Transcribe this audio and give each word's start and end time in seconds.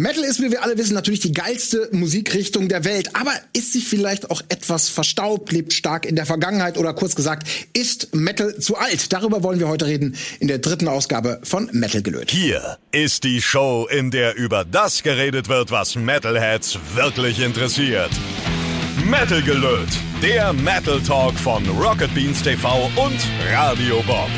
Metal 0.00 0.24
ist, 0.24 0.40
wie 0.40 0.50
wir 0.50 0.62
alle 0.62 0.78
wissen, 0.78 0.94
natürlich 0.94 1.20
die 1.20 1.32
geilste 1.32 1.90
Musikrichtung 1.92 2.70
der 2.70 2.86
Welt, 2.86 3.14
aber 3.14 3.34
ist 3.52 3.74
sie 3.74 3.82
vielleicht 3.82 4.30
auch 4.30 4.40
etwas 4.48 4.88
verstaubt, 4.88 5.52
lebt 5.52 5.74
stark 5.74 6.06
in 6.06 6.16
der 6.16 6.24
Vergangenheit 6.24 6.78
oder 6.78 6.94
kurz 6.94 7.14
gesagt, 7.14 7.46
ist 7.74 8.14
Metal 8.14 8.58
zu 8.58 8.78
alt? 8.78 9.12
Darüber 9.12 9.42
wollen 9.42 9.60
wir 9.60 9.68
heute 9.68 9.84
reden 9.84 10.16
in 10.38 10.48
der 10.48 10.56
dritten 10.56 10.88
Ausgabe 10.88 11.38
von 11.42 11.68
Metal 11.72 12.00
gelöt. 12.00 12.30
Hier 12.30 12.78
ist 12.92 13.24
die 13.24 13.42
Show, 13.42 13.88
in 13.90 14.10
der 14.10 14.36
über 14.36 14.64
das 14.64 15.02
geredet 15.02 15.50
wird, 15.50 15.70
was 15.70 15.96
Metalheads 15.96 16.78
wirklich 16.94 17.38
interessiert. 17.38 18.10
Metal 19.04 19.42
gelöt, 19.42 19.90
der 20.22 20.54
Metal 20.54 20.98
Talk 21.02 21.38
von 21.38 21.62
Rocket 21.78 22.14
Beans 22.14 22.42
TV 22.42 22.90
und 22.96 23.18
Radio 23.52 24.02
Bob. 24.06 24.30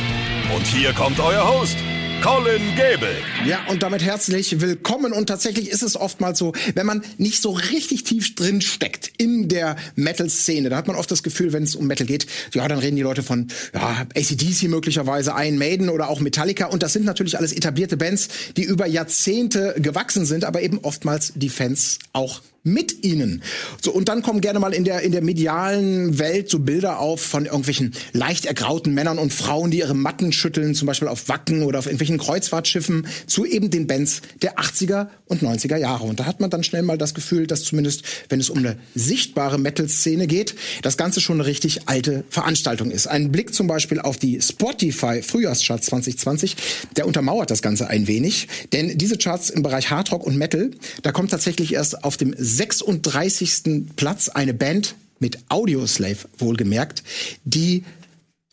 Und 0.57 0.67
hier 0.67 0.93
kommt 0.93 1.21
euer 1.21 1.47
Host, 1.47 1.77
Colin 2.23 2.62
Gable. 2.77 3.16
Ja, 3.45 3.59
und 3.68 3.82
damit 3.82 4.00
herzlich 4.00 4.61
willkommen. 4.61 5.12
Und 5.12 5.27
tatsächlich 5.27 5.68
ist 5.68 5.82
es 5.82 5.96
oftmals 5.96 6.38
so, 6.38 6.52
wenn 6.75 6.87
man 6.87 7.02
nicht 7.18 7.43
so 7.43 7.50
richtig 7.50 8.05
tief 8.05 8.37
drin 8.37 8.60
steckt 8.60 9.10
in 9.19 9.48
der 9.48 9.74
Metal-Szene, 9.97 10.69
da 10.69 10.77
hat 10.77 10.87
man 10.87 10.95
oft 10.95 11.11
das 11.11 11.24
Gefühl, 11.24 11.52
wenn 11.52 11.64
es 11.64 11.74
um 11.74 11.88
Metal 11.88 12.06
geht, 12.06 12.28
ja, 12.55 12.69
dann 12.69 12.78
reden 12.78 12.95
die 12.95 13.02
Leute 13.02 13.24
von 13.24 13.48
ja, 13.74 14.06
ACDC 14.14 14.69
möglicherweise, 14.69 15.33
Iron 15.37 15.59
Maiden 15.59 15.88
oder 15.88 16.09
auch 16.09 16.20
Metallica. 16.20 16.66
Und 16.66 16.84
das 16.84 16.92
sind 16.92 17.05
natürlich 17.05 17.38
alles 17.38 17.52
etablierte 17.52 17.97
Bands, 17.97 18.28
die 18.56 18.62
über 18.62 18.86
Jahrzehnte 18.86 19.75
gewachsen 19.78 20.25
sind, 20.25 20.45
aber 20.45 20.62
eben 20.62 20.78
oftmals 20.78 21.33
die 21.34 21.48
Fans 21.48 21.98
auch 22.12 22.41
mit 22.65 23.05
ihnen. 23.05 23.43
So, 23.80 23.93
und 23.93 24.09
dann 24.09 24.23
kommen 24.23 24.41
gerne 24.41 24.61
mal 24.61 24.73
in 24.73 24.84
der, 24.84 25.01
in 25.01 25.11
der 25.12 25.23
medialen 25.23 26.19
Welt 26.19 26.48
so 26.48 26.61
Bilder 26.61 27.01
auf 27.01 27.20
von 27.20 27.47
irgendwelchen 27.47 27.93
leicht 28.12 28.45
ergrauten 28.45 28.95
Männern 28.95 29.19
und 29.19 29.33
Frauen, 29.33 29.70
die 29.70 29.79
ihre 29.79 29.95
Matten 29.95 30.33
schütteln, 30.33 30.75
zum 30.75 30.87
Beispiel 30.87 31.09
auf 31.09 31.29
Wacken 31.29 31.65
oder 31.65 31.80
auf 31.80 31.87
irgendwelchen 31.87 32.19
Kreuzfahrtschiffen, 32.19 33.06
zu 33.27 33.45
eben 33.45 33.70
den 33.70 33.87
Bands 33.87 34.23
der 34.43 34.59
80er 34.59 35.09
und 35.27 35.43
90er 35.43 35.77
Jahre. 35.77 36.05
Und 36.05 36.20
da 36.20 36.27
hat 36.27 36.41
man 36.41 36.51
dann 36.51 36.62
schnell 36.62 36.83
mal 36.83 36.98
das 36.98 37.15
Gefühl, 37.15 37.47
dass 37.47 37.65
zumindest, 37.65 38.05
wenn 38.29 38.39
es 38.39 38.48
um 38.48 38.59
eine 38.59 38.77
sichtbare 38.95 39.58
Metal-Szene 39.58 40.29
geht, 40.29 40.55
das 40.83 40.97
Ganze 40.97 41.20
schon 41.20 41.36
eine 41.36 41.47
richtig 41.47 41.89
alte 41.89 42.25
Veranstaltung 42.29 42.91
ist. 42.91 43.08
Ein 43.08 43.33
Blick 43.33 43.55
zum 43.55 43.67
Beispiel 43.67 43.98
auf 44.01 44.19
die 44.19 44.41
Spotify 44.41 45.23
Frühjahrscharts 45.23 45.86
2020, 45.86 46.56
der 46.97 47.06
untermauert 47.06 47.51
das 47.51 47.62
Ganze 47.62 47.89
ein 47.89 48.06
wenig. 48.06 48.47
Denn 48.73 48.98
diese 48.98 49.19
Charts 49.19 49.51
im 49.51 49.62
Bereich 49.62 49.91
Hardrock 49.91 50.25
und 50.25 50.36
Metal, 50.36 50.70
da 51.03 51.11
kommt 51.11 51.33
tatsächlich 51.33 51.75
erst 51.75 52.05
auf 52.05 52.17
dem 52.17 52.34
36. 52.56 53.86
Platz 53.97 54.28
eine 54.28 54.55
Band 54.55 54.95
mit 55.19 55.39
Audioslave 55.48 56.28
wohlgemerkt, 56.39 57.03
die 57.45 57.84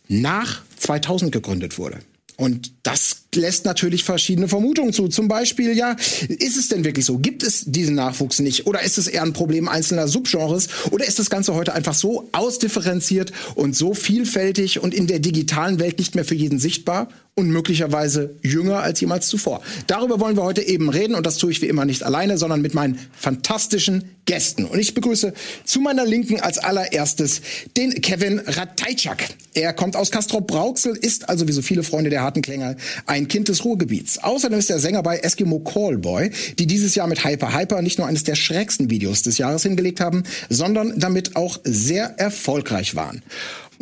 nach 0.08 0.61
2000 0.78 1.31
gegründet 1.31 1.78
wurde. 1.78 2.00
Und 2.38 2.78
das 2.90 3.18
lässt 3.36 3.66
natürlich 3.66 4.04
verschiedene 4.04 4.48
Vermutungen 4.48 4.94
zu. 4.94 5.08
Zum 5.09 5.28
Beispiel, 5.28 5.78
ja, 5.78 5.95
ist 6.28 6.58
es 6.58 6.70
denn 6.70 6.84
wirklich 6.84 7.06
so? 7.06 7.20
Gibt 7.20 7.44
es 7.44 7.66
diesen 7.68 7.94
Nachwuchs 7.94 8.40
nicht? 8.40 8.66
Oder 8.66 8.82
ist 8.82 8.98
es 8.98 9.06
eher 9.06 9.22
ein 9.22 9.34
Problem 9.34 9.68
einzelner 9.68 10.08
Subgenres? 10.08 10.70
Oder 10.90 11.06
ist 11.06 11.20
das 11.20 11.30
Ganze 11.30 11.54
heute 11.54 11.73
einfach 11.73 11.94
so 11.94 12.28
ausdifferenziert 12.32 13.32
und 13.54 13.76
so 13.76 13.94
vielfältig 13.94 14.80
und 14.80 14.95
in 14.95 15.06
der 15.06 15.20
digitalen 15.20 15.80
Welt 15.80 16.00
nicht 16.00 16.16
mehr 16.16 16.26
für 16.26 16.34
jeden 16.34 16.58
sichtbar 16.58 17.10
und 17.36 17.52
möglicherweise 17.52 18.32
jünger 18.42 18.80
als 18.80 19.00
jemals 19.00 19.28
zuvor? 19.28 19.62
Darüber 19.86 20.20
wollen 20.20 20.36
wir 20.36 20.44
heute 20.44 20.64
eben 20.64 20.90
reden 20.90 21.14
und 21.14 21.28
das 21.28 21.38
tue 21.38 21.52
ich 21.52 21.62
wie 21.62 21.67
immer 21.67 21.86
nicht 21.86 22.02
alleine, 22.02 22.40
sondern 22.40 22.62
mit 22.62 22.73
meinen 22.73 22.98
fantastischen 23.16 24.16
Gästen. 24.26 24.66
Und 24.66 24.80
ich 24.80 24.94
begrüße 24.94 25.34
zu 25.64 25.82
meiner 25.82 26.06
Linken 26.06 26.40
als 26.40 26.58
allererstes 26.58 27.42
den 27.78 28.02
Kevin 28.02 28.40
Ratajczak. 28.40 29.23
Er 29.54 29.73
kommt 29.73 29.95
aus 29.95 30.12
Castrop-Brauxel, 30.12 30.95
ist 30.95 31.30
also 31.30 31.48
wie 31.48 31.52
so 31.52 31.62
viele 31.62 31.84
Freunde 31.84 32.10
der 32.10 32.22
harten 32.22 32.42
Klänge 32.42 32.78
ein 33.05 33.27
Kind 33.27 33.49
des 33.49 33.66
Ruhrgebiets. 33.66 34.19
Außerdem 34.19 34.59
ist 34.59 34.69
er 34.69 34.80
Sänger 34.80 35.03
bei 35.03 35.17
Eskimo 35.17 35.59
Callboy, 35.59 36.31
die 36.58 36.67
dieses 36.67 36.95
Jahr 36.95 37.08
mit 37.08 37.23
Hyper 37.23 37.53
Hyper 37.58 37.81
nicht 37.81 37.97
nur 37.97 38.08
eines 38.08 38.23
der 38.23 38.36
schrägsten 38.36 38.89
Videos 38.89 39.21
des 39.21 39.38
Jahres 39.38 39.63
hingelegt 39.63 39.99
haben, 39.99 40.23
sondern 40.49 40.94
damit 40.97 41.36
auch 41.36 41.59
sehr 41.63 42.19
erfolgreich 42.19 42.95
waren 42.95 43.21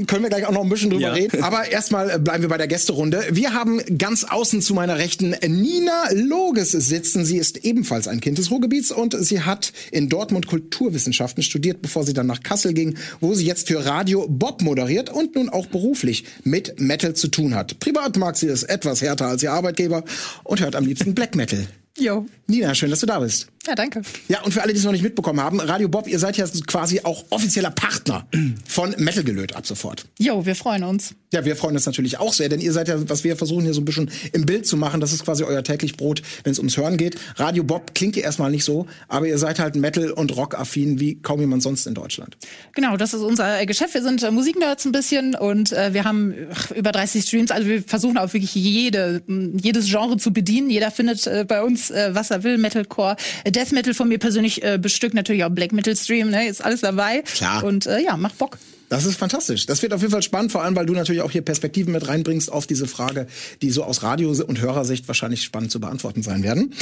können 0.06 0.24
wir 0.24 0.30
gleich 0.30 0.46
auch 0.46 0.52
noch 0.52 0.62
ein 0.62 0.70
bisschen 0.70 0.92
drüber 0.92 1.08
ja. 1.08 1.14
reden. 1.14 1.44
Aber 1.44 1.68
erstmal 1.72 2.20
bleiben 2.20 2.44
wir 2.44 2.50
bei 2.50 2.58
der 2.58 2.68
Gästerunde. 2.68 3.26
Wir 3.32 3.54
haben 3.54 3.82
ganz 3.98 4.24
außen 4.24 4.62
zu 4.62 4.74
meiner 4.76 4.98
Rechten 4.98 5.36
Nina 5.48 6.10
Loges 6.14 6.72
sitzen. 6.72 7.26
Sie 7.26 7.38
ist 7.38 7.66
ebenfalls 7.66 8.08
ein 8.08 8.20
Kind 8.20 8.38
des 8.38 8.52
Ruhrgebiets 8.52 8.92
und 8.92 9.16
sie 9.20 9.42
hat 9.42 9.74
in 9.92 10.10
Dortmund 10.10 10.48
Kulturwissenschaften 10.48 11.42
studiert, 11.42 11.82
bevor 11.82 12.04
sie 12.04 12.14
dann 12.14 12.28
nach 12.28 12.44
Kassel 12.44 12.74
ging, 12.74 12.98
wo 13.20 13.34
sie 13.34 13.46
jetzt 13.46 13.68
für 13.68 13.86
Radio 13.86 14.28
Bob 14.28 14.62
moderiert 14.62 15.10
und 15.10 15.36
nun 15.36 15.50
auch 15.50 15.66
beruflich 15.66 16.26
mit 16.44 16.80
Metal 16.80 17.16
zu 17.16 17.30
tun 17.30 17.56
hat. 17.56 17.80
Privat 17.80 18.18
mag 18.18 18.38
sie 18.38 18.48
es 18.48 18.64
etwas 18.64 19.02
härter 19.02 19.28
als 19.28 19.42
ihr 19.42 19.52
Arbeitgeber 19.52 20.04
und 20.44 20.62
hört 20.62 20.76
am 20.76 20.86
liebsten 20.86 21.16
Black 21.16 21.36
Metal. 21.36 21.68
Jo. 21.98 22.28
Nina, 22.48 22.74
schön, 22.74 22.90
dass 22.90 23.02
du 23.02 23.06
da 23.06 23.20
bist. 23.20 23.48
Ja, 23.68 23.76
danke. 23.76 24.02
Ja, 24.30 24.42
und 24.44 24.54
für 24.54 24.62
alle, 24.62 24.72
die 24.72 24.80
es 24.80 24.86
noch 24.86 24.94
nicht 24.94 25.04
mitbekommen 25.04 25.42
haben, 25.42 25.60
Radio 25.60 25.90
Bob, 25.90 26.08
ihr 26.08 26.20
seid 26.20 26.38
ja 26.38 26.46
quasi 26.68 27.02
auch 27.04 27.26
offizieller 27.30 27.72
Partner 27.72 28.26
von 28.66 28.96
Metal 28.98 29.26
Gelöt 29.26 29.56
ab 29.58 29.68
sofort. 29.68 30.06
Jo, 30.18 30.46
wir 30.46 30.56
freuen 30.56 30.86
uns. 30.86 31.14
Ja, 31.34 31.44
wir 31.44 31.58
freuen 31.58 31.76
uns 31.76 31.86
natürlich 31.86 32.20
auch 32.20 32.32
sehr, 32.32 32.48
denn 32.48 32.62
ihr 32.62 32.72
seid 32.72 32.88
ja, 32.88 33.10
was 33.10 33.26
wir 33.26 33.36
versuchen 33.36 33.66
hier 33.66 33.74
so 33.74 33.82
ein 33.82 33.86
bisschen 33.86 34.10
im 34.32 34.46
Bild 34.46 34.66
zu 34.66 34.78
machen, 34.78 35.02
das 35.02 35.12
ist 35.12 35.26
quasi 35.26 35.44
euer 35.44 35.62
täglich 35.62 35.98
Brot, 35.98 36.22
wenn 36.46 36.54
es 36.54 36.60
ums 36.60 36.78
Hören 36.78 36.96
geht. 36.96 37.18
Radio 37.36 37.66
Bob 37.66 37.94
klingt 37.94 38.16
ihr 38.16 38.24
erstmal 38.24 38.50
nicht 38.50 38.64
so, 38.64 38.88
aber 39.10 39.28
ihr 39.28 39.38
seid 39.38 39.60
halt 39.60 39.76
Metal- 39.76 40.12
und 40.12 40.34
Rock-affin 40.38 41.02
wie 41.02 41.22
kaum 41.22 41.42
jemand 41.42 41.64
sonst 41.64 41.86
in 41.86 41.94
Deutschland. 41.94 42.38
Genau, 42.74 42.96
das 42.96 43.14
ist 43.14 43.22
unser 43.22 43.66
Geschäft. 43.66 43.94
Wir 43.94 44.04
sind 44.04 44.24
äh, 44.24 44.32
Musiknerds 44.32 44.86
ein 44.86 44.94
bisschen 44.94 45.36
und 45.36 45.74
äh, 45.74 45.94
wir 45.94 46.06
haben 46.06 46.34
ach, 46.54 46.72
über 46.72 46.94
30 46.94 47.26
Streams, 47.26 47.52
also 47.52 47.68
wir 47.68 47.84
versuchen 47.84 48.18
auch 48.18 48.32
wirklich 48.32 48.56
jede, 48.56 49.22
jedes 49.28 49.88
Genre 49.88 50.16
zu 50.16 50.32
bedienen. 50.32 50.70
Jeder 50.70 50.92
findet 50.92 51.28
äh, 51.28 51.44
bei 51.46 51.62
uns, 51.62 51.92
äh, 51.92 52.12
was 52.14 52.32
er 52.32 52.37
will, 52.44 52.58
Metalcore, 52.58 53.16
Death 53.46 53.72
Metal 53.72 53.94
von 53.94 54.08
mir 54.08 54.20
persönlich 54.20 54.64
äh, 54.64 54.78
bestückt, 54.82 55.14
natürlich 55.14 55.44
auch 55.44 55.50
Black 55.50 55.72
Metal 55.72 55.96
Stream, 55.96 56.30
ne, 56.30 56.48
ist 56.48 56.64
alles 56.64 56.82
dabei. 56.82 57.22
Klar. 57.22 57.64
Und 57.64 57.86
äh, 57.86 58.00
ja, 58.00 58.18
macht 58.18 58.38
Bock. 58.38 58.58
Das 58.90 59.06
ist 59.06 59.18
fantastisch. 59.18 59.66
Das 59.66 59.82
wird 59.82 59.94
auf 59.94 60.02
jeden 60.02 60.12
Fall 60.12 60.22
spannend, 60.22 60.52
vor 60.52 60.64
allem, 60.64 60.76
weil 60.76 60.86
du 60.86 60.94
natürlich 60.94 61.22
auch 61.22 61.32
hier 61.32 61.42
Perspektiven 61.42 61.92
mit 61.92 62.08
reinbringst 62.08 62.52
auf 62.52 62.68
diese 62.68 62.88
Frage, 62.88 63.28
die 63.62 63.70
so 63.70 63.84
aus 63.84 64.02
Radio- 64.02 64.32
und 64.32 64.62
Hörersicht 64.62 65.08
wahrscheinlich 65.08 65.44
spannend 65.44 65.72
zu 65.72 65.80
beantworten 65.82 66.24
sein 66.24 66.42
werden. 66.44 66.74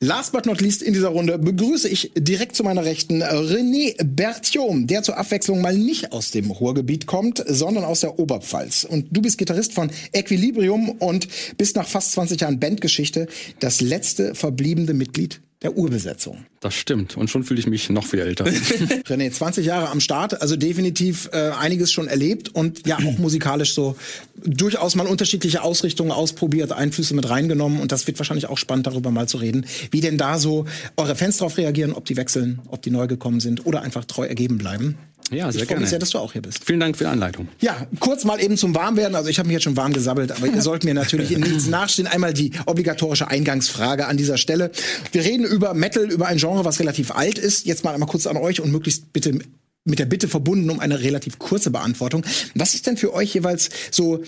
Last 0.00 0.32
but 0.32 0.44
not 0.44 0.60
least 0.60 0.82
in 0.82 0.92
dieser 0.92 1.08
Runde 1.08 1.38
begrüße 1.38 1.88
ich 1.88 2.10
direkt 2.16 2.56
zu 2.56 2.64
meiner 2.64 2.84
Rechten 2.84 3.22
René 3.22 3.94
Bertium, 4.04 4.86
der 4.86 5.02
zur 5.02 5.16
Abwechslung 5.16 5.62
mal 5.62 5.78
nicht 5.78 6.12
aus 6.12 6.30
dem 6.30 6.50
Ruhrgebiet 6.50 7.06
kommt, 7.06 7.42
sondern 7.46 7.84
aus 7.84 8.00
der 8.00 8.18
Oberpfalz. 8.18 8.84
Und 8.84 9.06
du 9.12 9.22
bist 9.22 9.38
Gitarrist 9.38 9.72
von 9.72 9.90
Equilibrium 10.12 10.90
und 10.90 11.28
bist 11.56 11.76
nach 11.76 11.86
fast 11.86 12.12
20 12.12 12.40
Jahren 12.40 12.60
Bandgeschichte 12.60 13.28
das 13.60 13.80
letzte 13.80 14.34
verbliebene 14.34 14.94
Mitglied 14.94 15.40
der 15.64 15.76
Urbesetzung. 15.76 16.44
Das 16.60 16.74
stimmt. 16.74 17.16
Und 17.16 17.30
schon 17.30 17.42
fühle 17.42 17.58
ich 17.58 17.66
mich 17.66 17.90
noch 17.90 18.06
viel 18.06 18.20
älter. 18.20 18.44
René, 19.08 19.32
20 19.32 19.66
Jahre 19.66 19.88
am 19.88 20.00
Start, 20.00 20.40
also 20.40 20.56
definitiv 20.56 21.30
äh, 21.32 21.50
einiges 21.58 21.90
schon 21.90 22.06
erlebt 22.06 22.54
und 22.54 22.86
ja 22.86 22.98
auch 22.98 23.18
musikalisch 23.18 23.74
so 23.74 23.96
durchaus 24.44 24.94
mal 24.94 25.06
unterschiedliche 25.06 25.62
Ausrichtungen 25.62 26.12
ausprobiert, 26.12 26.72
Einflüsse 26.72 27.14
mit 27.14 27.28
reingenommen 27.28 27.80
und 27.80 27.92
das 27.92 28.06
wird 28.06 28.18
wahrscheinlich 28.18 28.46
auch 28.46 28.58
spannend, 28.58 28.86
darüber 28.86 29.10
mal 29.10 29.26
zu 29.26 29.38
reden, 29.38 29.64
wie 29.90 30.00
denn 30.00 30.18
da 30.18 30.38
so 30.38 30.66
eure 30.96 31.16
Fans 31.16 31.38
drauf 31.38 31.56
reagieren, 31.56 31.92
ob 31.92 32.04
die 32.04 32.16
wechseln, 32.16 32.60
ob 32.68 32.82
die 32.82 32.90
neu 32.90 33.06
gekommen 33.06 33.40
sind 33.40 33.64
oder 33.64 33.82
einfach 33.82 34.04
treu 34.04 34.26
ergeben 34.26 34.58
bleiben. 34.58 34.98
Ja, 35.30 35.50
sehr 35.50 35.62
ich 35.62 35.68
gerne. 35.68 35.80
mich 35.80 35.90
sehr, 35.90 35.98
dass 35.98 36.10
du 36.10 36.18
auch 36.18 36.32
hier 36.32 36.42
bist. 36.42 36.64
Vielen 36.64 36.80
Dank 36.80 36.96
für 36.96 37.04
die 37.04 37.10
Anleitung. 37.10 37.48
Ja, 37.60 37.86
kurz 37.98 38.24
mal 38.24 38.40
eben 38.40 38.56
zum 38.56 38.74
Warmwerden. 38.74 39.14
Also 39.14 39.30
ich 39.30 39.38
habe 39.38 39.46
mich 39.46 39.54
jetzt 39.54 39.64
schon 39.64 39.76
warm 39.76 39.92
gesabbelt, 39.92 40.32
aber 40.32 40.46
ihr 40.46 40.62
sollt 40.62 40.84
mir 40.84 40.94
natürlich 40.94 41.32
in 41.32 41.40
nichts 41.40 41.66
nachstehen. 41.66 42.06
Einmal 42.06 42.34
die 42.34 42.52
obligatorische 42.66 43.28
Eingangsfrage 43.28 44.06
an 44.06 44.16
dieser 44.16 44.36
Stelle. 44.36 44.70
Wir 45.12 45.24
reden 45.24 45.44
über 45.44 45.74
Metal, 45.74 46.10
über 46.10 46.26
ein 46.26 46.38
Genre, 46.38 46.64
was 46.64 46.78
relativ 46.78 47.10
alt 47.10 47.38
ist. 47.38 47.66
Jetzt 47.66 47.84
mal 47.84 47.94
einmal 47.94 48.08
kurz 48.08 48.26
an 48.26 48.36
euch 48.36 48.60
und 48.60 48.70
möglichst 48.70 49.12
bitte 49.12 49.38
mit 49.84 49.98
der 49.98 50.06
Bitte 50.06 50.28
verbunden 50.28 50.70
um 50.70 50.80
eine 50.80 51.00
relativ 51.00 51.38
kurze 51.38 51.70
Beantwortung. 51.70 52.24
Was 52.54 52.74
ist 52.74 52.86
denn 52.86 52.96
für 52.96 53.12
euch 53.12 53.34
jeweils 53.34 53.68
so 53.90 54.22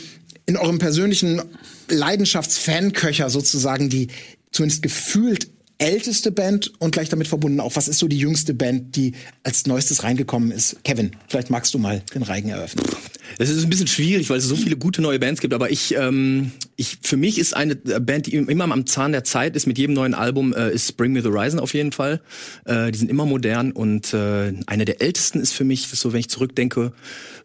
in 0.44 0.56
eurem 0.56 0.78
persönlichen 0.78 1.42
Leidenschaftsfanköcher 1.88 3.30
sozusagen 3.30 3.88
die 3.88 4.08
zumindest 4.52 4.82
gefühlt 4.82 5.48
älteste 5.78 6.30
Band 6.30 6.72
und 6.78 6.92
gleich 6.92 7.08
damit 7.08 7.28
verbunden 7.28 7.60
auch, 7.60 7.76
was 7.76 7.88
ist 7.88 7.98
so 7.98 8.08
die 8.08 8.18
jüngste 8.18 8.54
Band, 8.54 8.96
die 8.96 9.12
als 9.42 9.66
neuestes 9.66 10.02
reingekommen 10.02 10.50
ist? 10.50 10.82
Kevin, 10.84 11.12
vielleicht 11.28 11.50
magst 11.50 11.74
du 11.74 11.78
mal 11.78 12.02
den 12.14 12.22
Reigen 12.22 12.48
eröffnen. 12.48 12.84
Es 13.38 13.50
ist 13.50 13.62
ein 13.62 13.68
bisschen 13.68 13.86
schwierig, 13.86 14.30
weil 14.30 14.38
es 14.38 14.44
so 14.44 14.56
viele 14.56 14.76
gute 14.76 15.02
neue 15.02 15.18
Bands 15.18 15.40
gibt, 15.40 15.52
aber 15.52 15.70
ich, 15.70 15.94
ähm, 15.94 16.52
ich 16.76 16.98
für 17.02 17.16
mich 17.16 17.38
ist 17.38 17.54
eine 17.54 17.76
Band, 17.76 18.26
die 18.26 18.34
immer 18.34 18.64
am 18.64 18.86
Zahn 18.86 19.12
der 19.12 19.24
Zeit 19.24 19.56
ist, 19.56 19.66
mit 19.66 19.76
jedem 19.78 19.94
neuen 19.94 20.14
Album, 20.14 20.54
äh, 20.54 20.72
ist 20.72 20.96
Bring 20.96 21.12
Me 21.12 21.22
the 21.22 21.28
Horizon 21.28 21.60
auf 21.60 21.74
jeden 21.74 21.92
Fall. 21.92 22.20
Äh, 22.64 22.92
die 22.92 22.98
sind 22.98 23.10
immer 23.10 23.26
modern 23.26 23.72
und 23.72 24.14
äh, 24.14 24.54
eine 24.66 24.84
der 24.84 25.02
ältesten 25.02 25.40
ist 25.40 25.52
für 25.52 25.64
mich, 25.64 25.88
so 25.88 26.12
wenn 26.12 26.20
ich 26.20 26.30
zurückdenke, 26.30 26.92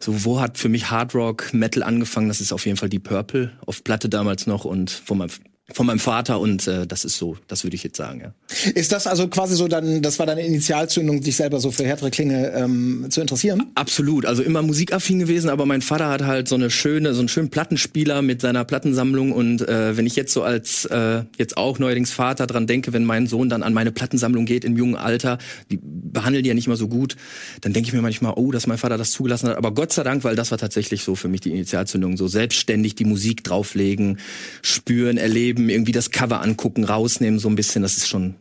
so 0.00 0.24
wo 0.24 0.40
hat 0.40 0.56
für 0.56 0.68
mich 0.68 0.90
Hard 0.90 1.14
Rock, 1.14 1.52
Metal 1.52 1.82
angefangen, 1.82 2.28
das 2.28 2.40
ist 2.40 2.52
auf 2.52 2.64
jeden 2.64 2.78
Fall 2.78 2.88
die 2.88 2.98
Purple 2.98 3.52
auf 3.66 3.84
Platte 3.84 4.08
damals 4.08 4.46
noch 4.46 4.64
und 4.64 5.02
wo 5.06 5.14
man 5.14 5.30
von 5.74 5.86
meinem 5.86 5.98
Vater 5.98 6.40
und 6.40 6.66
äh, 6.66 6.86
das 6.86 7.04
ist 7.04 7.16
so, 7.16 7.36
das 7.48 7.64
würde 7.64 7.76
ich 7.76 7.82
jetzt 7.82 7.96
sagen, 7.96 8.20
ja. 8.20 8.34
Ist 8.74 8.92
das 8.92 9.06
also 9.06 9.28
quasi 9.28 9.56
so 9.56 9.68
dann, 9.68 10.02
das 10.02 10.18
war 10.18 10.26
deine 10.26 10.44
Initialzündung, 10.44 11.20
dich 11.20 11.36
selber 11.36 11.60
so 11.60 11.70
für 11.70 11.84
härtere 11.84 12.10
Klinge 12.10 12.52
ähm, 12.52 13.06
zu 13.10 13.20
interessieren? 13.20 13.70
Absolut, 13.74 14.26
also 14.26 14.42
immer 14.42 14.62
musikaffin 14.62 15.18
gewesen, 15.18 15.48
aber 15.48 15.66
mein 15.66 15.82
Vater 15.82 16.08
hat 16.08 16.22
halt 16.22 16.48
so 16.48 16.54
eine 16.54 16.70
schöne, 16.70 17.14
so 17.14 17.20
einen 17.20 17.28
schönen 17.28 17.50
Plattenspieler 17.50 18.22
mit 18.22 18.40
seiner 18.40 18.64
Plattensammlung 18.64 19.32
und 19.32 19.66
äh, 19.68 19.96
wenn 19.96 20.06
ich 20.06 20.16
jetzt 20.16 20.32
so 20.32 20.42
als 20.42 20.84
äh, 20.86 21.22
jetzt 21.38 21.56
auch 21.56 21.78
neuerdings 21.78 22.10
Vater 22.12 22.46
dran 22.46 22.66
denke, 22.66 22.92
wenn 22.92 23.04
mein 23.04 23.26
Sohn 23.26 23.48
dann 23.48 23.62
an 23.62 23.72
meine 23.74 23.92
Plattensammlung 23.92 24.46
geht 24.46 24.64
im 24.64 24.76
jungen 24.76 24.96
Alter, 24.96 25.38
die 25.70 25.78
behandeln 25.82 26.44
die 26.44 26.48
ja 26.48 26.54
nicht 26.54 26.68
mal 26.68 26.76
so 26.76 26.88
gut, 26.88 27.16
dann 27.60 27.72
denke 27.72 27.88
ich 27.88 27.92
mir 27.92 28.02
manchmal, 28.02 28.34
oh, 28.36 28.50
dass 28.50 28.66
mein 28.66 28.78
Vater 28.78 28.98
das 28.98 29.12
zugelassen 29.12 29.48
hat, 29.48 29.56
aber 29.56 29.72
Gott 29.72 29.92
sei 29.92 30.02
Dank, 30.02 30.24
weil 30.24 30.36
das 30.36 30.50
war 30.50 30.58
tatsächlich 30.58 31.02
so 31.02 31.14
für 31.14 31.28
mich 31.28 31.40
die 31.40 31.50
Initialzündung, 31.50 32.16
so 32.16 32.28
selbstständig 32.28 32.94
die 32.94 33.04
Musik 33.04 33.44
drauflegen, 33.44 34.18
spüren, 34.60 35.16
erleben, 35.16 35.61
irgendwie 35.68 35.92
das 35.92 36.10
Cover 36.10 36.42
angucken, 36.42 36.84
rausnehmen, 36.84 37.38
so 37.38 37.48
ein 37.48 37.56
bisschen, 37.56 37.82
das 37.82 37.96
ist 37.96 38.08
schon 38.08 38.34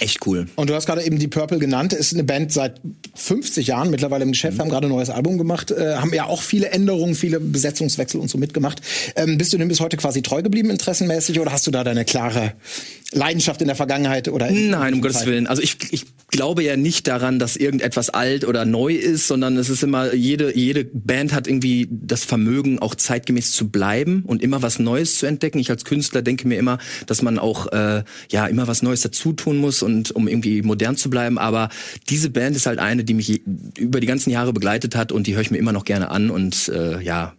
echt 0.00 0.26
cool. 0.26 0.46
Und 0.56 0.70
du 0.70 0.74
hast 0.74 0.86
gerade 0.86 1.02
eben 1.04 1.18
die 1.18 1.28
Purple 1.28 1.58
genannt, 1.58 1.92
ist 1.92 2.12
eine 2.12 2.24
Band 2.24 2.52
seit 2.52 2.80
50 3.14 3.66
Jahren 3.66 3.90
mittlerweile 3.90 4.24
im 4.24 4.32
Geschäft, 4.32 4.56
mhm. 4.56 4.62
haben 4.62 4.70
gerade 4.70 4.86
ein 4.88 4.90
neues 4.90 5.10
Album 5.10 5.38
gemacht, 5.38 5.70
äh, 5.70 5.96
haben 5.96 6.12
ja 6.12 6.26
auch 6.26 6.42
viele 6.42 6.70
Änderungen, 6.70 7.14
viele 7.14 7.40
Besetzungswechsel 7.40 8.20
und 8.20 8.28
so 8.28 8.38
mitgemacht. 8.38 8.80
Ähm, 9.16 9.38
bist 9.38 9.52
du 9.52 9.58
denn 9.58 9.68
bis 9.68 9.80
heute 9.80 9.96
quasi 9.96 10.22
treu 10.22 10.42
geblieben, 10.42 10.70
interessenmäßig, 10.70 11.40
oder 11.40 11.52
hast 11.52 11.66
du 11.66 11.70
da 11.70 11.84
deine 11.84 12.04
klare 12.04 12.54
Leidenschaft 13.12 13.60
in 13.62 13.68
der 13.68 13.76
Vergangenheit 13.76 14.28
oder 14.28 14.50
Nein, 14.50 14.94
um 14.94 15.00
Gottes 15.00 15.24
Willen. 15.24 15.46
Also 15.46 15.62
ich, 15.62 15.78
ich 15.92 16.04
glaube 16.30 16.62
ja 16.62 16.76
nicht 16.76 17.06
daran, 17.06 17.38
dass 17.38 17.56
irgendetwas 17.56 18.10
alt 18.10 18.44
oder 18.44 18.66
neu 18.66 18.92
ist, 18.94 19.28
sondern 19.28 19.56
es 19.56 19.70
ist 19.70 19.82
immer 19.82 20.12
jede 20.12 20.54
jede 20.54 20.84
Band 20.84 21.32
hat 21.32 21.46
irgendwie 21.46 21.88
das 21.90 22.24
Vermögen 22.24 22.78
auch 22.80 22.94
zeitgemäß 22.94 23.52
zu 23.52 23.70
bleiben 23.70 24.24
und 24.26 24.42
immer 24.42 24.60
was 24.60 24.78
Neues 24.78 25.16
zu 25.16 25.24
entdecken. 25.24 25.58
Ich 25.58 25.70
als 25.70 25.86
Künstler 25.86 26.20
denke 26.20 26.46
mir 26.46 26.58
immer, 26.58 26.78
dass 27.06 27.22
man 27.22 27.38
auch 27.38 27.72
äh, 27.72 28.04
ja 28.30 28.46
immer 28.46 28.68
was 28.68 28.82
Neues 28.82 29.00
dazu 29.00 29.32
tun 29.32 29.56
muss 29.56 29.82
und 29.82 30.10
um 30.10 30.28
irgendwie 30.28 30.60
modern 30.60 30.98
zu 30.98 31.08
bleiben, 31.08 31.38
aber 31.38 31.70
diese 32.10 32.28
Band 32.28 32.56
ist 32.56 32.66
halt 32.66 32.78
eine, 32.78 33.04
die 33.04 33.14
mich 33.14 33.40
über 33.78 34.00
die 34.00 34.06
ganzen 34.06 34.30
Jahre 34.30 34.52
begleitet 34.52 34.94
hat 34.94 35.12
und 35.12 35.26
die 35.26 35.34
höre 35.34 35.42
ich 35.42 35.50
mir 35.50 35.58
immer 35.58 35.72
noch 35.72 35.86
gerne 35.86 36.10
an 36.10 36.28
und 36.28 36.68
äh, 36.68 37.00
ja 37.00 37.34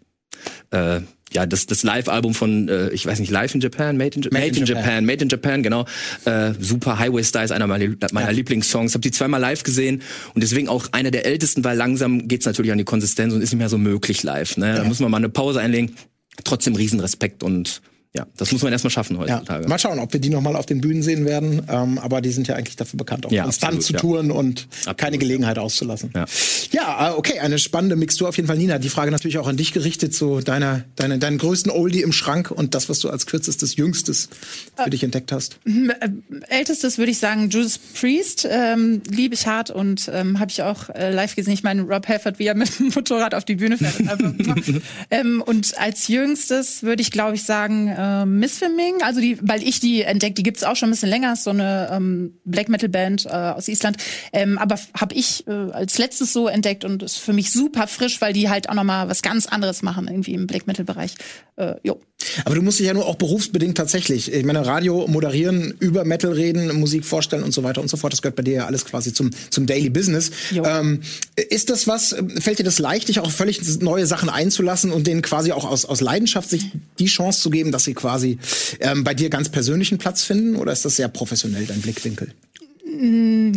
äh, 0.72 1.02
ja, 1.34 1.46
das, 1.46 1.66
das 1.66 1.84
Live-Album 1.84 2.34
von, 2.34 2.68
äh, 2.70 2.90
ich 2.90 3.06
weiß 3.06 3.20
nicht, 3.20 3.32
Live 3.32 3.54
in 3.56 3.62
Japan, 3.62 3.98
Made 3.98 4.16
in, 4.16 4.22
Made 4.22 4.34
Made 4.34 4.48
in, 4.48 4.56
in 4.56 4.66
Japan. 4.66 4.84
Japan. 4.84 5.06
Made 5.06 5.24
in 5.24 5.30
Japan, 5.30 5.64
genau. 5.64 5.86
Äh, 6.26 6.54
super, 6.60 7.00
Highway 7.00 7.24
Star 7.24 7.44
ist 7.44 7.52
einer 7.52 7.68
meiner, 7.68 7.96
meiner 8.12 8.28
ja. 8.28 8.32
Lieblingssongs. 8.32 8.96
Hab 8.96 9.02
die 9.02 9.12
zweimal 9.12 9.40
live 9.40 9.64
gesehen 9.64 10.02
und 10.34 10.42
deswegen 10.42 10.68
auch 10.68 10.88
einer 10.92 11.12
der 11.12 11.26
ältesten, 11.26 11.64
weil 11.64 11.78
langsam 11.78 12.28
geht's 12.28 12.46
natürlich 12.46 12.72
an 12.72 12.78
die 12.78 12.84
Konsistenz 12.84 13.34
und 13.34 13.42
ist 13.42 13.52
nicht 13.52 13.60
mehr 13.60 13.70
so 13.70 13.78
möglich 13.78 14.24
live. 14.24 14.58
Ne? 14.58 14.68
Ja. 14.68 14.76
Da 14.78 14.84
muss 14.84 15.00
man 15.00 15.12
mal 15.12 15.18
eine 15.18 15.30
Pause 15.30 15.60
einlegen. 15.60 15.96
Trotzdem 16.44 16.76
Riesenrespekt 16.76 17.44
und 17.44 17.82
ja, 18.16 18.26
das 18.38 18.52
muss 18.52 18.64
man 18.64 18.72
erstmal 18.72 18.90
schaffen 18.90 19.20
heutzutage. 19.20 19.64
Ja. 19.64 19.70
Mal 19.70 19.78
schauen, 19.78 20.00
ob 20.00 20.12
wir 20.12 20.20
die 20.20 20.32
nochmal 20.32 20.56
auf 20.56 20.66
den 20.66 20.82
Bühnen 20.82 21.04
sehen 21.04 21.26
werden. 21.26 21.62
Ähm, 21.70 22.00
aber 22.00 22.22
die 22.22 22.32
sind 22.32 22.48
ja 22.48 22.56
eigentlich 22.56 22.76
dafür 22.76 22.98
bekannt, 22.98 23.28
auch 23.28 23.32
ja, 23.32 23.44
konstant 23.44 23.78
absolut, 23.78 24.00
zu 24.00 24.08
touren 24.08 24.30
ja. 24.30 24.34
und 24.34 24.68
absolut, 24.72 24.98
keine 24.98 25.18
Gelegenheit 25.20 25.60
auszulassen. 25.60 26.12
Ja. 26.16 26.26
ja, 26.72 27.12
äh, 27.12 27.14
okay, 27.14 27.38
eine 27.38 27.60
spannende 27.60 27.96
Mixtur 27.96 28.28
auf 28.28 28.36
jeden 28.36 28.48
Fall. 28.48 28.58
Nina, 28.58 28.80
die 28.80 28.90
Frage 28.90 29.12
natürlich 29.12 29.38
auch 29.38 29.48
an 29.48 29.58
dich 29.58 29.74
gerichtet, 29.74 30.16
so 30.16 30.42
deiner, 30.42 30.86
deine, 30.96 31.20
deinen 31.20 31.38
größten 31.38 31.72
Oldie 31.72 32.02
im 32.02 32.12
Schrank 32.12 32.50
und 32.50 32.74
das, 32.74 32.90
was 32.90 32.98
du 32.98 33.12
als 33.12 33.28
kürzestes, 33.28 33.76
jüngstes 33.76 34.30
für 34.76 34.88
äh, 34.88 34.90
dich 34.90 35.04
entdeckt 35.04 35.32
hast. 35.32 35.60
Äh, 35.66 36.10
ältestes 36.48 36.98
würde 36.98 37.12
ich 37.12 37.20
sagen 37.20 37.52
Judas 37.52 37.78
Priest, 37.78 38.48
ähm, 38.50 39.04
liebe 39.08 39.36
ich 39.36 39.46
hart 39.46 39.70
und 39.70 40.10
ähm, 40.12 40.40
habe 40.40 40.50
ich 40.50 40.64
auch 40.64 40.90
äh, 40.90 41.12
live 41.12 41.36
gesehen. 41.36 41.54
Ich 41.54 41.62
meine, 41.62 41.84
Rob 41.84 42.08
Halford, 42.08 42.40
wie 42.40 42.48
er 42.48 42.56
mit 42.56 42.80
dem 42.80 42.88
Motorrad 42.88 43.36
auf 43.36 43.46
die 43.46 43.56
Bühne 43.56 43.78
fährt. 43.78 44.00
ähm, 45.12 45.44
und 45.46 45.78
als 45.78 46.08
jüngstes 46.08 46.82
würde 46.82 47.04
ich, 47.04 47.12
glaube 47.12 47.36
ich, 47.36 47.44
sagen, 47.44 47.99
äh, 48.00 48.26
Misfilming, 48.26 49.02
also 49.02 49.20
die, 49.20 49.38
weil 49.42 49.62
ich 49.62 49.80
die 49.80 50.04
entdeckt, 50.04 50.38
die 50.38 50.44
gibt's 50.44 50.64
auch 50.64 50.76
schon 50.76 50.90
ein 50.90 50.92
bisschen 50.92 51.10
länger, 51.10 51.36
so 51.36 51.50
eine 51.50 51.90
ähm, 51.92 52.40
Black 52.46 52.70
Metal 52.70 52.88
Band 52.88 53.26
äh, 53.26 53.30
aus 53.30 53.68
Island, 53.68 53.98
ähm, 54.32 54.58
aber 54.58 54.80
habe 54.98 55.16
ich 55.16 55.46
äh, 55.48 55.52
als 55.52 55.98
letztes 55.98 56.32
so 56.32 56.48
entdeckt 56.48 56.86
und 56.86 57.04
ist 57.04 57.18
für 57.18 57.34
mich 57.34 57.52
super 57.52 57.88
frisch, 57.88 58.22
weil 58.22 58.32
die 58.32 58.50
halt 58.50 58.70
auch 58.70 58.76
noch 58.76 58.86
mal 58.86 59.10
was 59.10 59.22
ganz 59.22 59.48
anderes 59.48 59.82
machen 59.82 60.08
irgendwie 60.08 60.34
im 60.34 60.48
Black 60.48 60.66
Metal 60.66 60.86
Bereich. 60.86 61.16
Äh, 61.58 61.76
jo. 61.84 62.00
Aber 62.46 62.56
du 62.56 62.62
musst 62.62 62.80
dich 62.80 62.88
ja 62.88 62.94
nur 62.94 63.06
auch 63.06 63.16
berufsbedingt 63.16 63.78
tatsächlich, 63.78 64.32
ich 64.32 64.46
meine 64.46 64.66
Radio 64.66 65.08
moderieren, 65.08 65.74
über 65.80 66.04
Metal 66.04 66.32
reden, 66.32 66.78
Musik 66.80 67.06
vorstellen 67.06 67.44
und 67.44 67.54
so 67.54 67.64
weiter 67.64 67.82
und 67.82 67.90
so 67.90 67.98
fort. 67.98 68.14
Das 68.14 68.22
gehört 68.22 68.36
bei 68.36 68.44
dir 68.44 68.54
ja 68.54 68.66
alles 68.66 68.86
quasi 68.86 69.14
zum 69.14 69.32
zum 69.50 69.66
Daily 69.66 69.90
Business. 69.90 70.32
Ähm, 70.52 71.02
ist 71.36 71.70
das 71.70 71.88
was? 71.88 72.16
Fällt 72.40 72.60
dir 72.60 72.64
das 72.64 72.80
leicht, 72.80 73.08
dich 73.08 73.20
auch 73.20 73.32
völlig 73.32 73.62
neue 73.80 74.06
Sachen 74.06 74.30
einzulassen 74.30 74.92
und 74.92 75.08
denen 75.08 75.22
quasi 75.22 75.52
auch 75.52 75.66
aus 75.66 75.86
aus 75.86 76.02
Leidenschaft 76.02 76.50
sich 76.50 76.66
die 77.00 77.06
Chance 77.06 77.42
zu 77.42 77.50
geben, 77.50 77.72
dass 77.72 77.86
sie 77.86 77.94
quasi 77.94 78.38
ähm, 78.80 79.04
bei 79.04 79.14
dir 79.14 79.30
ganz 79.30 79.50
persönlichen 79.50 79.98
Platz 79.98 80.24
finden 80.24 80.56
oder 80.56 80.72
ist 80.72 80.86
das 80.86 80.98
sehr 80.98 81.08
professionell 81.08 81.66
dein 81.66 81.82
Blickwinkel? 81.82 82.34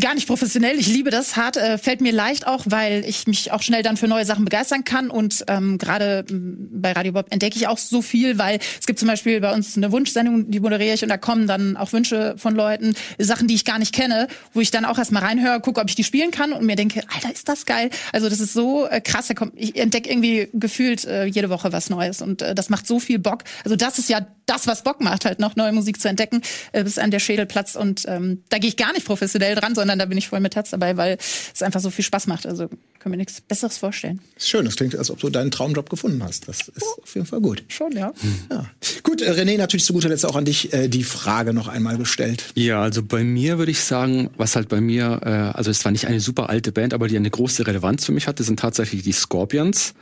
Gar 0.00 0.14
nicht 0.14 0.26
professionell. 0.26 0.78
Ich 0.78 0.88
liebe 0.88 1.10
das 1.10 1.36
hart. 1.36 1.56
Äh, 1.56 1.78
fällt 1.78 2.00
mir 2.00 2.12
leicht 2.12 2.46
auch, 2.46 2.64
weil 2.66 3.04
ich 3.06 3.26
mich 3.26 3.50
auch 3.50 3.62
schnell 3.62 3.82
dann 3.82 3.96
für 3.96 4.06
neue 4.06 4.26
Sachen 4.26 4.44
begeistern 4.44 4.84
kann. 4.84 5.08
Und 5.08 5.44
ähm, 5.48 5.78
gerade 5.78 6.24
mm, 6.30 6.80
bei 6.82 6.92
Radio 6.92 7.12
Bob 7.12 7.26
entdecke 7.30 7.56
ich 7.56 7.66
auch 7.66 7.78
so 7.78 8.02
viel, 8.02 8.36
weil 8.36 8.58
es 8.78 8.86
gibt 8.86 8.98
zum 8.98 9.08
Beispiel 9.08 9.40
bei 9.40 9.52
uns 9.54 9.76
eine 9.76 9.90
Wunschsendung, 9.90 10.50
die 10.50 10.60
moderiere 10.60 10.94
ich 10.94 11.02
und 11.02 11.08
da 11.08 11.16
kommen 11.16 11.46
dann 11.46 11.76
auch 11.76 11.92
Wünsche 11.92 12.34
von 12.36 12.54
Leuten, 12.54 12.94
Sachen, 13.18 13.48
die 13.48 13.54
ich 13.54 13.64
gar 13.64 13.78
nicht 13.78 13.94
kenne, 13.94 14.28
wo 14.52 14.60
ich 14.60 14.70
dann 14.70 14.84
auch 14.84 14.98
erstmal 14.98 15.22
reinhöre, 15.22 15.60
gucke, 15.60 15.80
ob 15.80 15.88
ich 15.88 15.94
die 15.94 16.04
spielen 16.04 16.30
kann 16.30 16.52
und 16.52 16.66
mir 16.66 16.76
denke, 16.76 17.02
Alter, 17.14 17.32
ist 17.32 17.48
das 17.48 17.64
geil. 17.64 17.88
Also 18.12 18.28
das 18.28 18.40
ist 18.40 18.52
so 18.52 18.86
äh, 18.86 19.00
krass. 19.00 19.30
Ich 19.54 19.76
entdecke 19.76 20.10
irgendwie 20.10 20.48
gefühlt 20.52 21.04
äh, 21.04 21.24
jede 21.24 21.48
Woche 21.48 21.72
was 21.72 21.88
Neues 21.88 22.20
und 22.20 22.42
äh, 22.42 22.54
das 22.54 22.68
macht 22.68 22.86
so 22.86 22.98
viel 22.98 23.18
Bock. 23.18 23.44
Also 23.64 23.76
das 23.76 23.98
ist 23.98 24.10
ja 24.10 24.26
das, 24.46 24.66
was 24.66 24.82
Bock 24.82 25.00
macht, 25.00 25.24
halt 25.24 25.38
noch 25.38 25.56
neue 25.56 25.72
Musik 25.72 26.00
zu 26.00 26.08
entdecken, 26.08 26.42
äh, 26.72 26.84
bis 26.84 26.98
an 26.98 27.10
der 27.10 27.18
Schädel 27.18 27.46
platzt. 27.46 27.76
Und 27.76 28.04
ähm, 28.06 28.42
da 28.48 28.58
gehe 28.58 28.68
ich 28.68 28.76
gar 28.76 28.92
nicht 28.92 29.06
professionell 29.06 29.54
dran, 29.54 29.74
sondern 29.74 29.98
da 29.98 30.06
bin 30.06 30.18
ich 30.18 30.28
voll 30.28 30.40
mit 30.40 30.56
Herz 30.56 30.70
dabei, 30.70 30.96
weil 30.96 31.18
es 31.54 31.62
einfach 31.62 31.80
so 31.80 31.90
viel 31.90 32.04
Spaß 32.04 32.26
macht. 32.26 32.46
Also 32.46 32.68
können 32.98 33.14
wir 33.14 33.18
nichts 33.18 33.40
Besseres 33.40 33.78
vorstellen. 33.78 34.20
Schön, 34.38 34.64
das 34.64 34.76
klingt, 34.76 34.96
als 34.96 35.10
ob 35.10 35.18
du 35.18 35.28
deinen 35.28 35.50
Traumjob 35.50 35.90
gefunden 35.90 36.22
hast. 36.22 36.48
Das 36.48 36.68
ist 36.68 36.82
oh. 36.82 37.02
auf 37.02 37.14
jeden 37.14 37.26
Fall 37.26 37.40
gut. 37.40 37.64
Schon, 37.68 37.92
ja. 37.92 38.12
ja. 38.50 38.66
Gut, 39.02 39.22
äh, 39.22 39.32
René, 39.32 39.58
natürlich 39.58 39.84
zu 39.84 39.92
guter 39.92 40.08
Letzt 40.08 40.24
auch 40.24 40.36
an 40.36 40.44
dich 40.44 40.72
äh, 40.72 40.88
die 40.88 41.04
Frage 41.04 41.52
noch 41.52 41.68
einmal 41.68 41.98
gestellt. 41.98 42.44
Ja, 42.54 42.82
also 42.82 43.02
bei 43.02 43.24
mir 43.24 43.58
würde 43.58 43.72
ich 43.72 43.80
sagen, 43.80 44.30
was 44.36 44.54
halt 44.54 44.68
bei 44.68 44.80
mir, 44.80 45.20
äh, 45.24 45.28
also 45.28 45.70
es 45.70 45.84
war 45.84 45.90
nicht 45.90 46.06
eine 46.06 46.20
super 46.20 46.48
alte 46.48 46.70
Band, 46.70 46.94
aber 46.94 47.08
die 47.08 47.16
eine 47.16 47.30
große 47.30 47.66
Relevanz 47.66 48.04
für 48.04 48.12
mich 48.12 48.28
hatte, 48.28 48.44
sind 48.44 48.60
tatsächlich 48.60 49.02
die 49.02 49.12
Scorpions. 49.12 49.94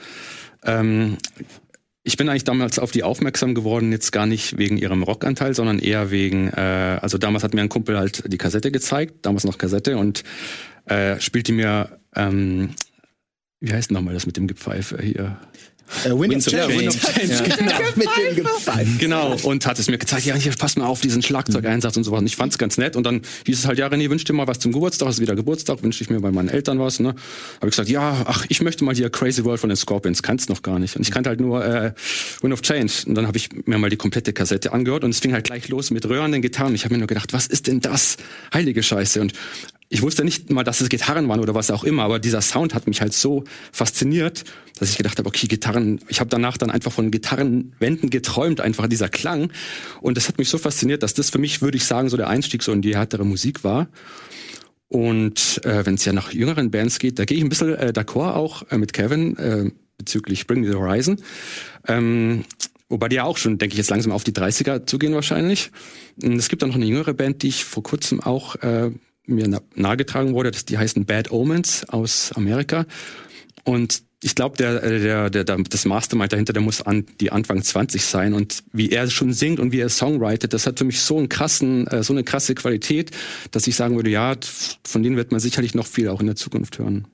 Ähm, 0.65 1.17
ich 2.03 2.17
bin 2.17 2.29
eigentlich 2.29 2.45
damals 2.45 2.79
auf 2.79 2.93
die 2.93 3.03
aufmerksam 3.03 3.55
geworden, 3.55 3.93
jetzt 3.93 4.11
gar 4.11 4.27
nicht 4.27 4.57
wegen 4.57 4.79
ihrem 4.79 5.03
Rockanteil, 5.03 5.55
sondern 5.55 5.79
eher 5.79 6.11
wegen, 6.11 6.49
äh, 6.49 6.99
also 7.01 7.19
damals 7.19 7.45
hat 7.45 7.55
mir 7.55 7.61
ein 7.61 7.69
Kumpel 7.69 7.99
halt 7.99 8.33
die 8.33 8.39
Kassette 8.39 8.71
gezeigt, 8.71 9.27
damals 9.27 9.45
noch 9.45 9.59
Kassette 9.59 9.99
und 9.99 10.25
äh, 10.87 11.21
spielte 11.21 11.53
mir, 11.53 12.01
ähm, 12.17 12.71
wie 13.61 13.73
heißt 13.73 13.91
nochmal 13.91 14.15
das 14.15 14.27
mit 14.27 14.39
dem 14.39 14.47
Gepfeife 14.47 15.03
hier? 15.03 15.39
Äh, 16.05 16.11
Wind, 16.11 16.37
of 16.37 16.53
Change. 16.53 16.79
Wind 16.79 16.89
of 16.89 17.15
Change. 17.15 17.35
Ja. 17.35 17.57
Genau. 17.57 17.75
Mit 17.97 18.09
dem. 18.37 18.99
Genau. 18.99 19.37
Und 19.43 19.67
hat 19.67 19.79
es 19.79 19.89
mir 19.89 19.99
gezeigt, 19.99 20.27
ja, 20.27 20.35
hier, 20.35 20.53
pass 20.59 20.77
mal 20.77 20.87
auf 20.87 21.01
diesen 21.01 21.23
Schlagzeugeinsatz 21.23 21.97
und 21.97 22.05
sowas. 22.05 22.21
Und 22.21 22.27
ich 22.27 22.37
fand's 22.37 22.59
ganz 22.59 22.79
nett. 22.79 22.97
Und 22.97 23.05
dann 23.05 23.23
hieß 23.47 23.59
es 23.59 23.67
halt, 23.67 23.79
ja, 23.79 23.89
René, 23.89 24.09
wünsch 24.11 24.25
dir 24.25 24.33
mal 24.33 24.47
was 24.47 24.59
zum 24.59 24.73
Geburtstag. 24.73 25.09
Es 25.09 25.17
ist 25.17 25.21
wieder 25.21 25.35
Geburtstag. 25.35 25.83
Wünsche 25.83 26.03
ich 26.03 26.11
mir 26.11 26.21
bei 26.21 26.31
meinen 26.31 26.49
Eltern 26.49 26.79
was. 26.79 27.01
Ne? 27.01 27.09
Habe 27.09 27.19
ich 27.65 27.71
gesagt, 27.71 27.89
ja, 27.89 28.25
ach, 28.27 28.47
ich 28.49 28.61
möchte 28.63 28.85
mal 28.85 28.95
hier 28.95 29.11
Crazy 29.11 29.45
World 29.45 29.61
von 29.61 29.69
den 29.69 29.77
Scorpions. 29.77 30.23
Kannst 30.23 30.49
noch 30.49 30.63
gar 30.63 30.79
nicht. 30.79 30.97
Und 30.97 31.03
ich 31.03 31.11
kannte 31.11 31.31
halt 31.31 31.41
nur 31.41 31.65
äh, 31.65 31.93
Wind 32.41 32.53
of 32.53 32.63
Change. 32.63 32.93
Und 33.07 33.15
dann 33.15 33.27
habe 33.27 33.37
ich 33.37 33.49
mir 33.67 33.79
mal 33.79 33.91
die 33.91 33.97
komplette 33.97 34.33
Kassette 34.33 34.73
angehört. 34.73 35.05
Und 35.05 35.11
es 35.11 35.21
fing 35.21 35.33
halt 35.33 35.45
gleich 35.45 35.69
los 35.69 35.91
mit 35.91 36.09
röhrenden 36.09 36.43
Gitarren. 36.43 36.75
Ich 36.75 36.85
habe 36.85 36.95
mir 36.95 36.99
nur 36.99 37.09
gedacht, 37.09 37.33
was 37.33 37.47
ist 37.47 37.67
denn 37.67 37.81
das? 37.81 38.17
Heilige 38.53 38.83
Scheiße. 38.83 39.21
Und 39.21 39.33
ich 39.93 40.03
wusste 40.03 40.25
nicht 40.25 40.51
mal, 40.51 40.63
dass 40.63 40.81
es 40.81 40.89
Gitarren 40.89 41.29
waren 41.29 41.41
oder 41.41 41.53
was 41.57 41.73
auch 41.73 41.83
immer, 41.83 42.05
aber 42.05 42.21
dieser 42.21 42.41
Sound 42.41 42.75
hat 42.75 42.87
mich 42.87 43.01
halt 43.01 43.13
so 43.13 43.43
fasziniert, 43.73 44.45
dass 44.79 44.89
ich 44.89 44.97
gedacht 44.97 45.19
habe, 45.19 45.29
okay, 45.29 45.49
Gitarren, 45.49 45.99
ich 46.07 46.21
habe 46.21 46.31
danach 46.31 46.57
dann 46.57 46.71
einfach 46.71 46.93
von 46.93 47.11
Gitarrenwänden 47.11 48.09
geträumt, 48.09 48.61
einfach 48.61 48.87
dieser 48.87 49.09
Klang. 49.09 49.51
Und 50.01 50.17
das 50.17 50.29
hat 50.29 50.39
mich 50.39 50.49
so 50.49 50.59
fasziniert, 50.59 51.03
dass 51.03 51.15
das 51.15 51.31
für 51.31 51.39
mich, 51.39 51.61
würde 51.61 51.77
ich 51.77 51.85
sagen, 51.85 52.09
so 52.09 52.17
der 52.17 52.29
Einstieg 52.29 52.63
so 52.63 52.71
in 52.71 52.83
die 52.83 52.97
härtere 52.97 53.27
Musik 53.27 53.65
war. 53.65 53.89
Und 54.87 55.61
äh, 55.65 55.85
wenn 55.85 55.95
es 55.95 56.05
ja 56.05 56.13
nach 56.13 56.33
jüngeren 56.33 56.71
Bands 56.71 57.01
geht, 57.01 57.19
da 57.19 57.25
gehe 57.25 57.37
ich 57.37 57.43
ein 57.43 57.49
bisschen 57.49 57.75
äh, 57.75 57.93
d'accord 57.93 58.35
auch 58.35 58.63
äh, 58.71 58.79
mit 58.79 58.93
Kevin 58.93 59.37
äh, 59.39 59.71
bezüglich 59.99 60.47
Bring 60.47 60.65
the 60.65 60.75
Horizon. 60.75 61.21
Ähm, 61.89 62.45
Wobei 62.89 63.09
die 63.09 63.17
ja 63.17 63.25
auch 63.25 63.37
schon, 63.37 63.57
denke 63.57 63.75
ich, 63.75 63.79
jetzt 63.79 63.91
langsam 63.91 64.11
auf 64.11 64.25
die 64.25 64.33
30er 64.33 64.85
zugehen 64.85 65.15
wahrscheinlich. 65.15 65.71
Es 66.21 66.49
gibt 66.49 66.65
auch 66.65 66.67
noch 66.67 66.75
eine 66.75 66.87
jüngere 66.87 67.15
Band, 67.15 67.45
die 67.45 67.47
ich 67.47 67.65
vor 67.65 67.85
kurzem 67.85 68.21
auch 68.21 68.57
äh, 68.57 68.91
mir 69.31 69.61
nahegetragen 69.75 70.35
wurde. 70.35 70.51
Das, 70.51 70.65
die 70.65 70.79
heißen 70.79 71.07
Bad 71.07 71.31
Omens 71.31 71.89
aus 71.89 72.33
Amerika. 72.33 72.87
Und 73.65 74.03
ich 74.23 74.35
glaube, 74.35 74.57
der, 74.57 74.81
der, 74.81 75.31
der, 75.31 75.45
der, 75.45 75.57
das 75.57 75.85
Mastermind 75.87 76.33
dahinter, 76.33 76.53
der 76.53 76.63
muss 76.63 76.83
an 76.83 77.07
die 77.21 77.33
Anfang 77.33 77.63
20 77.63 78.05
sein. 78.05 78.35
Und 78.35 78.63
wie 78.73 78.91
er 78.91 79.09
schon 79.09 79.33
singt 79.33 79.61
und 79.61 79.73
wie 79.73 79.81
er 79.81 79.89
songwritet, 79.89 80.53
das 80.53 80.67
hat 80.67 80.79
für 80.79 80.85
mich 80.85 81.01
so 81.01 81.17
einen 81.17 81.29
krassen, 81.29 81.87
äh, 81.87 82.03
so 82.03 82.13
eine 82.13 82.23
krasse 82.23 82.55
Qualität, 82.55 83.13
dass 83.51 83.67
ich 83.67 83.77
sagen 83.77 83.97
würde, 83.97 84.11
ja, 84.11 84.37
von 84.85 85.03
denen 85.03 85.17
wird 85.17 85.31
man 85.31 85.41
sicherlich 85.41 85.75
noch 85.75 85.87
viel 85.87 86.09
auch 86.09 86.21
in 86.21 86.27
der 86.27 86.37
Zukunft 86.37 86.79
hören. 86.79 87.07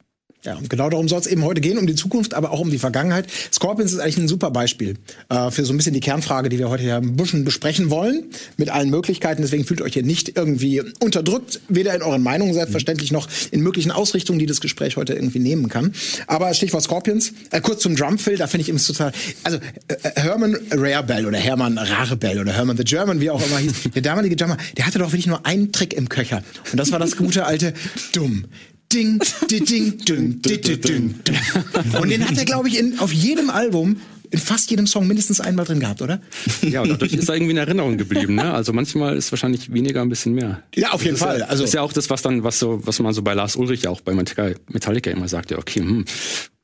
Ja, 0.46 0.54
und 0.54 0.70
genau 0.70 0.88
darum 0.88 1.08
soll 1.08 1.18
es 1.18 1.26
eben 1.26 1.42
heute 1.42 1.60
gehen, 1.60 1.76
um 1.76 1.88
die 1.88 1.96
Zukunft, 1.96 2.32
aber 2.32 2.52
auch 2.52 2.60
um 2.60 2.70
die 2.70 2.78
Vergangenheit. 2.78 3.26
Scorpions 3.52 3.92
ist 3.92 3.98
eigentlich 3.98 4.18
ein 4.18 4.28
super 4.28 4.52
Beispiel 4.52 4.94
äh, 5.28 5.50
für 5.50 5.64
so 5.64 5.72
ein 5.72 5.76
bisschen 5.76 5.92
die 5.92 6.00
Kernfrage, 6.00 6.48
die 6.48 6.58
wir 6.58 6.70
heute 6.70 6.84
hier 6.84 6.96
ein 6.96 7.16
bisschen 7.16 7.44
besprechen 7.44 7.90
wollen, 7.90 8.26
mit 8.56 8.70
allen 8.70 8.88
Möglichkeiten. 8.88 9.42
Deswegen 9.42 9.64
fühlt 9.64 9.82
euch 9.82 9.94
hier 9.94 10.04
nicht 10.04 10.36
irgendwie 10.36 10.82
unterdrückt, 11.00 11.60
weder 11.68 11.94
in 11.96 12.02
euren 12.02 12.22
Meinungen 12.22 12.54
selbstverständlich 12.54 13.10
noch 13.10 13.28
in 13.50 13.60
möglichen 13.60 13.90
Ausrichtungen, 13.90 14.38
die 14.38 14.46
das 14.46 14.60
Gespräch 14.60 14.96
heute 14.96 15.14
irgendwie 15.14 15.40
nehmen 15.40 15.68
kann. 15.68 15.92
Aber 16.28 16.54
Stichwort 16.54 16.84
Scorpions, 16.84 17.32
äh, 17.50 17.60
kurz 17.60 17.82
zum 17.82 17.96
Drumfill, 17.96 18.36
da 18.36 18.46
finde 18.46 18.62
ich 18.62 18.68
immer 18.68 18.78
total, 18.78 19.10
also 19.42 19.58
äh, 19.88 19.96
Herman 20.14 20.56
Rarebell 20.70 21.26
oder 21.26 21.38
Hermann 21.38 21.76
Rarebell 21.76 22.38
oder 22.38 22.52
Herman 22.52 22.76
the 22.76 22.84
German, 22.84 23.20
wie 23.20 23.30
auch 23.30 23.44
immer 23.44 23.58
hieß, 23.58 23.72
der 23.96 24.02
damalige 24.02 24.36
Drummer, 24.36 24.58
der 24.76 24.86
hatte 24.86 25.00
doch 25.00 25.08
wirklich 25.10 25.26
nur 25.26 25.44
einen 25.44 25.72
Trick 25.72 25.92
im 25.92 26.08
Köcher. 26.08 26.44
Und 26.70 26.78
das 26.78 26.92
war 26.92 27.00
das 27.00 27.16
gute 27.16 27.46
alte 27.46 27.74
Dumm. 28.12 28.44
Ding, 28.92 29.20
di, 29.50 29.60
ding, 29.64 29.98
ding, 30.04 30.42
di, 30.42 30.60
di, 30.60 30.80
ding, 30.80 31.14
ding. 31.24 32.00
Und 32.00 32.08
den 32.08 32.26
hat 32.26 32.38
er, 32.38 32.44
glaube 32.44 32.68
ich, 32.68 32.78
in, 32.78 32.98
auf 33.00 33.12
jedem 33.12 33.50
Album 33.50 33.96
in 34.30 34.38
fast 34.38 34.70
jedem 34.70 34.86
Song 34.86 35.06
mindestens 35.06 35.40
einmal 35.40 35.64
drin 35.64 35.80
gehabt, 35.80 36.02
oder? 36.02 36.20
Ja, 36.62 36.82
und 36.82 36.88
dadurch 36.88 37.12
ist 37.12 37.28
er 37.28 37.36
irgendwie 37.36 37.52
in 37.52 37.58
Erinnerung 37.58 37.96
geblieben. 37.96 38.34
Ne? 38.34 38.52
Also 38.52 38.72
manchmal 38.72 39.16
ist 39.16 39.30
wahrscheinlich 39.32 39.72
weniger 39.72 40.02
ein 40.02 40.08
bisschen 40.08 40.34
mehr. 40.34 40.62
Ja, 40.74 40.90
auf 40.90 41.02
jeden 41.02 41.14
das 41.14 41.22
Fall. 41.22 41.36
Ist 41.36 41.40
ja, 41.40 41.46
also 41.46 41.62
das 41.62 41.70
ist 41.70 41.74
ja 41.74 41.82
auch 41.82 41.92
das, 41.92 42.10
was 42.10 42.22
dann, 42.22 42.42
was 42.42 42.58
so, 42.58 42.80
was 42.84 42.98
man 42.98 43.12
so 43.12 43.22
bei 43.22 43.34
Lars 43.34 43.56
Ulrich 43.56 43.82
ja 43.82 43.90
auch 43.90 44.00
bei 44.00 44.14
Metallica 44.14 45.10
immer 45.10 45.28
sagt, 45.28 45.50
ja, 45.50 45.58
okay, 45.58 45.80
hm, 45.80 46.04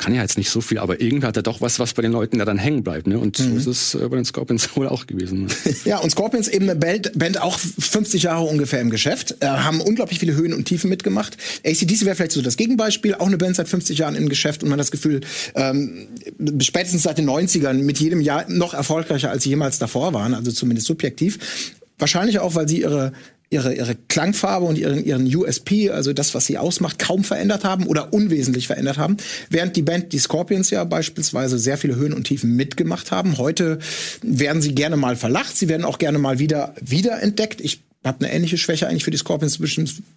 kann 0.03 0.15
ja 0.17 0.23
jetzt 0.23 0.37
nicht 0.37 0.51
so 0.51 0.61
viel, 0.61 0.79
aber 0.79 1.01
irgendwie 1.01 1.29
hat 1.29 1.37
er 1.37 1.45
doch 1.45 1.61
was, 1.61 1.79
was 1.79 1.95
bei 1.95 2.03
den 2.03 2.11
Leuten 2.11 2.39
da 2.39 2.45
dann 2.45 2.59
hängen 2.59 2.83
bleibt. 2.83 3.07
Ne? 3.07 3.21
Und 3.21 3.39
mhm. 3.39 3.61
so 3.61 3.71
ist 3.71 3.95
es 3.95 3.95
äh, 3.95 4.09
bei 4.09 4.17
den 4.17 4.25
Scorpions 4.25 4.69
wohl 4.77 4.89
auch 4.89 5.07
gewesen. 5.07 5.45
Ne? 5.45 5.49
Ja, 5.85 5.99
und 5.99 6.11
Scorpions 6.11 6.49
eben 6.49 6.69
eine 6.69 6.79
Band, 6.79 7.13
Band 7.17 7.41
auch 7.41 7.59
50 7.59 8.25
Jahre 8.25 8.43
ungefähr 8.45 8.81
im 8.81 8.91
Geschäft, 8.91 9.37
äh, 9.41 9.47
haben 9.47 9.81
unglaublich 9.81 10.19
viele 10.19 10.35
Höhen 10.35 10.53
und 10.55 10.65
Tiefen 10.65 10.91
mitgemacht. 10.91 11.37
ACDC 11.65 12.05
wäre 12.05 12.17
vielleicht 12.17 12.33
so 12.33 12.43
das 12.43 12.57
Gegenbeispiel, 12.57 13.15
auch 13.15 13.29
eine 13.29 13.39
Band 13.39 13.55
seit 13.55 13.69
50 13.69 13.99
Jahren 13.99 14.17
im 14.17 14.29
Geschäft 14.29 14.65
und 14.65 14.71
man 14.71 14.79
hat 14.79 14.81
das 14.81 14.91
Gefühl, 14.91 15.21
ähm, 15.55 16.09
spätestens 16.61 17.05
seit 17.05 17.19
den 17.19 17.29
90ern 17.29 17.75
mit 17.75 17.99
jedem 17.99 18.21
Jahr 18.21 18.45
noch 18.49 18.75
erfolgreicher, 18.75 19.31
als 19.31 19.45
sie 19.45 19.51
jemals 19.51 19.79
davor 19.79 20.15
waren, 20.15 20.35
also 20.35 20.51
zumindest 20.51 20.89
subjektiv. 20.89 21.39
Wahrscheinlich 21.99 22.41
auch, 22.41 22.57
weil 22.57 22.69
sie 22.69 22.81
ihre 22.81 23.13
ihre, 23.53 23.75
ihre 23.75 23.95
Klangfarbe 24.09 24.67
und 24.67 24.79
ihren, 24.79 25.05
ihren 25.05 25.35
USP, 25.35 25.91
also 25.91 26.13
das, 26.13 26.35
was 26.35 26.47
sie 26.47 26.59
ausmacht, 26.59 26.99
kaum 26.99 27.23
verändert 27.25 27.65
haben 27.65 27.87
oder 27.87 28.13
unwesentlich 28.13 28.67
verändert 28.67 28.99
haben. 28.99 29.17
Während 29.51 29.77
die 29.77 29.83
Band, 29.83 30.13
die 30.13 30.19
Scorpions 30.19 30.71
ja 30.71 30.85
beispielsweise 30.85 31.59
sehr 31.59 31.79
viele 31.79 31.97
Höhen 31.97 32.13
und 32.13 32.25
Tiefen 32.25 32.57
mitgemacht 32.57 33.11
haben. 33.11 33.39
Heute 33.39 33.79
werden 34.23 34.63
sie 34.63 34.75
gerne 34.75 34.97
mal 34.97 35.17
verlacht, 35.17 35.57
sie 35.57 35.69
werden 35.69 35.85
auch 35.85 35.99
gerne 35.99 36.19
mal 36.19 36.39
wieder 36.39 36.75
wiederentdeckt. 36.81 37.61
Ich 37.61 37.83
habe 38.05 38.25
eine 38.25 38.35
ähnliche 38.35 38.59
Schwäche 38.59 38.89
eigentlich 38.89 39.05
für 39.05 39.11
die 39.11 39.19
Scorpions 39.19 39.59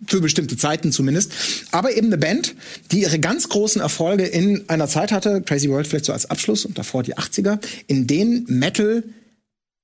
für 0.07 0.21
bestimmte 0.21 0.57
Zeiten 0.57 0.91
zumindest. 0.91 1.31
Aber 1.71 1.95
eben 1.95 2.07
eine 2.07 2.17
Band, 2.17 2.55
die 2.91 3.01
ihre 3.01 3.19
ganz 3.19 3.49
großen 3.49 3.81
Erfolge 3.81 4.25
in 4.25 4.63
einer 4.69 4.87
Zeit 4.87 5.11
hatte, 5.11 5.41
Crazy 5.41 5.69
World 5.69 5.87
vielleicht 5.87 6.05
so 6.05 6.13
als 6.13 6.29
Abschluss 6.29 6.65
und 6.65 6.77
davor 6.77 7.03
die 7.03 7.15
80er, 7.15 7.59
in 7.87 8.07
denen 8.07 8.45
Metal 8.47 9.03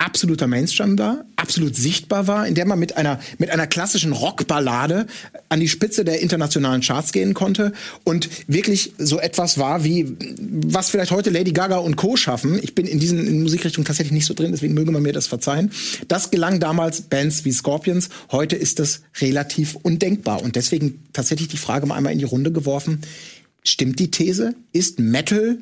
absoluter 0.01 0.47
Mainstream 0.47 0.97
war, 0.97 1.25
absolut 1.35 1.75
sichtbar 1.75 2.27
war, 2.27 2.47
in 2.47 2.55
der 2.55 2.65
man 2.65 2.79
mit 2.79 2.97
einer 2.97 3.19
mit 3.37 3.51
einer 3.51 3.67
klassischen 3.67 4.13
Rockballade 4.13 5.05
an 5.49 5.59
die 5.59 5.67
Spitze 5.67 6.03
der 6.03 6.21
internationalen 6.21 6.81
Charts 6.81 7.11
gehen 7.11 7.33
konnte 7.33 7.71
und 8.03 8.29
wirklich 8.47 8.93
so 8.97 9.19
etwas 9.19 9.57
war 9.59 9.83
wie 9.83 10.17
was 10.39 10.89
vielleicht 10.89 11.11
heute 11.11 11.29
Lady 11.29 11.51
Gaga 11.51 11.77
und 11.77 11.97
Co 11.97 12.15
schaffen. 12.15 12.59
Ich 12.61 12.73
bin 12.73 12.87
in 12.87 12.99
diesen 12.99 13.27
in 13.27 13.43
Musikrichtungen 13.43 13.85
tatsächlich 13.85 14.13
nicht 14.13 14.25
so 14.25 14.33
drin, 14.33 14.51
deswegen 14.51 14.73
möge 14.73 14.91
man 14.91 15.03
mir 15.03 15.13
das 15.13 15.27
verzeihen. 15.27 15.71
Das 16.07 16.31
gelang 16.31 16.59
damals 16.59 17.01
Bands 17.01 17.45
wie 17.45 17.51
Scorpions. 17.51 18.09
Heute 18.31 18.55
ist 18.55 18.79
das 18.79 19.01
relativ 19.19 19.75
undenkbar 19.75 20.41
und 20.41 20.55
deswegen 20.55 21.03
tatsächlich 21.13 21.47
die 21.47 21.57
Frage 21.57 21.85
mal 21.85 21.95
einmal 21.95 22.13
in 22.13 22.19
die 22.19 22.25
Runde 22.25 22.51
geworfen: 22.51 23.01
Stimmt 23.63 23.99
die 23.99 24.09
These? 24.09 24.55
Ist 24.73 24.99
Metal 24.99 25.59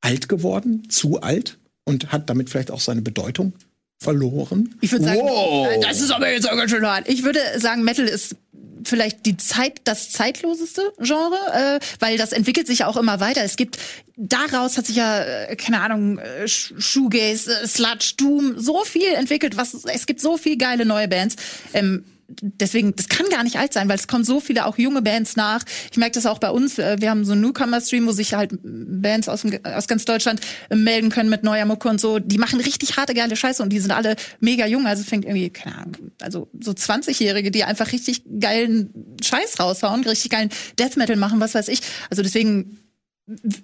alt 0.00 0.28
geworden? 0.28 0.88
Zu 0.88 1.20
alt? 1.20 1.59
Und 1.90 2.12
hat 2.12 2.30
damit 2.30 2.48
vielleicht 2.48 2.70
auch 2.70 2.80
seine 2.80 3.02
Bedeutung 3.02 3.52
verloren. 3.98 4.74
Ich 4.80 4.92
würde 4.92 5.04
sagen, 5.04 5.20
wow. 5.20 5.68
das 5.82 6.00
ist 6.00 6.10
aber 6.10 6.32
jetzt 6.32 6.48
auch 6.48 6.56
ganz 6.56 6.70
schön 6.70 6.86
hart. 6.86 7.06
Ich 7.08 7.22
würde 7.22 7.40
sagen, 7.58 7.82
Metal 7.84 8.06
ist 8.06 8.36
vielleicht 8.84 9.26
die 9.26 9.36
Zeit, 9.36 9.82
das 9.84 10.10
zeitloseste 10.10 10.92
Genre, 10.98 11.36
äh, 11.52 11.80
weil 11.98 12.16
das 12.16 12.32
entwickelt 12.32 12.66
sich 12.66 12.78
ja 12.78 12.86
auch 12.86 12.96
immer 12.96 13.20
weiter. 13.20 13.42
Es 13.44 13.56
gibt 13.56 13.78
daraus 14.16 14.78
hat 14.78 14.86
sich 14.86 14.96
ja 14.96 15.22
äh, 15.22 15.56
keine 15.56 15.80
Ahnung 15.80 16.18
äh, 16.18 16.48
Shoegaze, 16.48 17.62
äh, 17.62 17.66
Sludge, 17.66 18.14
Doom 18.16 18.58
so 18.58 18.84
viel 18.84 19.12
entwickelt. 19.14 19.58
Was 19.58 19.74
es 19.74 20.06
gibt 20.06 20.20
so 20.20 20.38
viel 20.38 20.56
geile 20.56 20.86
neue 20.86 21.08
Bands. 21.08 21.36
Ähm, 21.74 22.04
deswegen, 22.40 22.94
das 22.94 23.08
kann 23.08 23.28
gar 23.28 23.42
nicht 23.42 23.58
alt 23.58 23.72
sein, 23.72 23.88
weil 23.88 23.96
es 23.96 24.06
kommen 24.08 24.24
so 24.24 24.40
viele 24.40 24.66
auch 24.66 24.78
junge 24.78 25.02
Bands 25.02 25.36
nach. 25.36 25.64
Ich 25.90 25.98
merke 25.98 26.14
das 26.14 26.26
auch 26.26 26.38
bei 26.38 26.50
uns. 26.50 26.78
Äh, 26.78 26.96
wir 27.00 27.10
haben 27.10 27.24
so 27.24 27.32
einen 27.32 27.42
Newcomer-Stream, 27.42 28.06
wo 28.06 28.12
sich 28.12 28.34
halt 28.34 28.52
Bands 28.62 29.28
aus, 29.28 29.44
aus 29.64 29.88
ganz 29.88 30.04
Deutschland 30.04 30.40
äh, 30.68 30.76
melden 30.76 31.10
können 31.10 31.30
mit 31.30 31.44
neuer 31.44 31.64
Mucke 31.64 31.88
und 31.88 32.00
so. 32.00 32.18
Die 32.18 32.38
machen 32.38 32.60
richtig 32.60 32.96
harte, 32.96 33.14
geile 33.14 33.36
Scheiße 33.36 33.62
und 33.62 33.70
die 33.70 33.80
sind 33.80 33.92
alle 33.92 34.16
mega 34.40 34.66
jung. 34.66 34.86
Also 34.86 35.04
fängt 35.04 35.24
irgendwie, 35.24 35.50
keine 35.50 35.76
Ahnung, 35.76 35.96
also 36.20 36.48
so 36.60 36.72
20-Jährige, 36.72 37.50
die 37.50 37.64
einfach 37.64 37.92
richtig 37.92 38.22
geilen 38.40 39.16
Scheiß 39.22 39.60
raushauen, 39.60 40.04
richtig 40.04 40.30
geilen 40.30 40.50
Death 40.78 40.96
Metal 40.96 41.16
machen, 41.16 41.40
was 41.40 41.54
weiß 41.54 41.68
ich. 41.68 41.80
Also 42.10 42.22
deswegen 42.22 42.79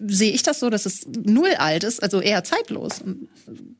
sehe 0.06 0.32
ich 0.32 0.42
das 0.42 0.60
so, 0.60 0.70
dass 0.70 0.86
es 0.86 1.06
null 1.24 1.54
alt 1.58 1.84
ist, 1.84 2.02
also 2.02 2.20
eher 2.20 2.44
zeitlos. 2.44 3.02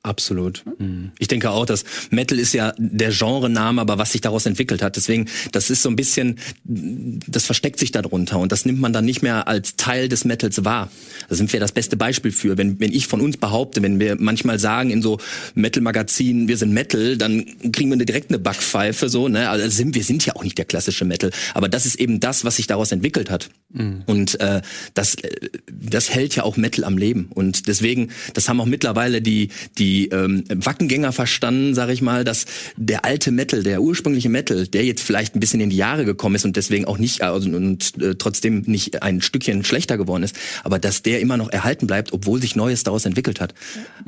Absolut. 0.03 0.65
Hm? 0.79 1.13
Ich 1.19 1.29
denke 1.29 1.51
auch, 1.51 1.67
dass 1.67 1.85
Metal 2.11 2.39
ist 2.39 2.53
ja 2.53 2.73
der 2.79 3.11
Genrename, 3.11 3.81
aber 3.81 3.99
was 3.99 4.13
sich 4.13 4.21
daraus 4.21 4.47
entwickelt 4.47 4.83
hat. 4.83 4.97
Deswegen, 4.97 5.29
das 5.53 5.71
ist 5.71 5.83
so 5.83 5.89
ein 5.89 5.97
bisschen, 5.97 6.39
das 6.65 7.45
versteckt 7.45 7.79
sich 7.79 7.93
darunter 7.93 8.39
und 8.39 8.53
das 8.53 8.65
nimmt 8.65 8.81
man 8.81 8.93
dann 8.93 9.05
nicht 9.05 9.23
mehr 9.23 9.49
als 9.49 9.77
Teil 9.77 10.09
des 10.09 10.25
Metals 10.25 10.65
wahr. 10.65 10.91
Da 11.29 11.35
sind 11.35 11.53
wir 11.53 11.61
das 11.61 11.73
beste 11.73 11.97
Beispiel 11.97 12.33
für. 12.33 12.59
Wenn, 12.59 12.81
wenn 12.81 12.93
ich 12.93 13.07
von 13.07 13.21
uns 13.21 13.37
behaupte, 13.37 13.83
wenn 13.83 14.01
wir 14.01 14.17
manchmal 14.19 14.59
sagen 14.59 14.91
in 14.91 15.03
so 15.03 15.19
Metal-Magazinen, 15.55 16.49
wir 16.49 16.57
sind 16.57 16.73
Metal, 16.73 17.17
dann 17.17 17.45
kriegen 17.73 17.91
wir 17.91 18.05
direkt 18.05 18.31
eine 18.31 18.39
Backpfeife, 18.39 19.09
so, 19.09 19.29
ne? 19.29 19.49
Also 19.49 19.69
sind, 19.69 19.95
wir 19.95 20.05
sind 20.05 20.25
ja 20.27 20.37
auch 20.37 20.45
nicht 20.45 20.59
der 20.59 20.65
klassische 20.65 21.05
Metal. 21.05 21.31
Aber 21.55 21.69
das 21.69 21.87
ist 21.87 21.97
eben 21.97 22.21
das, 22.21 22.45
was 22.45 22.57
sich 22.57 22.67
daraus 22.67 22.93
entwickelt 22.93 23.31
hat. 23.31 23.49
Mhm. 23.73 24.03
Und 24.07 24.41
äh, 24.41 24.63
das 24.95 25.15
äh, 25.17 25.31
das 25.81 26.11
hält 26.11 26.37
ja 26.37 26.43
auch 26.43 26.57
Metal 26.57 26.85
am 26.85 26.99
Leben. 26.99 27.29
Und 27.35 27.69
deswegen, 27.69 28.11
das 28.35 28.49
haben 28.49 28.61
auch 28.61 28.67
mittlerweile 28.67 29.23
die, 29.23 29.49
die 29.79 30.09
ähm, 30.09 30.45
Wackengänger 30.49 31.13
verstanden, 31.13 31.75
sage 31.75 31.93
ich 31.93 32.03
mal, 32.03 32.25
dass 32.25 32.47
der 32.77 33.05
alte 33.05 33.31
Metal, 33.31 33.63
der 33.63 33.83
ursprüngliche 33.83 34.29
Metal, 34.29 34.67
der 34.67 34.85
jetzt 34.85 35.03
vielleicht 35.03 35.35
ein 35.35 35.41
bisschen 35.41 35.61
in 35.61 35.71
die 35.71 35.77
Jahre 35.77 36.05
gekommen 36.05 36.35
ist 36.35 36.45
und 36.45 36.57
deswegen 36.57 36.85
auch 36.85 36.99
nicht 36.99 37.23
also, 37.23 37.49
und 37.51 37.93
äh, 38.01 38.15
trotzdem 38.15 38.63
nicht 38.67 39.03
ein 39.03 39.21
Stückchen 39.21 39.65
schlechter 39.65 39.97
geworden 39.97 40.23
ist, 40.23 40.37
aber 40.65 40.79
dass 40.79 41.03
der 41.03 41.21
immer 41.21 41.37
noch 41.37 41.51
erhalten 41.51 41.87
bleibt, 41.87 42.13
obwohl 42.13 42.41
sich 42.41 42.57
Neues 42.57 42.85
daraus 42.85 43.05
entwickelt 43.05 43.41
hat. 43.41 43.55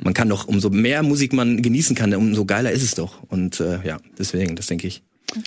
Man 0.03 0.15
kann 0.15 0.29
doch, 0.29 0.47
umso 0.47 0.71
mehr 0.71 1.03
Musik 1.03 1.33
man 1.33 1.63
genießen 1.63 1.95
kann, 1.95 2.15
umso 2.15 2.45
geiler 2.45 2.73
ist 2.73 2.83
es 2.83 2.95
doch. 2.95 3.23
Und 3.29 3.61
äh, 3.61 3.81
ja, 3.85 3.99
deswegen, 4.19 4.57
das 4.57 4.67
denke 4.67 4.87
ich. 4.87 5.03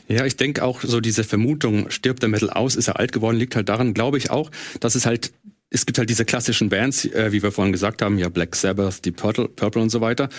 Ja, 0.07 0.25
ich 0.25 0.35
denke 0.35 0.63
auch 0.63 0.81
so 0.81 0.99
diese 0.99 1.23
Vermutung, 1.23 1.89
stirbt 1.89 2.21
der 2.21 2.29
Metal 2.29 2.51
aus, 2.51 2.75
ist 2.75 2.87
er 2.87 2.99
alt 2.99 3.11
geworden, 3.11 3.37
liegt 3.37 3.55
halt 3.55 3.67
daran, 3.67 3.93
glaube 3.93 4.17
ich 4.17 4.29
auch, 4.29 4.51
dass 4.79 4.95
es 4.95 5.05
halt 5.05 5.31
es 5.71 5.85
gibt 5.85 5.97
halt 5.97 6.09
diese 6.09 6.25
klassischen 6.25 6.69
Bands, 6.69 7.05
äh, 7.05 7.31
wie 7.31 7.41
wir 7.41 7.51
vorhin 7.51 7.71
gesagt 7.71 8.01
haben, 8.01 8.19
ja 8.19 8.29
Black 8.29 8.55
Sabbath, 8.55 9.03
Deep 9.05 9.15
Purple, 9.15 9.47
Purple 9.47 9.81
und 9.81 9.89
so 9.89 10.01
weiter. 10.01 10.29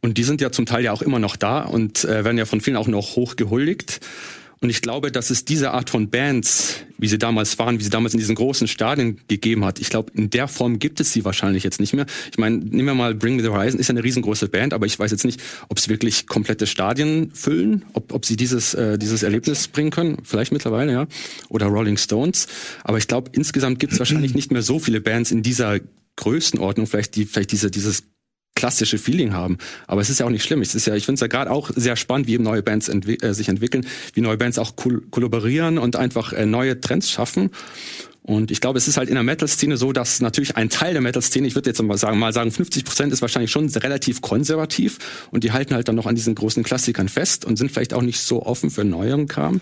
Und 0.00 0.16
die 0.16 0.22
sind 0.22 0.40
ja 0.40 0.52
zum 0.52 0.64
Teil 0.64 0.84
ja 0.84 0.92
auch 0.92 1.02
immer 1.02 1.18
noch 1.18 1.36
da 1.36 1.62
und 1.62 2.04
äh, 2.04 2.24
werden 2.24 2.38
ja 2.38 2.44
von 2.44 2.60
vielen 2.60 2.76
auch 2.76 2.86
noch 2.86 3.16
hoch 3.16 3.34
gehuldigt. 3.36 4.00
Und 4.60 4.70
ich 4.70 4.80
glaube, 4.80 5.12
dass 5.12 5.28
es 5.28 5.44
diese 5.44 5.72
Art 5.72 5.90
von 5.90 6.08
Bands, 6.08 6.76
wie 6.96 7.08
sie 7.08 7.18
damals 7.18 7.58
waren, 7.58 7.78
wie 7.78 7.84
sie 7.84 7.90
damals 7.90 8.14
in 8.14 8.20
diesen 8.20 8.34
großen 8.34 8.66
Stadien 8.68 9.20
gegeben 9.28 9.64
hat, 9.66 9.78
ich 9.78 9.90
glaube, 9.90 10.12
in 10.14 10.30
der 10.30 10.48
Form 10.48 10.78
gibt 10.78 10.98
es 10.98 11.12
sie 11.12 11.26
wahrscheinlich 11.26 11.62
jetzt 11.62 11.78
nicht 11.78 11.92
mehr. 11.92 12.06
Ich 12.30 12.38
meine, 12.38 12.56
nehmen 12.56 12.86
wir 12.86 12.94
mal 12.94 13.14
Bring 13.14 13.36
Me 13.36 13.42
the 13.42 13.48
Horizon, 13.48 13.78
ist 13.78 13.88
ja 13.88 13.92
eine 13.92 14.02
riesengroße 14.02 14.48
Band, 14.48 14.72
aber 14.72 14.86
ich 14.86 14.98
weiß 14.98 15.10
jetzt 15.10 15.24
nicht, 15.24 15.42
ob 15.68 15.78
sie 15.78 15.90
wirklich 15.90 16.26
komplette 16.26 16.66
Stadien 16.66 17.32
füllen, 17.32 17.84
ob, 17.92 18.14
ob 18.14 18.24
sie 18.24 18.36
dieses, 18.36 18.72
äh, 18.72 18.98
dieses 18.98 19.22
Erlebnis 19.22 19.68
bringen 19.68 19.90
können. 19.90 20.18
Vielleicht 20.22 20.52
mittlerweile, 20.52 20.92
ja. 20.92 21.06
Oder 21.50 21.66
Rolling 21.66 21.98
Stones. 21.98 22.46
Aber 22.82 22.96
ich 22.96 23.08
glaube, 23.08 23.30
insgesamt 23.34 23.78
gibt 23.78 23.92
es 23.92 23.98
wahrscheinlich 23.98 24.34
nicht 24.34 24.50
mehr 24.50 24.62
so 24.62 24.78
viele 24.78 25.02
Bands 25.02 25.32
in 25.32 25.42
dieser 25.42 25.80
Größenordnung, 26.16 26.86
vielleicht 26.86 27.14
die, 27.16 27.26
vielleicht 27.26 27.52
diese, 27.52 27.70
dieses 27.70 28.04
klassische 28.56 28.98
Feeling 28.98 29.32
haben. 29.32 29.58
Aber 29.86 30.00
es 30.00 30.10
ist 30.10 30.18
ja 30.18 30.26
auch 30.26 30.30
nicht 30.30 30.42
schlimm. 30.42 30.62
Es 30.62 30.74
ist 30.74 30.86
ja, 30.86 30.96
ich 30.96 31.04
finde 31.04 31.14
es 31.14 31.20
ja 31.20 31.28
gerade 31.28 31.52
auch 31.52 31.70
sehr 31.76 31.94
spannend, 31.94 32.26
wie 32.26 32.34
eben 32.34 32.42
neue 32.42 32.64
Bands 32.64 32.88
entwi 32.88 33.18
äh, 33.22 33.32
sich 33.32 33.48
entwickeln, 33.48 33.86
wie 34.14 34.20
neue 34.20 34.36
Bands 34.36 34.58
auch 34.58 34.74
kollaborieren 34.74 35.78
und 35.78 35.94
einfach 35.94 36.32
äh, 36.32 36.46
neue 36.46 36.80
Trends 36.80 37.08
schaffen. 37.08 37.50
Und 38.26 38.50
ich 38.50 38.60
glaube, 38.60 38.76
es 38.76 38.88
ist 38.88 38.96
halt 38.96 39.08
in 39.08 39.14
der 39.14 39.22
Metal-Szene 39.22 39.76
so, 39.76 39.92
dass 39.92 40.20
natürlich 40.20 40.56
ein 40.56 40.68
Teil 40.68 40.94
der 40.94 41.00
Metal-Szene, 41.00 41.46
ich 41.46 41.54
würde 41.54 41.70
jetzt 41.70 41.80
mal 41.80 41.96
sagen, 41.96 42.18
mal 42.18 42.32
sagen, 42.32 42.50
50 42.50 42.84
Prozent 42.84 43.12
ist 43.12 43.22
wahrscheinlich 43.22 43.52
schon 43.52 43.68
relativ 43.68 44.20
konservativ 44.20 44.98
und 45.30 45.44
die 45.44 45.52
halten 45.52 45.74
halt 45.74 45.86
dann 45.86 45.94
noch 45.94 46.06
an 46.06 46.16
diesen 46.16 46.34
großen 46.34 46.64
Klassikern 46.64 47.08
fest 47.08 47.44
und 47.44 47.56
sind 47.56 47.70
vielleicht 47.70 47.94
auch 47.94 48.02
nicht 48.02 48.18
so 48.18 48.42
offen 48.42 48.70
für 48.70 48.82
neueren 48.82 49.28
Kram. 49.28 49.60